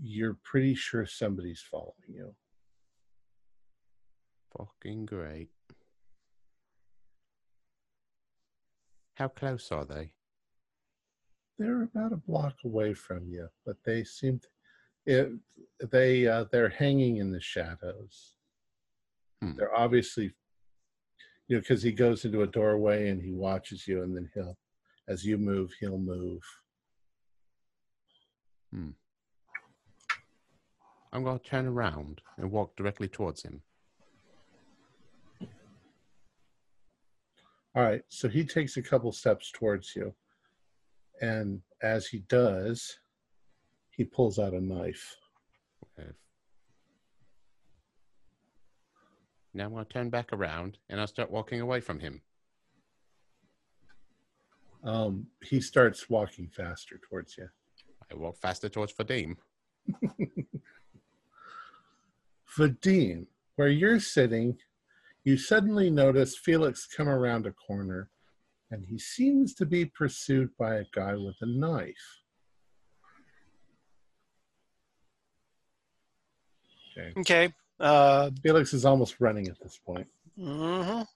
[0.00, 2.34] you're pretty sure somebody's following you.
[4.56, 5.50] Fucking great.
[9.14, 10.12] How close are they?
[11.58, 14.48] They're about a block away from you, but they seem to,
[15.06, 15.32] it,
[15.90, 18.34] they uh, they're hanging in the shadows.
[19.42, 19.56] Hmm.
[19.56, 20.32] They're obviously,
[21.48, 24.56] you know, because he goes into a doorway and he watches you, and then he'll,
[25.08, 26.42] as you move, he'll move.
[28.72, 28.90] Hmm.
[31.12, 33.62] I'm going to turn around and walk directly towards him.
[37.74, 40.12] All right, so he takes a couple steps towards you,
[41.20, 42.98] and as he does,
[43.90, 45.16] he pulls out a knife.
[45.96, 46.14] If-
[49.54, 52.20] Now I'm going to turn back around and I'll start walking away from him.
[54.84, 57.48] Um, he starts walking faster towards you.
[58.10, 59.36] I walk faster towards Vadim.
[62.56, 63.26] Vadim,
[63.56, 64.56] where you're sitting,
[65.24, 68.08] you suddenly notice Felix come around a corner,
[68.70, 71.94] and he seems to be pursued by a guy with a knife.
[76.96, 77.12] Okay.
[77.20, 77.52] Okay.
[77.78, 80.06] Uh, Felix is almost running at this point.
[80.38, 81.06] mhm.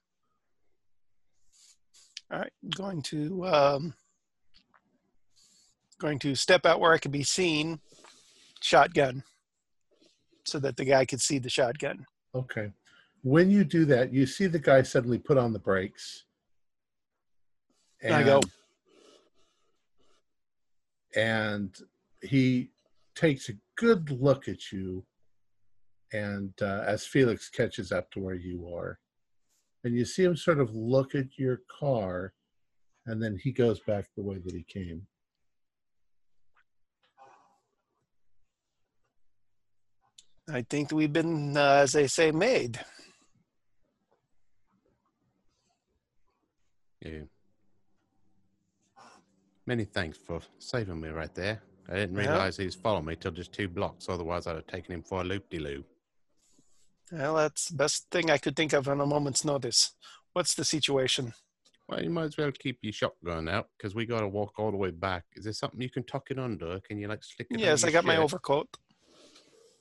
[2.32, 2.52] All right.
[2.74, 3.94] Going to um,
[5.98, 7.80] going to step out where I can be seen.
[8.62, 9.24] Shotgun,
[10.44, 12.06] so that the guy could see the shotgun.
[12.32, 12.70] Okay.
[13.22, 16.24] When you do that, you see the guy suddenly put on the brakes.
[18.02, 18.40] And I go.
[21.14, 21.76] And
[22.20, 22.70] he
[23.14, 25.04] takes a good look at you.
[26.12, 28.98] And uh, as Felix catches up to where you are,
[29.84, 32.32] and you see him sort of look at your car,
[33.06, 35.06] and then he goes back the way that he came.
[40.50, 42.78] I think we've been, uh, as they say, made.
[47.00, 47.22] Yeah.
[49.66, 51.62] Many thanks for saving me right there.
[51.88, 52.30] I didn't Yeah.
[52.30, 54.08] realize he was following me till just two blocks.
[54.08, 55.84] Otherwise, I'd have taken him for a loop de loo.
[57.12, 59.90] Well, that's the best thing I could think of on a moment's notice.
[60.32, 61.34] What's the situation?
[61.88, 64.70] Well, you might as well keep your shotgun out because we got to walk all
[64.70, 65.24] the way back.
[65.34, 66.80] Is there something you can tuck it under?
[66.80, 67.60] Can you like slick it?
[67.60, 68.68] Yes, I got my overcoat.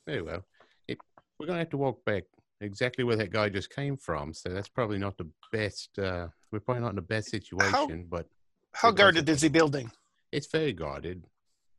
[0.05, 0.43] Very well.
[0.89, 0.97] It,
[1.39, 2.23] we're going to have to walk back
[2.59, 4.33] exactly where that guy just came from.
[4.33, 5.97] So that's probably not the best.
[5.97, 8.27] Uh, we're probably not in the best situation, but
[8.73, 9.89] How guarded is the building?
[10.33, 11.25] it's very guarded.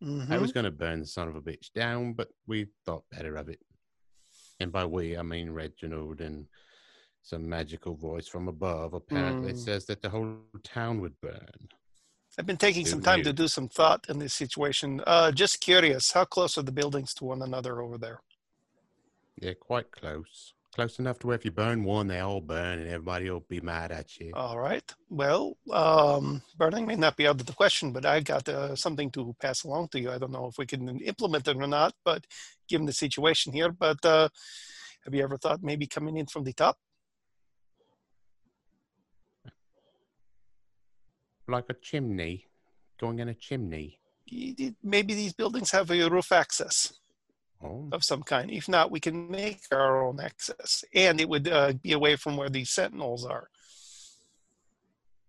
[0.01, 0.41] I Mhm.
[0.41, 3.49] was going to burn the son of a bitch down, but we thought better of
[3.49, 3.61] it.
[4.63, 6.47] And by we, I mean Reginald and
[7.23, 9.59] some magical voice from above apparently Mm.
[9.59, 11.69] says that the whole town would burn.
[12.39, 13.25] I've been taking some time knew?
[13.25, 15.03] to do some thought in this situation.
[15.07, 18.21] Uh, just curious, how close are the buildings to one another over there?
[19.37, 20.55] Yeah, quite close.
[20.75, 23.61] Close enough to where if you burn one, they all burn, and everybody will be
[23.61, 24.33] mad at you.
[24.33, 24.91] All right.
[25.11, 29.11] Well, um, burning may not be out of the question, but I got uh, something
[29.11, 30.11] to pass along to you.
[30.11, 32.27] I don't know if we can implement it or not, but
[32.71, 34.31] given the situation here, but uh,
[35.05, 36.79] have you ever thought maybe coming in from the top?
[41.49, 42.47] Like a chimney,
[42.99, 43.99] going in a chimney.
[44.83, 46.95] Maybe these buildings have a roof access
[47.65, 48.51] Oh, of some kind.
[48.51, 52.37] If not, we can make our own access, and it would uh, be away from
[52.37, 53.49] where these sentinels are.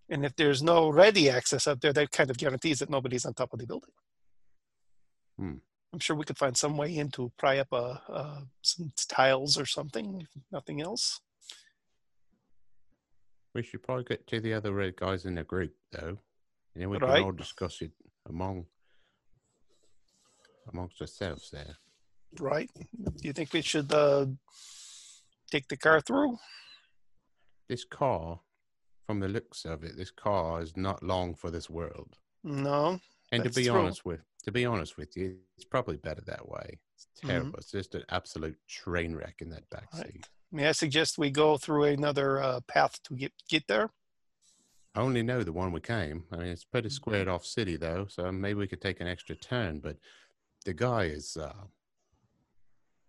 [0.10, 3.34] And if there's no ready access up there, that kind of guarantees that nobody's on
[3.34, 3.92] top of the building.
[5.38, 5.54] Hmm.
[5.92, 9.58] I'm sure we could find some way in to pry up uh, uh, some tiles
[9.60, 11.22] or something, if nothing else.
[13.54, 16.18] we should probably get to the other red guys in the group, though,
[16.74, 17.18] and then we Right.
[17.18, 17.92] can all discuss it
[18.28, 18.66] among
[20.72, 21.76] amongst ourselves there.
[22.40, 22.70] Right?
[22.76, 24.26] Do you think we should uh,
[25.52, 26.38] take the car through?
[27.70, 28.42] This car,
[29.08, 32.18] from the looks of it, this car is not long for this world.
[32.44, 33.00] No.
[33.32, 33.80] And to be true.
[33.80, 36.80] honest with to be honest with you, it's probably better that way.
[36.96, 37.28] It's Mm-hmm.
[37.28, 37.58] terrible.
[37.60, 40.12] It's just an absolute train wreck in that back Right.
[40.14, 40.28] seat.
[40.52, 43.90] May I suggest we go through another uh, path to get get there?
[44.96, 46.26] I only know the one we came.
[46.32, 46.96] I mean, it's pretty Mm-hmm.
[46.96, 49.80] squared off city though, so maybe we could take an extra turn.
[49.80, 49.98] But
[50.66, 51.54] the guy is, uh,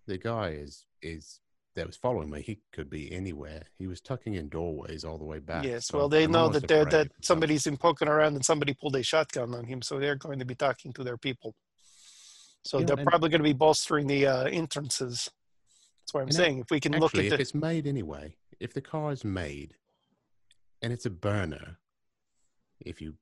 [0.07, 1.41] the guy is is
[1.77, 2.41] that was following me.
[2.41, 3.63] He could be anywhere.
[3.79, 5.65] He was tucking in doorways all the way back.
[5.65, 5.87] yes.
[5.87, 8.75] so Well, they I'm know that they're, that of somebody's been poking around and somebody
[8.75, 11.55] pulled a shotgun on him, so they're going to be talking to their people.
[12.65, 15.29] So Yeah, they're probably going to be bolstering the uh, entrances.
[16.01, 16.59] That's what I'm saying.
[16.59, 19.25] If we can look Actually, at if the it's made anyway, if the car is
[19.25, 19.75] made
[20.81, 21.79] and it's a burner,
[22.81, 23.15] if you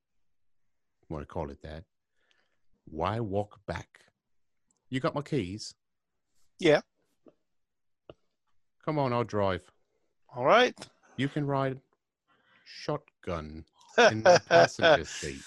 [1.09, 1.85] want to call it that,
[2.85, 4.01] why walk back?
[4.89, 5.73] You got my keys?
[6.63, 6.79] Yeah.
[8.85, 9.63] Come on, I'll drive.
[10.33, 10.75] all right.
[11.17, 11.79] You can ride
[12.65, 13.65] shotgun
[13.97, 15.43] in the passenger seat.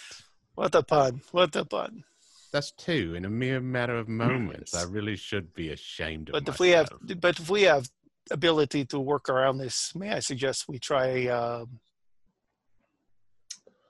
[0.55, 1.22] What a pun!
[1.32, 2.05] What a pun!
[2.52, 4.74] That's two in a mere matter of moments.
[4.74, 6.90] I really should be ashamed of But if we have,
[7.20, 7.88] but if we have
[8.30, 11.80] ability to work around this, may I suggest we try um,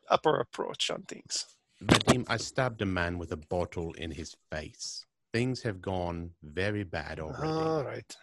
[0.09, 1.45] upper approach on things?
[1.85, 5.05] Vadim, I stabbed a man with a bottle in his face.
[5.37, 7.53] Things have gone very bad already.
[7.53, 8.17] All right.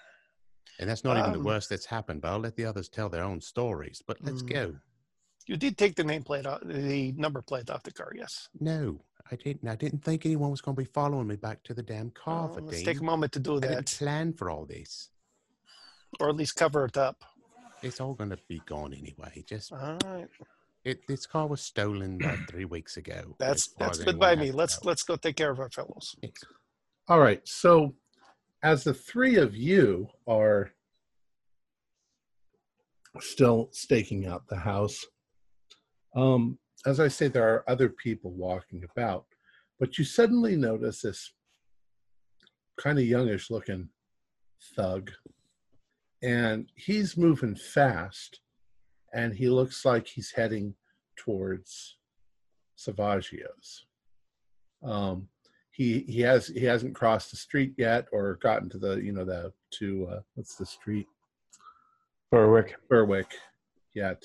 [0.80, 3.08] And that's not even the Um, worst that's happened, but I'll let the others tell
[3.08, 4.02] their own stories.
[4.08, 4.50] But let's Mm.
[4.50, 4.80] go.
[5.46, 8.50] You did take the nameplate, off, the number plate off the car, yes.
[8.60, 9.68] No, I didn't.
[9.70, 12.48] I didn't think anyone was going to be following me back to the damn car,
[12.48, 12.72] Well, Vadim.
[12.72, 15.12] let's take a moment to do I didn't that, plan for all this.
[16.20, 17.24] or at least cover it up.
[17.84, 19.44] It's all going to be gone anyway.
[19.48, 20.30] Just All right.
[20.84, 21.06] it.
[21.08, 23.36] This car was stolen about three weeks ago.
[23.38, 24.52] That's that's good by me.
[24.52, 24.90] Let's know.
[24.90, 26.16] let's go take care of our fellows.
[27.10, 27.46] All right.
[27.46, 27.96] So,
[28.64, 30.72] as the three of you are
[33.20, 35.06] still staking out the house,
[36.16, 39.26] um, as I say, there are other people walking about,
[39.82, 41.34] but you suddenly notice this
[42.80, 43.90] kind of youngish looking
[44.74, 45.12] thug,
[46.22, 48.40] and he's moving fast,
[49.14, 50.74] and he looks like he's heading
[51.18, 51.98] towards
[52.78, 53.86] Savaggio's.
[54.82, 55.28] Um,
[55.74, 59.26] he he has he hasn't crossed the street yet or gotten to the you know
[59.26, 61.08] the to uh, what's the street
[62.34, 62.76] Berwick.
[62.90, 63.32] Berwick
[63.94, 64.24] yet,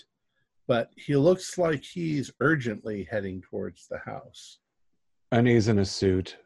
[0.67, 4.61] but he looks like he's urgently heading towards the house.
[5.31, 6.39] And he's in a suit.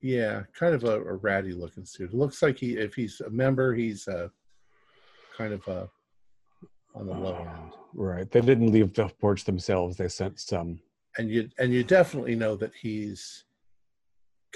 [0.00, 2.10] Yeah, kind of a, a ratty looking suit.
[2.10, 4.28] It looks like he if he's a member, he's uh,
[5.36, 5.86] kind of uh,
[6.94, 7.72] on the low end.
[7.92, 8.30] Right.
[8.30, 9.96] They didn't leave the porch themselves.
[9.96, 10.80] They sent some.
[11.18, 13.44] And you and you definitely know that he's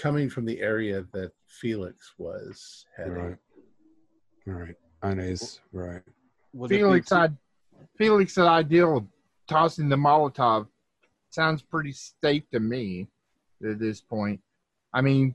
[0.01, 3.15] coming from the area that Felix was heading.
[3.15, 3.37] Right.
[4.47, 4.75] Right.
[5.03, 6.03] And he's right.
[6.55, 6.81] Would it be
[7.99, 9.07] Felix, too- I, ideal of
[9.49, 10.69] tossing the Molotov
[11.31, 13.09] sounds pretty safe to me
[13.69, 14.41] at this point.
[14.95, 15.35] I mean,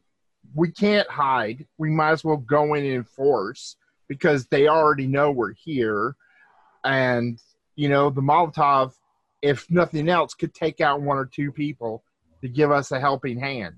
[0.56, 1.65] we can't hide.
[1.77, 3.76] We might as well go in and force
[4.07, 6.15] because they already know we're here.
[6.84, 7.40] And,
[7.76, 8.94] you know, the Molotov,
[9.41, 12.03] if nothing else, could take out one or two people
[12.41, 13.76] to give us a helping hand.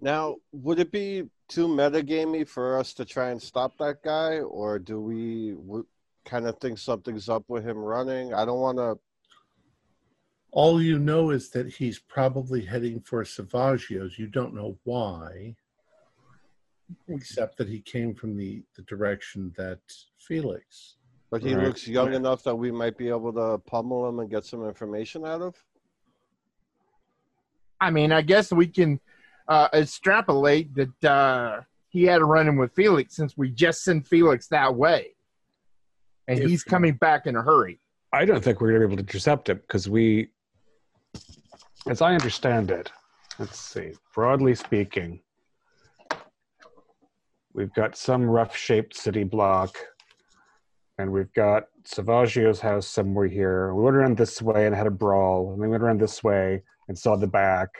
[0.00, 4.78] Now, would it be too metagamey for us to try and stop that guy, or
[4.78, 5.86] do we w-
[6.24, 8.32] kind of think something's up with him running?
[8.32, 8.98] I don't want to.
[10.52, 14.18] All you know is that he's probably heading for Savaggio's.
[14.18, 15.54] You don't know why,
[17.08, 19.80] except that he came from the, the direction that
[20.18, 20.96] Felix.
[21.30, 21.66] But he Right.
[21.66, 25.24] looks young enough that we might be able to pummel him and get some information
[25.24, 25.62] out of.
[27.80, 28.98] I mean, I guess we can
[29.50, 34.06] uh, extrapolate that uh, he had a run in with Felix since we just sent
[34.06, 35.08] Felix that way.
[36.28, 37.80] And If- he's coming back in a hurry.
[38.12, 40.30] I don't think we're going to be able to intercept him because we,
[41.86, 42.90] as I understand it,
[43.38, 45.20] let's see, broadly speaking,
[47.52, 49.76] we've got some rough shaped city block
[50.98, 53.72] and we've got Savaggio's house somewhere here.
[53.74, 56.62] We went around this way and had a brawl, and we went around this way
[56.88, 57.70] and saw the back.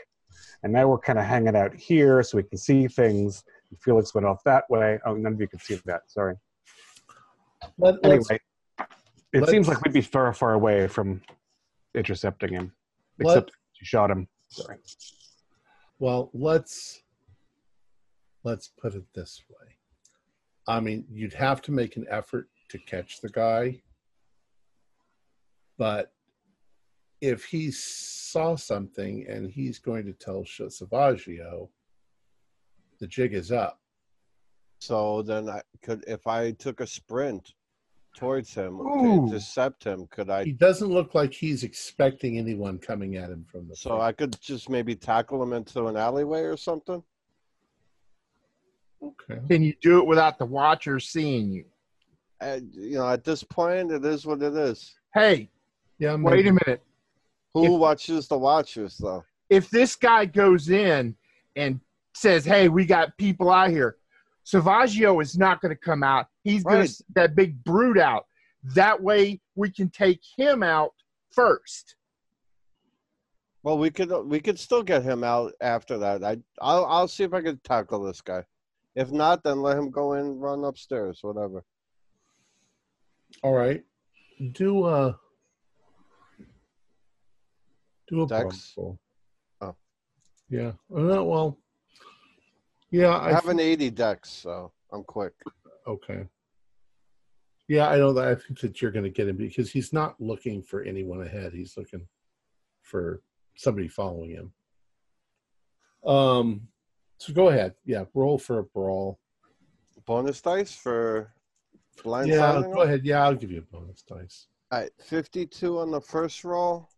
[0.62, 3.43] And now we're kind of hanging out here so we can see things.
[3.81, 4.99] Felix went off that way.
[5.07, 6.03] Oh, none of you can see that.
[6.07, 6.35] Sorry.
[7.78, 8.39] Let, Anyway,
[9.32, 11.23] it seems like we'd be far, far away from
[11.95, 12.73] intercepting him,
[13.19, 14.28] except you shot him.
[14.49, 14.77] Sorry.
[15.99, 17.03] well, let's
[18.43, 19.77] let's put it this way.
[20.66, 23.82] I mean, you'd have to make an effort to catch the guy,
[25.78, 26.12] but
[27.20, 31.68] if he saw something and he's going to tell Sh- Savaggio,
[32.98, 33.78] the jig is up.
[34.80, 37.52] So then I could, if I took a sprint
[38.16, 39.26] towards him to Ooh.
[39.26, 43.68] intercept him, could I He doesn't look like he's expecting anyone coming at him from
[43.68, 44.02] the So front.
[44.02, 47.02] I could just maybe tackle him into an alleyway or something.
[49.02, 49.40] okay.
[49.51, 51.64] Can you do it without the watcher seeing you?
[52.40, 54.94] And, you know, at this point, it is what it is.
[55.12, 55.51] Hey,
[55.98, 56.82] Yeah, wait a minute.
[57.55, 59.24] Who If- watches the watchers, though?
[59.48, 61.16] If this guy goes in
[61.56, 61.81] and
[62.14, 63.97] says, "Hey, we got people out here,"
[64.44, 66.27] Savaggio is not going to come out.
[66.44, 68.27] He's going to that big brute out.
[68.74, 70.93] That way, we can take him out
[71.31, 71.97] first.
[73.62, 76.24] Well, we could we could still get him out after that.
[76.24, 78.44] I I'll I'll see if I can tackle this guy.
[78.94, 81.64] If not, then let him go in, run upstairs, whatever.
[83.43, 83.85] All right.
[84.52, 85.14] Do uh
[88.11, 88.74] do a Dex?
[88.77, 88.99] roll.
[89.61, 89.74] Oh.
[90.49, 90.73] Yeah.
[90.95, 91.59] Uh, well.
[92.91, 95.32] Yeah, I I have think- an 80 dex, so I'm quick.
[95.87, 96.27] okay.
[97.69, 98.27] Yeah, I know that.
[98.27, 101.53] I think that you're going to get him because he's not looking for anyone ahead.
[101.53, 102.05] He's looking
[102.82, 103.23] for
[103.57, 104.53] somebody following him.
[106.05, 106.62] Um.
[107.19, 107.74] So go ahead.
[107.85, 109.20] Yeah, roll for a brawl.
[110.07, 111.32] Bonus dice for
[112.03, 113.03] blind yeah, go ahead.
[113.05, 114.47] Yeah, I'll give you a bonus dice.
[114.73, 116.89] All right, 52 on the first roll.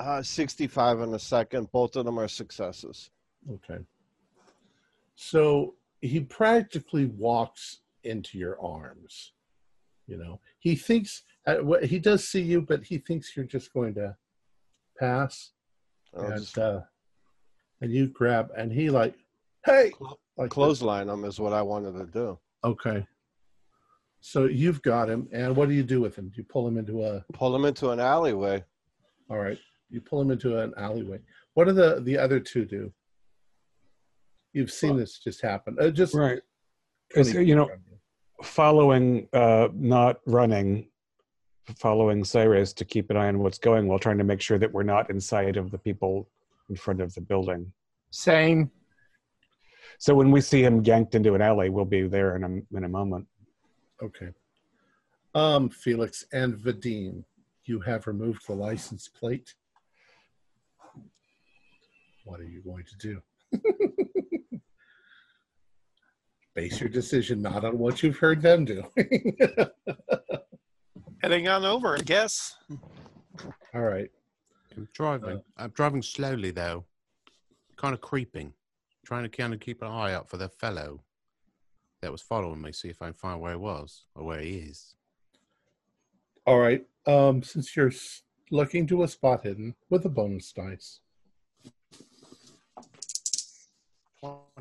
[0.00, 1.70] Uh, 65 on a second.
[1.72, 3.10] Both of them are successes.
[3.52, 3.78] Okay.
[5.14, 9.32] So he practically walks into your arms.
[10.06, 13.74] You know, he thinks uh, what he does see you, but he thinks you're just
[13.74, 14.16] going to
[14.98, 15.52] pass,
[16.14, 16.80] and uh,
[17.82, 19.14] and you grab, and he like,
[19.66, 19.92] hey,
[20.38, 22.38] like clothesline them is what I wanted to do.
[22.64, 23.06] Okay.
[24.20, 26.28] So you've got him, and what do you do with him?
[26.28, 27.24] Do you pull him into a?
[27.34, 28.64] Pull them into an alleyway.
[29.30, 29.58] All right,
[29.90, 31.18] you pull him into an alleyway.
[31.54, 32.92] What do the the other two do?
[34.52, 35.76] You've seen this just happen.
[35.80, 36.40] Uh, just Right.
[37.16, 37.68] You know,
[38.42, 40.88] following, uh, not running,
[41.76, 44.72] following Cyrus to keep an eye on what's going while trying to make sure that
[44.72, 46.28] we're not in sight of the people
[46.68, 47.72] in front of the building.
[48.10, 48.70] Same.
[49.98, 52.84] So when we see him yanked into an alley, we'll be there in a, in
[52.84, 53.26] a moment.
[54.02, 54.28] Okay.
[55.34, 57.24] Um, Felix and Vadim,
[57.64, 59.54] you have removed the license plate.
[62.30, 63.20] What are you going to do?
[66.54, 68.84] Base your decision not on what you've heard them do.
[71.22, 72.56] Heading on over, I guess.
[73.74, 74.08] All right.
[74.76, 75.38] I'm driving.
[75.38, 76.84] Uh, I'm driving slowly though,
[77.76, 78.52] kind of creeping,
[79.04, 81.02] trying to kind of keep an eye out for the fellow
[82.00, 82.70] that was following me.
[82.70, 84.94] See if I can find where he was or where he is.
[86.46, 86.86] All right.
[87.08, 87.90] Um, since you're
[88.52, 91.00] looking to a spot hidden with a bonus dice.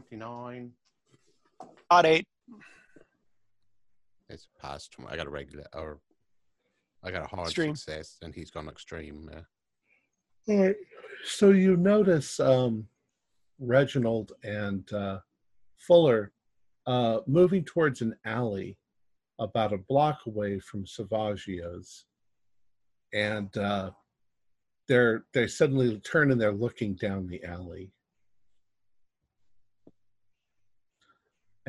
[0.08, 0.72] Twenty-nine.
[1.92, 2.26] Odd eight.
[4.30, 4.92] It's past.
[4.94, 5.12] 20.
[5.12, 6.00] I got a regular or
[7.04, 7.76] I got a hard Extreme.
[7.76, 9.30] success, and he's gone extreme.
[9.34, 10.76] Uh, All right.
[11.26, 12.88] So you notice um,
[13.60, 15.20] Reginald and uh,
[15.78, 16.32] Fuller
[16.88, 18.78] uh, moving towards an alley
[19.40, 22.06] about a block away from Savaggio's,
[23.14, 23.92] and uh,
[24.88, 27.92] they're they suddenly turn and they're looking down the alley.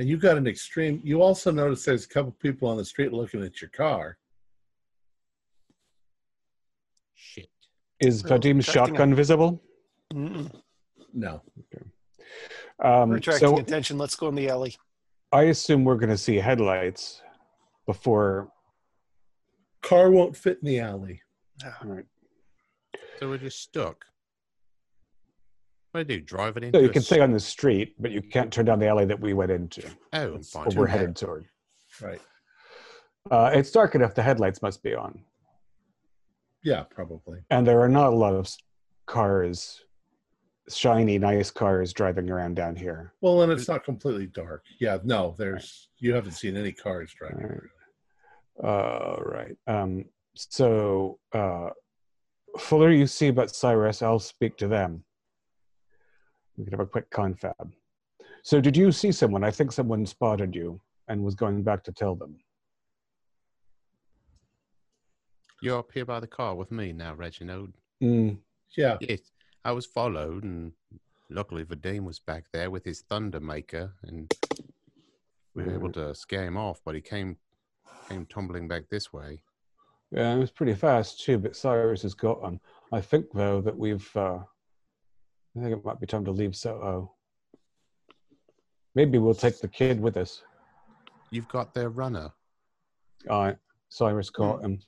[0.01, 0.99] And you got an extreme.
[1.05, 4.17] You also notice there's a couple people on the street looking at your car.
[7.15, 7.51] shit.
[8.01, 9.63] Is Well, Vadim's attracting shotgun visible?
[10.15, 10.51] Mm-mm.
[11.13, 11.43] No,
[12.83, 13.99] Um, We're attracting so attention.
[13.99, 14.75] Let's go in the alley.
[15.33, 17.21] I assume we're going to see headlights
[17.85, 18.51] before.
[19.83, 21.21] car won't fit in the alley.
[21.63, 22.07] Ah, All right.
[23.19, 24.07] So we're just stuck.
[25.93, 26.23] What do I do?
[26.25, 28.79] Drive it So into you can stay on the street, but you can't turn down
[28.79, 30.63] the alley that we went into, Oh, That's fine.
[30.63, 30.93] or with we're that.
[30.93, 31.47] headed toward.
[32.01, 32.21] Right.
[33.31, 35.23] Uh, it's dark enough; the headlights must be on,
[36.63, 37.41] Yeah, probably.
[37.51, 38.49] and there are not a lot of
[39.07, 39.83] cars,
[40.71, 43.13] shiny, nice cars driving around down here.
[43.21, 44.65] Well, and it's not completely dark.
[44.79, 47.39] Yeah, no, there's you haven't seen any cars driving.
[47.47, 47.61] Right.
[48.63, 49.19] around.
[49.19, 49.57] Uh, right.
[49.67, 50.05] Um,
[50.35, 51.71] so, uh,
[52.59, 54.01] Fuller, you see about Cyrus.
[54.03, 55.05] I'll speak to them.
[56.61, 57.73] We could have a quick confab.
[58.43, 59.43] So, did you see someone?
[59.43, 60.79] I think someone spotted you
[61.09, 62.37] and was going back to tell them.
[65.63, 67.73] You're up here by the car with me now, Reginald.
[68.03, 68.39] Mm,
[68.77, 69.21] Yeah, Yes,
[69.65, 70.73] I was followed, and
[71.31, 74.31] luckily Vadim was back there with his Thunder Maker, and
[75.55, 76.83] we were able to scare him off.
[76.85, 77.37] But he came
[78.09, 79.41] came tumbling back this way.
[80.11, 82.61] yeah, it was pretty fast too, but Cyrus has got them.
[82.93, 84.15] I think though that we've.
[84.15, 84.41] Uh,
[85.57, 87.13] I think it might be time to leave Soho.
[87.13, 88.07] Uh,
[88.95, 90.43] maybe we'll take the kid with us.
[91.31, 92.31] You've got their runner.
[93.29, 93.57] All right.
[93.89, 94.79] Cyrus caught him.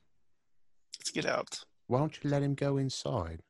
[0.98, 1.64] Let's get out.
[1.88, 3.40] Why don't you let him go inside?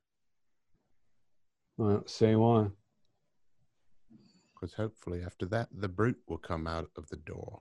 [1.78, 2.68] I don't see why.
[4.54, 7.60] Because hopefully after that, the brute will come out of the door.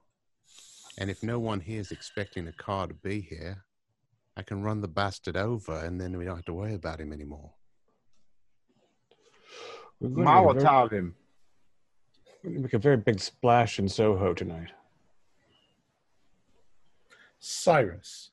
[0.98, 3.66] And if no one here is expecting a car to be here,
[4.38, 7.12] I can run the bastard over, and then we don't have to worry about him
[7.12, 7.52] anymore.
[10.02, 11.16] We're going to make a very- him.
[12.44, 14.72] make a very big splash in Soho tonight.
[17.40, 18.32] Cyrus,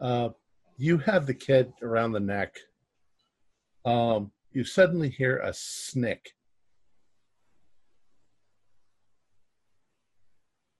[0.00, 0.30] uh,
[0.76, 2.58] you have the kid around the neck.
[3.84, 6.30] Um, you suddenly hear a snick.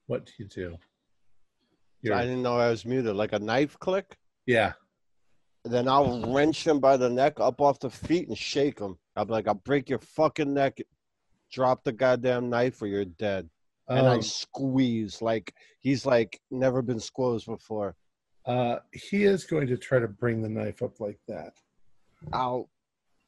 [0.07, 0.77] What do you do?
[2.03, 3.15] You're, I didn't know I was muted.
[3.15, 4.17] Like a knife click.
[4.47, 4.73] yeah,
[5.65, 8.97] Then I'll wrench him by the neck up off the feet and shake him.
[9.21, 10.79] I'm like, I'll break your fucking neck.
[11.53, 13.49] Drop the goddamn knife or you're dead.
[13.89, 17.97] And I um, squeeze like he's like never been squeezed before.
[18.47, 21.53] uh, he is going to try to bring the knife up like that.
[22.33, 22.69] Out.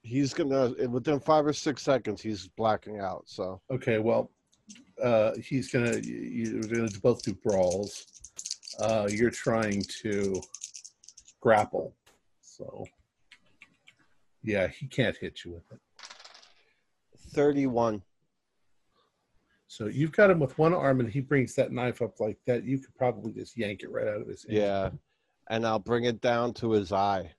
[0.04, 3.22] He's gonna within five or six seconds he's blacking out.
[3.26, 4.30] So Okay, well,
[5.02, 5.96] uh, he's gonna.
[5.98, 8.06] you- You're gonna both do brawls.
[8.80, 10.40] Uh, you're trying to
[11.40, 11.94] grapple,
[12.40, 12.84] so
[14.42, 15.80] yeah, he can't hit you with it.
[17.32, 18.02] thirty-one.
[19.68, 22.64] So you've got him with one arm, and he brings that knife up like that.
[22.64, 24.58] You could probably just yank it right out of his hand.
[24.58, 24.90] Yeah.
[25.48, 27.32] And I'll bring it down to his eye.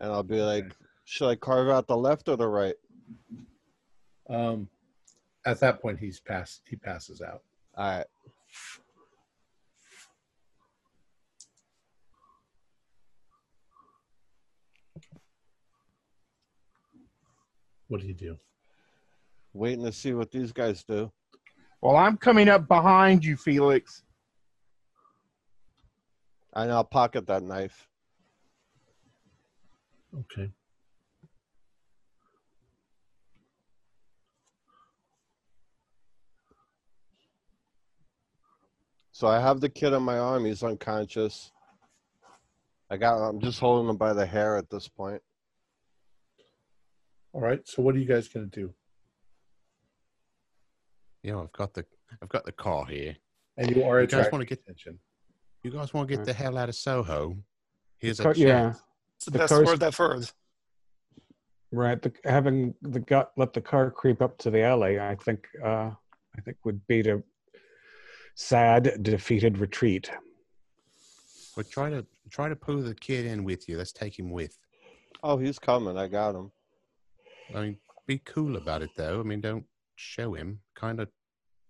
[0.00, 0.72] And I'll be like,
[1.04, 2.74] should I carve out the left or the right?
[4.28, 4.68] Um,
[5.46, 6.62] at that point, he's passed.
[6.68, 7.42] He passes out.
[7.76, 8.06] All right.
[17.90, 18.38] What do you do?
[19.52, 21.10] Waiting to see what these guys do.
[21.82, 24.04] Well, I'm coming up behind you, Felix.
[26.54, 27.88] And I'll pocket that knife.
[30.16, 30.52] Okay.
[39.10, 40.44] So I have the kid on my arm.
[40.44, 41.50] He's unconscious.
[42.88, 43.16] I got.
[43.16, 45.22] I'm just holding him by the hair at this point.
[47.32, 47.66] All right.
[47.66, 48.72] So what are you guys gonna do?
[51.22, 51.84] You know, I've got the
[52.22, 53.16] I've got the car here.
[53.56, 54.98] And you are You guys wanna get- attention.
[55.62, 57.36] You guys want to get the hell out of Soho?
[57.98, 58.38] Here's a chance.
[58.38, 58.72] yeah,
[59.16, 60.30] It's the, The best word I've heard.
[61.70, 62.00] right.
[62.00, 65.90] The, having the gut let the car creep up to the alley, I think, uh,
[66.34, 67.22] I think would be a
[68.36, 70.10] sad, defeated retreat.
[71.54, 73.76] But try to try to pull the kid in with you.
[73.76, 74.56] Let's take him with.
[75.22, 75.98] Oh, he's coming.
[75.98, 76.50] I got him.
[77.54, 79.20] I mean, be cool about it though.
[79.20, 79.64] I mean, don't
[79.96, 80.60] show him.
[80.74, 81.08] Kind of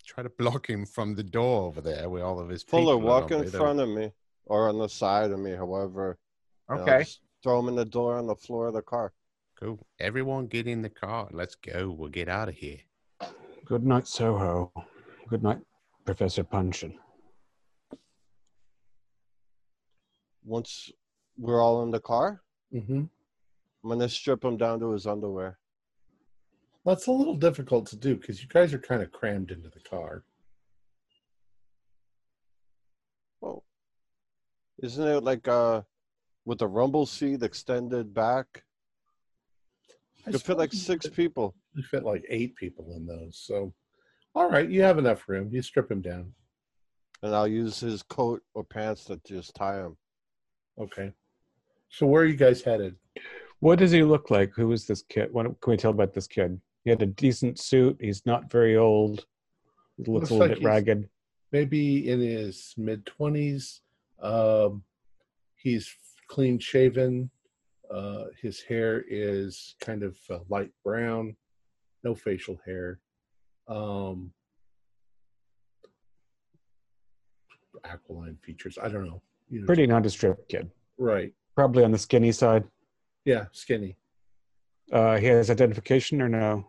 [0.06, 3.10] try to block him from the door over there where all of his Fuller, people
[3.12, 3.20] are.
[3.20, 4.10] walk in front of me
[4.46, 6.18] or on the side of me, however.
[6.68, 7.04] you know, Okay.
[7.42, 9.12] throw him in the door on the floor of the car.
[9.58, 9.78] Cool.
[9.98, 11.28] Everyone, get in the car.
[11.32, 11.90] Let's go.
[11.90, 12.78] We'll get out of here.
[13.66, 14.72] Good night, Soho.
[15.28, 15.58] Good night,
[16.04, 16.98] Professor Punchin.
[20.44, 20.90] Once
[21.38, 22.42] we're all in the car,
[22.74, 23.02] Mm-hmm.
[23.82, 25.58] I'm gonna strip him down to his underwear.
[26.84, 29.80] That's a little difficult to do because you guys are kind of crammed into the
[29.80, 30.24] car.
[33.40, 33.64] Well,
[34.82, 35.82] isn't it like uh
[36.46, 38.64] with the rumble seat extended back?
[40.26, 41.54] I You fit like six you people.
[41.74, 43.38] could fit like eight people in those.
[43.38, 43.72] So,
[44.34, 45.50] all right, you have enough room.
[45.52, 46.32] You strip him down.
[47.22, 49.96] And I'll use his coat or pants to just tie him.
[50.80, 51.12] Okay.
[51.90, 52.96] So where are you guys headed?
[53.60, 54.52] What does he look like?
[54.56, 55.28] Who is this kid?
[55.32, 56.58] What can we tell about this kid?
[56.84, 57.96] He had a decent suit.
[58.00, 59.26] He's not very old.
[59.96, 61.08] He looks Looks a little like bit ragged.
[61.52, 63.80] maybe in his mid 20s.
[64.22, 64.82] Um,
[65.56, 65.94] he's
[66.28, 67.30] clean shaven.
[67.90, 71.36] Uh, his hair is kind of uh, light brown,
[72.04, 73.00] no facial hair.
[73.68, 74.32] Um,
[77.84, 78.78] aquiline features.
[78.82, 79.22] I don't know.
[79.48, 80.70] You know, Pretty nondescript kid.
[80.98, 81.32] right.
[81.56, 82.64] Probably on the skinny side.
[83.24, 83.96] Yeah, skinny.
[84.92, 86.66] Uh, he has identification or no?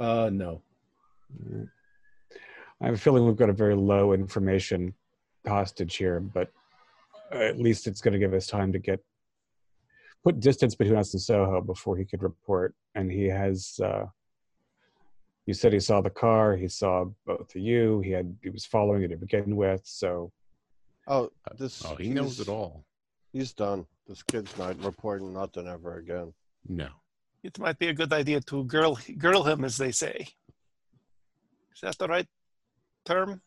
[0.00, 0.62] Uh, no.
[2.80, 4.94] I have a feeling we've got a very low information
[5.46, 6.50] hostage here, but
[7.30, 9.00] at least it's going to give us time to get
[10.24, 12.74] put distance between us and Soho before he could report.
[12.94, 13.78] And he has.
[13.82, 14.06] Uh,
[15.46, 16.56] you said he saw the car.
[16.56, 18.00] He saw both of you.
[18.00, 18.36] He had.
[18.42, 19.82] He was following you to begin with.
[19.84, 20.32] So
[21.06, 21.84] Oh, this.
[21.84, 22.84] Oh, he knows it all.
[23.32, 23.86] He's done.
[24.06, 26.32] This kid's not reporting nothing ever again.
[26.66, 26.88] No.
[27.42, 30.28] It might be a good idea to girl girl him, as they say.
[31.74, 32.28] Is that the right
[33.04, 33.42] term?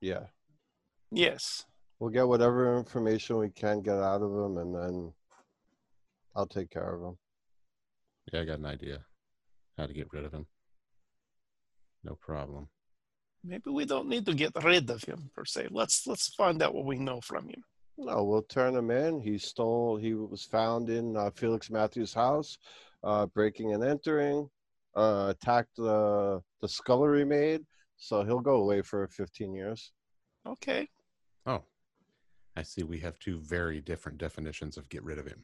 [0.00, 0.26] Yeah.
[1.10, 1.66] Yes.
[1.98, 5.12] We'll get whatever information we can get out of him, and then
[6.34, 7.18] I'll take care of him.
[8.32, 9.04] Yeah, I got an idea
[9.76, 10.46] how to get rid of him.
[12.02, 12.68] No problem.
[13.42, 15.68] Maybe we don't need to get rid of him per se.
[15.70, 17.62] Let's let's find out what we know from him.
[17.96, 19.20] No, we'll turn him in.
[19.20, 19.96] He stole.
[19.96, 22.58] He was found in uh, Felix Matthews' house,
[23.04, 24.48] uh, breaking and entering.
[24.96, 27.64] Uh, attacked the the scullery maid.
[27.96, 29.92] So he'll go away for 15 years.
[30.46, 30.88] Okay.
[31.46, 31.62] Oh,
[32.56, 32.82] I see.
[32.82, 35.42] We have two very different definitions of get rid of him.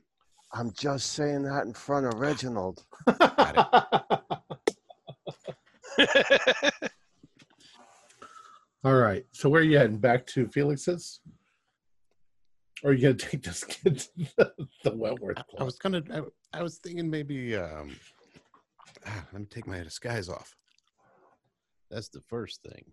[0.53, 2.85] I'm just saying that in front of Reginald.
[8.85, 9.25] All right.
[9.33, 9.99] So where are you heading?
[9.99, 11.21] Back to Felix's?
[12.83, 14.53] Or are you gonna take this kid to the,
[14.85, 16.03] the Wentworth I, I was gonna.
[16.13, 17.57] I, I was thinking maybe.
[17.57, 17.97] Um,
[19.07, 20.55] ah, let me take my disguise off.
[21.91, 22.85] That's the first thing.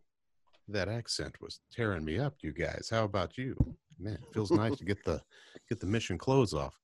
[0.67, 2.89] That accent was tearing me up, you guys.
[2.91, 3.55] How about you?
[3.99, 5.21] Man, it feels nice to get the
[5.69, 6.77] get the mission clothes off.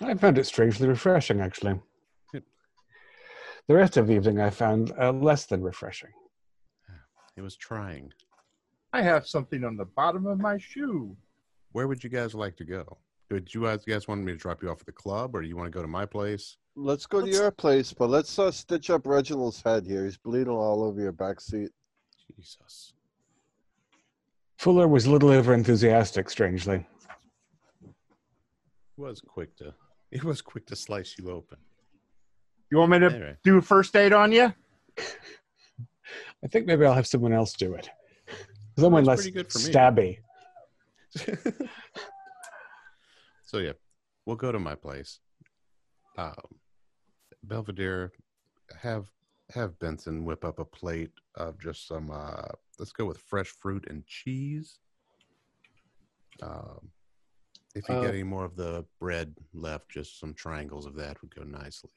[0.00, 1.80] I found it strangely refreshing, actually.
[2.32, 2.42] Yep.
[3.68, 6.10] The rest of the evening I found uh, less than refreshing.
[7.36, 8.12] It was trying.
[8.92, 11.16] I have something on the bottom of my shoe.
[11.72, 12.98] Where would you guys like to go?
[13.30, 15.40] Did you guys, you guys want me to drop you off at the club, or
[15.42, 16.58] do you want to go to my place?
[16.76, 20.04] Let's go Let's- to your place, but let's uh, stitch up Reginald's head here.
[20.04, 21.70] He's bleeding all over your back seat.
[22.36, 22.92] Jesus.
[24.58, 26.86] Fuller was a little over enthusiastic, strangely.
[28.96, 29.74] was quick to
[30.10, 31.58] it was quick to slice you open.
[32.70, 34.52] You want me to Anyway, do a first aid on you?
[34.98, 37.88] I think maybe I'll have someone else do it.
[38.78, 39.64] Someone That's less pretty good for me.
[39.72, 40.18] stabby.
[43.46, 43.72] so yeah,
[44.26, 45.20] we'll go to my place.
[46.18, 46.34] Um,
[47.44, 48.12] Belvedere,
[48.80, 49.10] have
[49.54, 52.10] have Benson whip up a plate of just some.
[52.10, 52.48] Uh,
[52.78, 54.78] let's go with fresh fruit and cheese.
[56.42, 56.90] Um,
[57.74, 61.20] if you Uh, get any more of the bread left, just some triangles of that
[61.22, 61.90] would go nicely.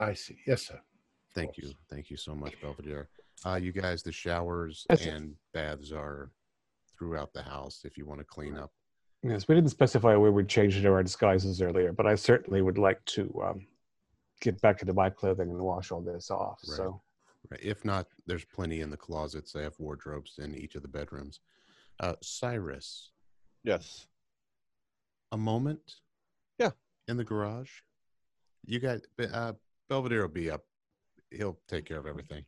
[0.00, 0.38] I see.
[0.46, 0.80] Yes, sir.
[1.34, 3.08] Thank you, thank you so much, Belvedere.
[3.44, 5.10] Uh, you guys, the showers Yes, sir.
[5.10, 6.30] and baths are
[6.98, 7.82] throughout the house.
[7.84, 8.70] If you want to clean up.
[9.22, 12.78] Yes, we didn't specify where we'd change into our disguises earlier, but I certainly would
[12.78, 13.66] like to um,
[14.40, 16.60] get back into my clothing and wash all this off.
[16.68, 16.76] Right.
[16.76, 17.02] So
[17.50, 17.60] Right.
[17.62, 19.52] If not, there's plenty in the closets.
[19.52, 21.40] They have wardrobes in each of the bedrooms.
[22.00, 23.10] Uh, Cyrus,
[23.64, 24.06] Yes.
[25.32, 26.00] a moment.
[26.58, 26.70] Yeah.
[27.06, 27.70] In the garage.
[28.66, 28.98] You got
[29.32, 29.52] uh,
[29.88, 30.64] Belvedere will be up.
[31.30, 32.44] He'll take care of everything.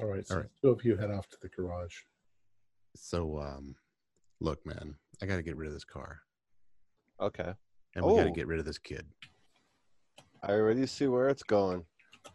[0.00, 0.26] All right.
[0.26, 0.50] So All right.
[0.60, 1.96] two of you head off to the garage.
[2.96, 3.74] So, um,
[4.40, 6.20] look, man, I got to get rid of this car,
[7.20, 7.54] Okay.
[7.94, 8.34] and we got to Oh.
[8.34, 9.06] get rid of this kid.
[10.42, 11.86] I already see where it's going.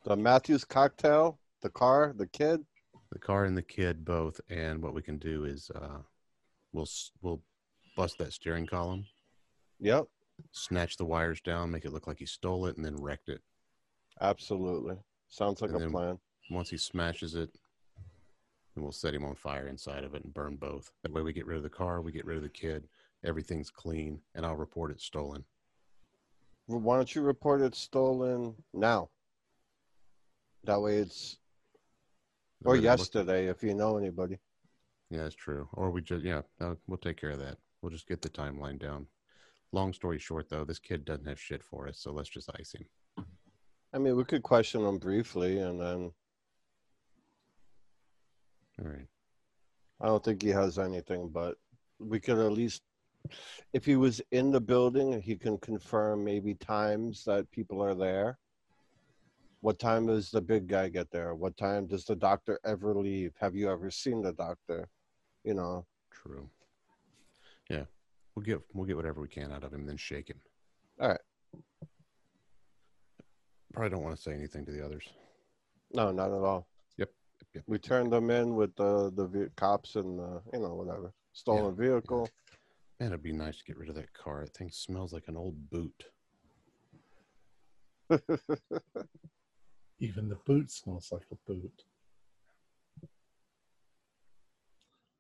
[0.03, 2.65] The Matthews cocktail, the car, the kid.
[3.11, 4.39] The car and the kid both.
[4.49, 6.01] And what we can do is, uh,
[6.71, 7.43] we'll s- we'll
[7.95, 9.07] bust that steering column,
[9.79, 10.07] Yep.
[10.51, 13.41] snatch the wires down, make it look like he stole it, and then wrecked it.
[14.21, 14.97] Absolutely.
[15.27, 16.19] Sounds like And a then- plan.
[16.51, 17.49] Once he smashes it,
[18.75, 20.91] then we'll set him on fire inside of it and burn both.
[21.03, 22.87] That way we get rid of the car, we get rid of the kid,
[23.23, 25.43] everything's clean, and I'll report it stolen.
[26.67, 29.09] Well, Why don't you report it stolen now?
[30.65, 31.37] That way it's
[32.65, 34.39] or yesterday if you know anybody.
[35.09, 35.69] Yeah, that's true.
[35.73, 37.57] Or we just, yeah, uh, we'll take care of that.
[37.81, 39.05] We'll just get the timeline down.
[39.71, 42.73] Long story short, though, this kid doesn't have shit for us, so let's just ice
[42.73, 43.25] him.
[43.93, 46.11] I mean, we could question him briefly, and then
[48.81, 49.07] All right.
[50.01, 51.55] I don't think he has anything, but
[51.99, 52.81] we could at least
[53.73, 58.37] if he was in the building, he can confirm maybe times that people are there.
[59.61, 61.33] What time does the big guy get there?
[61.33, 63.33] What time does the doctor ever leave?
[63.39, 64.87] Have you ever seen the doctor?
[65.43, 66.49] You know, True.
[67.69, 67.85] Yeah,
[68.35, 70.39] we'll get we'll get whatever we can out of him, then shake him.
[70.99, 71.19] All right.
[73.73, 75.03] Probably don't want to say anything to the others.
[75.93, 76.67] no, not at all.
[77.55, 77.63] Yep, yep.
[77.67, 81.75] We turned them in with the the ve- cops and uh, you know whatever stolen
[81.75, 82.29] vehicle.
[82.99, 84.41] Man, it'd be nice to get rid of that car.
[84.45, 86.05] That thing smells like an old boot.
[89.99, 91.83] Even the boot smells like a boot.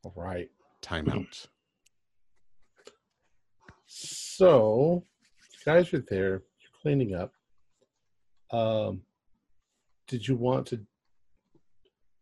[0.03, 0.49] All right.
[0.81, 1.47] Timeouts.
[3.87, 5.05] So,
[5.63, 6.41] guys are there.
[6.59, 7.31] You're cleaning up.
[8.51, 9.03] Um,
[10.07, 10.79] did you want to,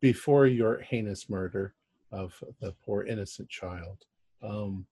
[0.03, 1.73] before your heinous murder
[2.11, 3.99] of the poor innocent child,
[4.43, 4.85] um,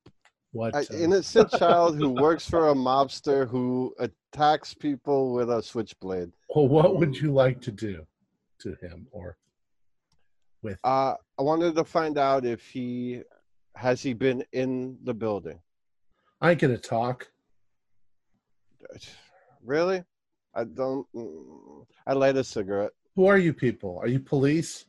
[0.54, 0.74] what?
[0.74, 6.32] Uh, innocent child who works for a mobster who attacks people with a switchblade.
[6.56, 8.08] well, what would you like to do
[8.62, 9.38] to him or
[10.62, 10.80] with?
[10.86, 13.22] Uh, I wanted to find out if he
[13.76, 15.60] has he been in the building.
[16.40, 17.30] I ain't gonna talk.
[19.64, 20.04] Really?
[20.56, 21.06] I don't.
[21.14, 22.94] mm, I light a cigarette.
[23.16, 24.00] Who are you people?
[24.02, 24.86] Are you police?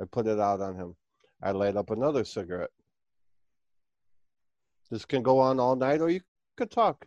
[0.00, 0.96] I put it out on him.
[1.42, 2.70] I light up another cigarette.
[4.90, 6.20] This can go on all night, or you
[6.56, 7.06] could talk.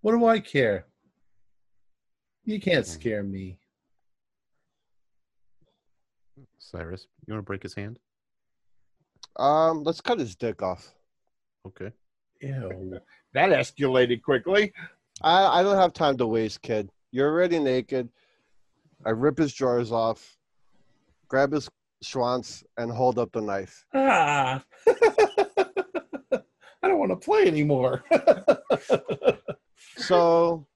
[0.00, 0.86] What do I care?
[2.44, 2.92] You can't Hmm.
[2.92, 3.58] scare me.
[6.58, 7.98] Cyrus, you want to break his hand?
[9.36, 10.92] Um, let's cut his dick off.
[11.66, 11.92] Okay.
[12.40, 12.98] Ew.
[13.34, 14.72] That escalated quickly.
[15.22, 16.90] I, I don't have time to waste, kid.
[17.12, 18.08] You're already naked.
[19.04, 20.36] I rip his drawers off,
[21.28, 21.68] grab his
[22.04, 23.84] schwanz, and hold up the knife.
[23.94, 24.62] Ah.
[26.82, 28.04] I don't want to play anymore.
[29.96, 30.66] So,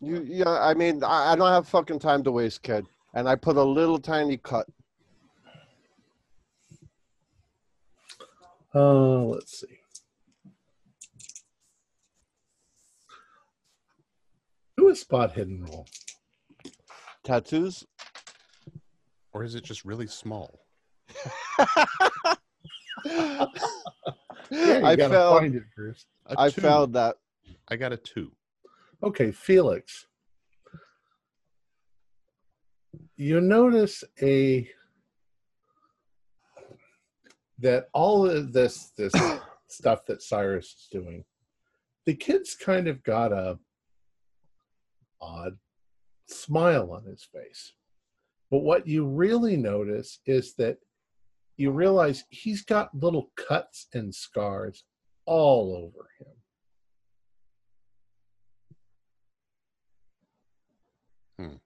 [0.00, 2.86] you, yeah, I mean, I, I don't have fucking time to waste, kid.
[3.14, 4.66] And I put a little tiny cut.
[8.74, 9.78] uh, let's see.
[14.76, 15.86] Do a spot hidden roll.
[17.24, 17.84] Tattoos?
[19.32, 20.60] Or is it just really small?
[24.50, 26.06] Yeah, I gotta find it first.
[26.26, 26.60] A I two.
[26.60, 27.16] failed that.
[27.68, 28.32] I got a two.
[29.02, 30.06] Okay, Felix.
[33.16, 34.68] You notice a
[37.58, 39.12] that all of this this
[39.68, 41.24] stuff that Cyrus is doing,
[42.06, 43.58] the kid's kind of got a
[45.20, 45.56] odd
[46.26, 47.72] smile on his face.
[48.50, 50.78] But what you really notice is that
[51.56, 54.84] you realize he's got little cuts and scars
[55.26, 56.26] all over him.
[61.36, 61.56] Hmm.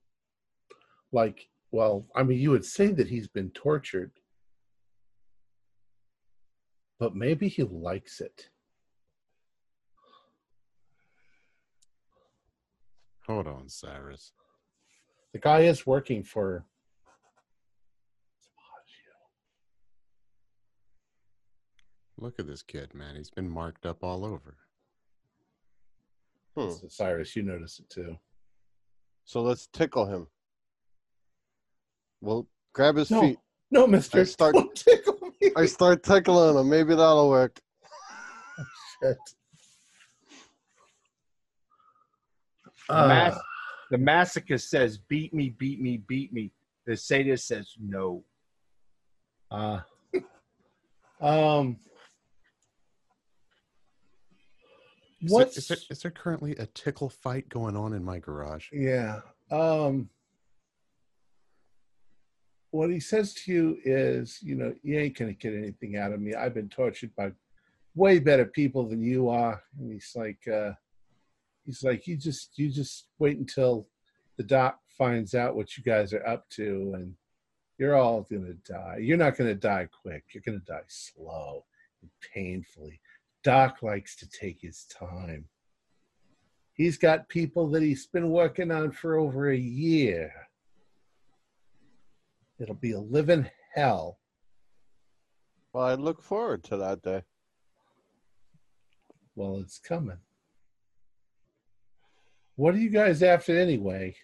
[1.13, 4.13] like well i mean you would say that he's been tortured
[6.99, 8.49] but maybe he likes it
[13.29, 14.33] Hold on, Cyrus.
[15.33, 16.65] The guy is working for
[22.21, 23.15] Look at this kid, man.
[23.17, 24.57] He's been marked up all over.
[26.57, 26.71] Hmm.
[26.73, 28.17] So cyrus you notice it too
[29.25, 30.27] So let's tickle him.
[32.21, 33.21] Well, grab his No.
[33.21, 33.39] feet.
[33.71, 36.69] no mister I start- don't tickle me I start tickling him.
[36.69, 37.61] Maybe that'll work.
[39.03, 39.17] Shit.
[42.91, 43.39] Math- Uh,
[43.91, 46.53] The masochist says, "Beat me, beat me, beat me."
[46.87, 48.25] The sadist says, "No."
[49.51, 49.81] uh,
[51.21, 51.79] um
[55.21, 58.19] Is, What's- there, is, there, is there currently a tickle fight going on in my
[58.19, 58.69] garage?
[58.73, 59.21] Yeah.
[59.51, 60.11] Um
[62.71, 66.21] what he says to you is, you know, you ain't gonna get anything out of
[66.21, 66.35] me.
[66.35, 67.33] I've been tortured by
[67.95, 69.63] way better people than you are.
[69.79, 70.73] And he's like, uh
[71.69, 73.87] he's like, you just you just wait until
[74.39, 77.15] the doc finds out what you guys are up to and
[77.77, 78.97] you're all gonna die.
[79.01, 80.25] You're not gonna die quick.
[80.33, 81.67] You're gonna die slow
[82.01, 83.01] and painfully.
[83.45, 85.45] Doc likes to take his time.
[86.73, 90.33] He's got people that he's been working on for over a year.
[92.59, 94.19] It'll be a living hell.
[95.75, 97.23] Well, I look forward to that day.
[99.37, 100.19] Well, it's coming.
[102.59, 104.17] What are you guys after anyway?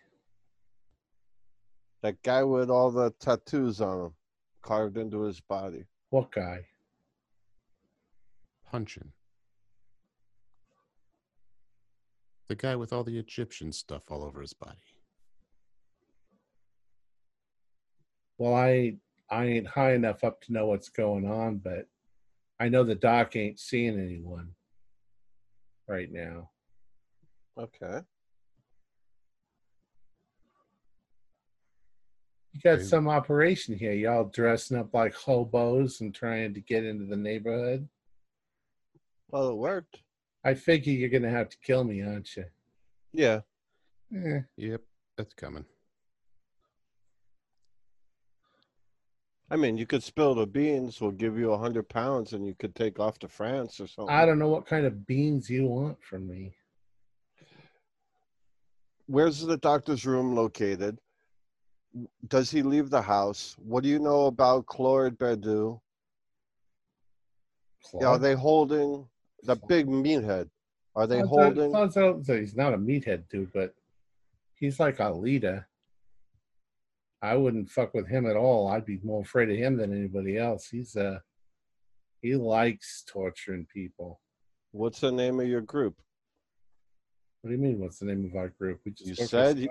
[2.02, 4.14] That guy with all the tattoos on him,
[4.60, 5.84] carved into his body.
[6.10, 6.66] What guy?
[8.68, 9.12] Punchin.
[12.48, 14.82] The guy with all the Egyptian stuff all over his body.
[18.36, 18.96] Well, I
[19.30, 21.86] I ain't high enough up to know what's going on, but
[22.58, 24.48] I know the doc ain't seeing anyone
[25.86, 26.50] right now.
[27.56, 28.00] Okay.
[32.54, 32.82] You got Okay.
[32.84, 33.92] some operation here.
[33.92, 37.88] Y'all dressing up like hobos and trying to get into the neighborhood.
[39.28, 40.02] Well, it worked.
[40.44, 42.44] I figure you're gonna have to kill me, aren't you?
[43.12, 43.40] Yeah.
[44.14, 44.82] Eh, Yep,
[45.16, 45.64] that's coming.
[49.50, 51.00] I mean, you could spill the beans.
[51.00, 54.14] We'll give you a hundred pounds, and you could take off to France or something.
[54.14, 56.54] I don't know what kind of beans you want from me.
[59.06, 60.98] Where's the doctor's room located?
[62.26, 63.54] Does he leave the house?
[63.58, 65.80] What do you know about Claude Berdu?
[68.02, 69.06] Are they holding
[69.42, 70.48] the big meathead?
[70.96, 71.70] Are they holding?
[71.70, 73.74] not- Claude's not- he's not a meathead dude, but
[74.54, 75.68] he's like a leader.
[77.22, 78.68] I wouldn't fuck with him at all.
[78.68, 80.68] I'd be more afraid of him than anybody else.
[80.68, 81.20] He's uh
[82.20, 84.20] he likes torturing people.
[84.72, 86.00] What's the name of your group?
[87.42, 87.80] What do you mean?
[87.80, 88.80] What's the name of our group?
[88.84, 89.68] We just You work for said you-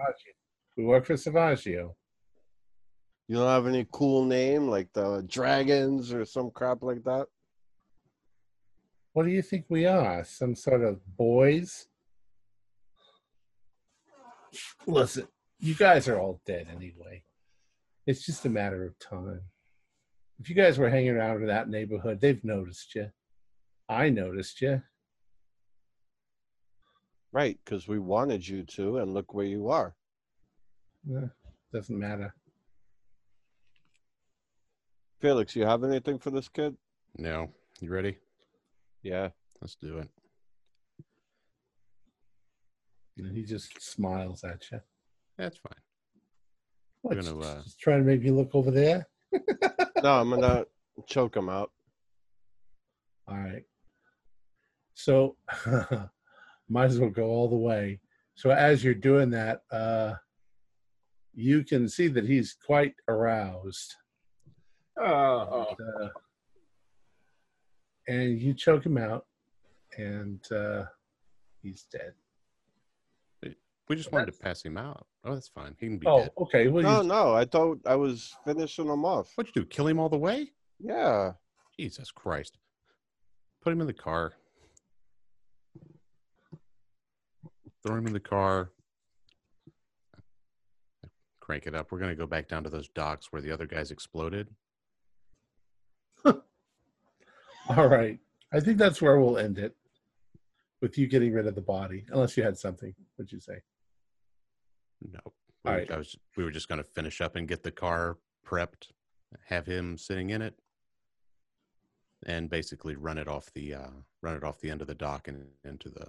[0.78, 1.96] we work for Savaggio.
[3.28, 7.28] You don't have any cool name like the Dragons or some crap like that?
[9.14, 10.24] What do you think we are?
[10.24, 11.88] Some sort of boys?
[14.86, 15.28] Listen,
[15.60, 17.24] you guys are all dead anyway.
[18.06, 19.42] It's just a matter of time.
[20.40, 23.12] If you guys were hanging around in that neighborhood, they've noticed you.
[23.88, 24.82] I noticed you.
[27.32, 29.96] Right, because we wanted you to, and look where you are.
[31.10, 31.28] Eh,
[31.72, 32.36] doesn't matter.
[35.24, 36.76] Felix, you have anything for this kid?
[37.18, 37.48] No,
[37.80, 38.18] you ready?
[39.04, 39.30] Yeah.
[39.62, 40.10] Let's do it.
[43.18, 44.82] And he just smiles at you.
[45.38, 45.80] That's fine.
[47.04, 49.08] What, gonna, just- uh, just trying to make me look over there?
[50.04, 50.66] No, I'm gonna
[51.08, 51.72] choke him out.
[53.26, 53.64] All right.
[54.96, 55.38] So
[56.70, 58.02] might as well go all the way.
[58.36, 60.16] So as you're doing that, uh,
[61.34, 63.96] you can see that he's quite aroused.
[65.00, 66.10] Oh, Uh,
[68.08, 69.26] and you choke him out,
[69.98, 70.84] and uh,
[71.62, 72.14] he's dead.
[73.90, 75.06] We just wanted to pass him out.
[75.26, 75.76] Oh, that's fine.
[75.78, 76.32] He can be Oh, dead.
[76.38, 76.68] okay.
[76.70, 79.32] Well, No, you, no, I thought I was finishing him off.
[79.36, 79.68] What'd you do?
[79.68, 80.52] Kill him all the way?
[80.80, 81.34] Yeah.
[81.78, 82.58] Jesus Christ.
[83.62, 84.34] Put him in the car.
[87.86, 88.72] Throw him in the car.
[91.42, 91.92] Crank it up.
[91.92, 94.48] We're going to go back down to those docks where the other guys exploded.
[97.70, 98.20] All right.
[98.52, 99.76] I think that's where we'll end it,
[100.82, 102.94] with you getting rid of the body, unless you had something.
[103.16, 103.62] What'd you say?
[105.12, 105.20] No.
[105.66, 105.92] We, right.
[105.92, 108.90] I was, we were just going to finish up and get the car prepped,
[109.46, 110.56] have him sitting in it,
[112.26, 113.90] and basically run it off the uh,
[114.22, 116.08] run it off the end of the dock and into the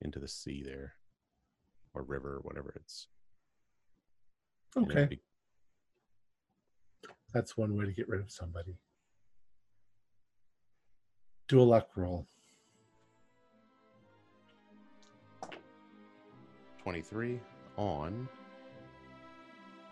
[0.00, 0.94] into the sea there,
[1.94, 3.08] or river, or whatever it's.
[4.76, 5.20] Okay, be-
[7.32, 8.76] that's one way to get rid of somebody.
[11.48, 12.26] Do a luck roll.
[16.82, 17.40] 23
[17.76, 18.28] on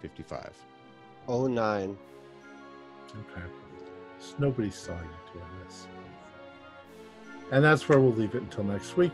[0.00, 0.52] 55.
[1.28, 1.96] Oh nine.
[3.10, 3.46] Okay.
[4.18, 5.86] So nobody saw you doing this.
[7.52, 9.12] And that's where we'll leave it until next week.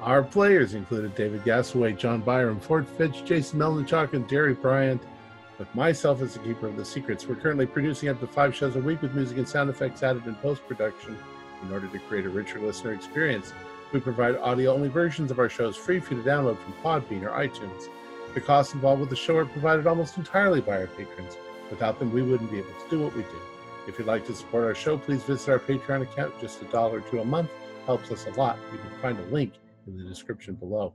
[0.00, 5.02] Our players included David Gasaway, John Byram, Ford Fitch, Jason Melnichuk, and Derry Bryant.
[5.58, 8.76] With myself as the keeper of the secrets, we're currently producing up to five shows
[8.76, 11.18] a week with music and sound effects added in post production
[11.62, 13.52] in order to create a richer listener experience.
[13.92, 17.24] We provide audio only versions of our shows free for you to download from Podbean
[17.24, 17.88] or iTunes.
[18.34, 21.36] The costs involved with the show are provided almost entirely by our patrons.
[21.70, 23.40] Without them, we wouldn't be able to do what we do.
[23.88, 26.38] If you'd like to support our show, please visit our Patreon account.
[26.40, 27.50] Just a dollar to a month
[27.84, 28.58] helps us a lot.
[28.70, 29.54] You can find a link
[29.88, 30.94] in the description below.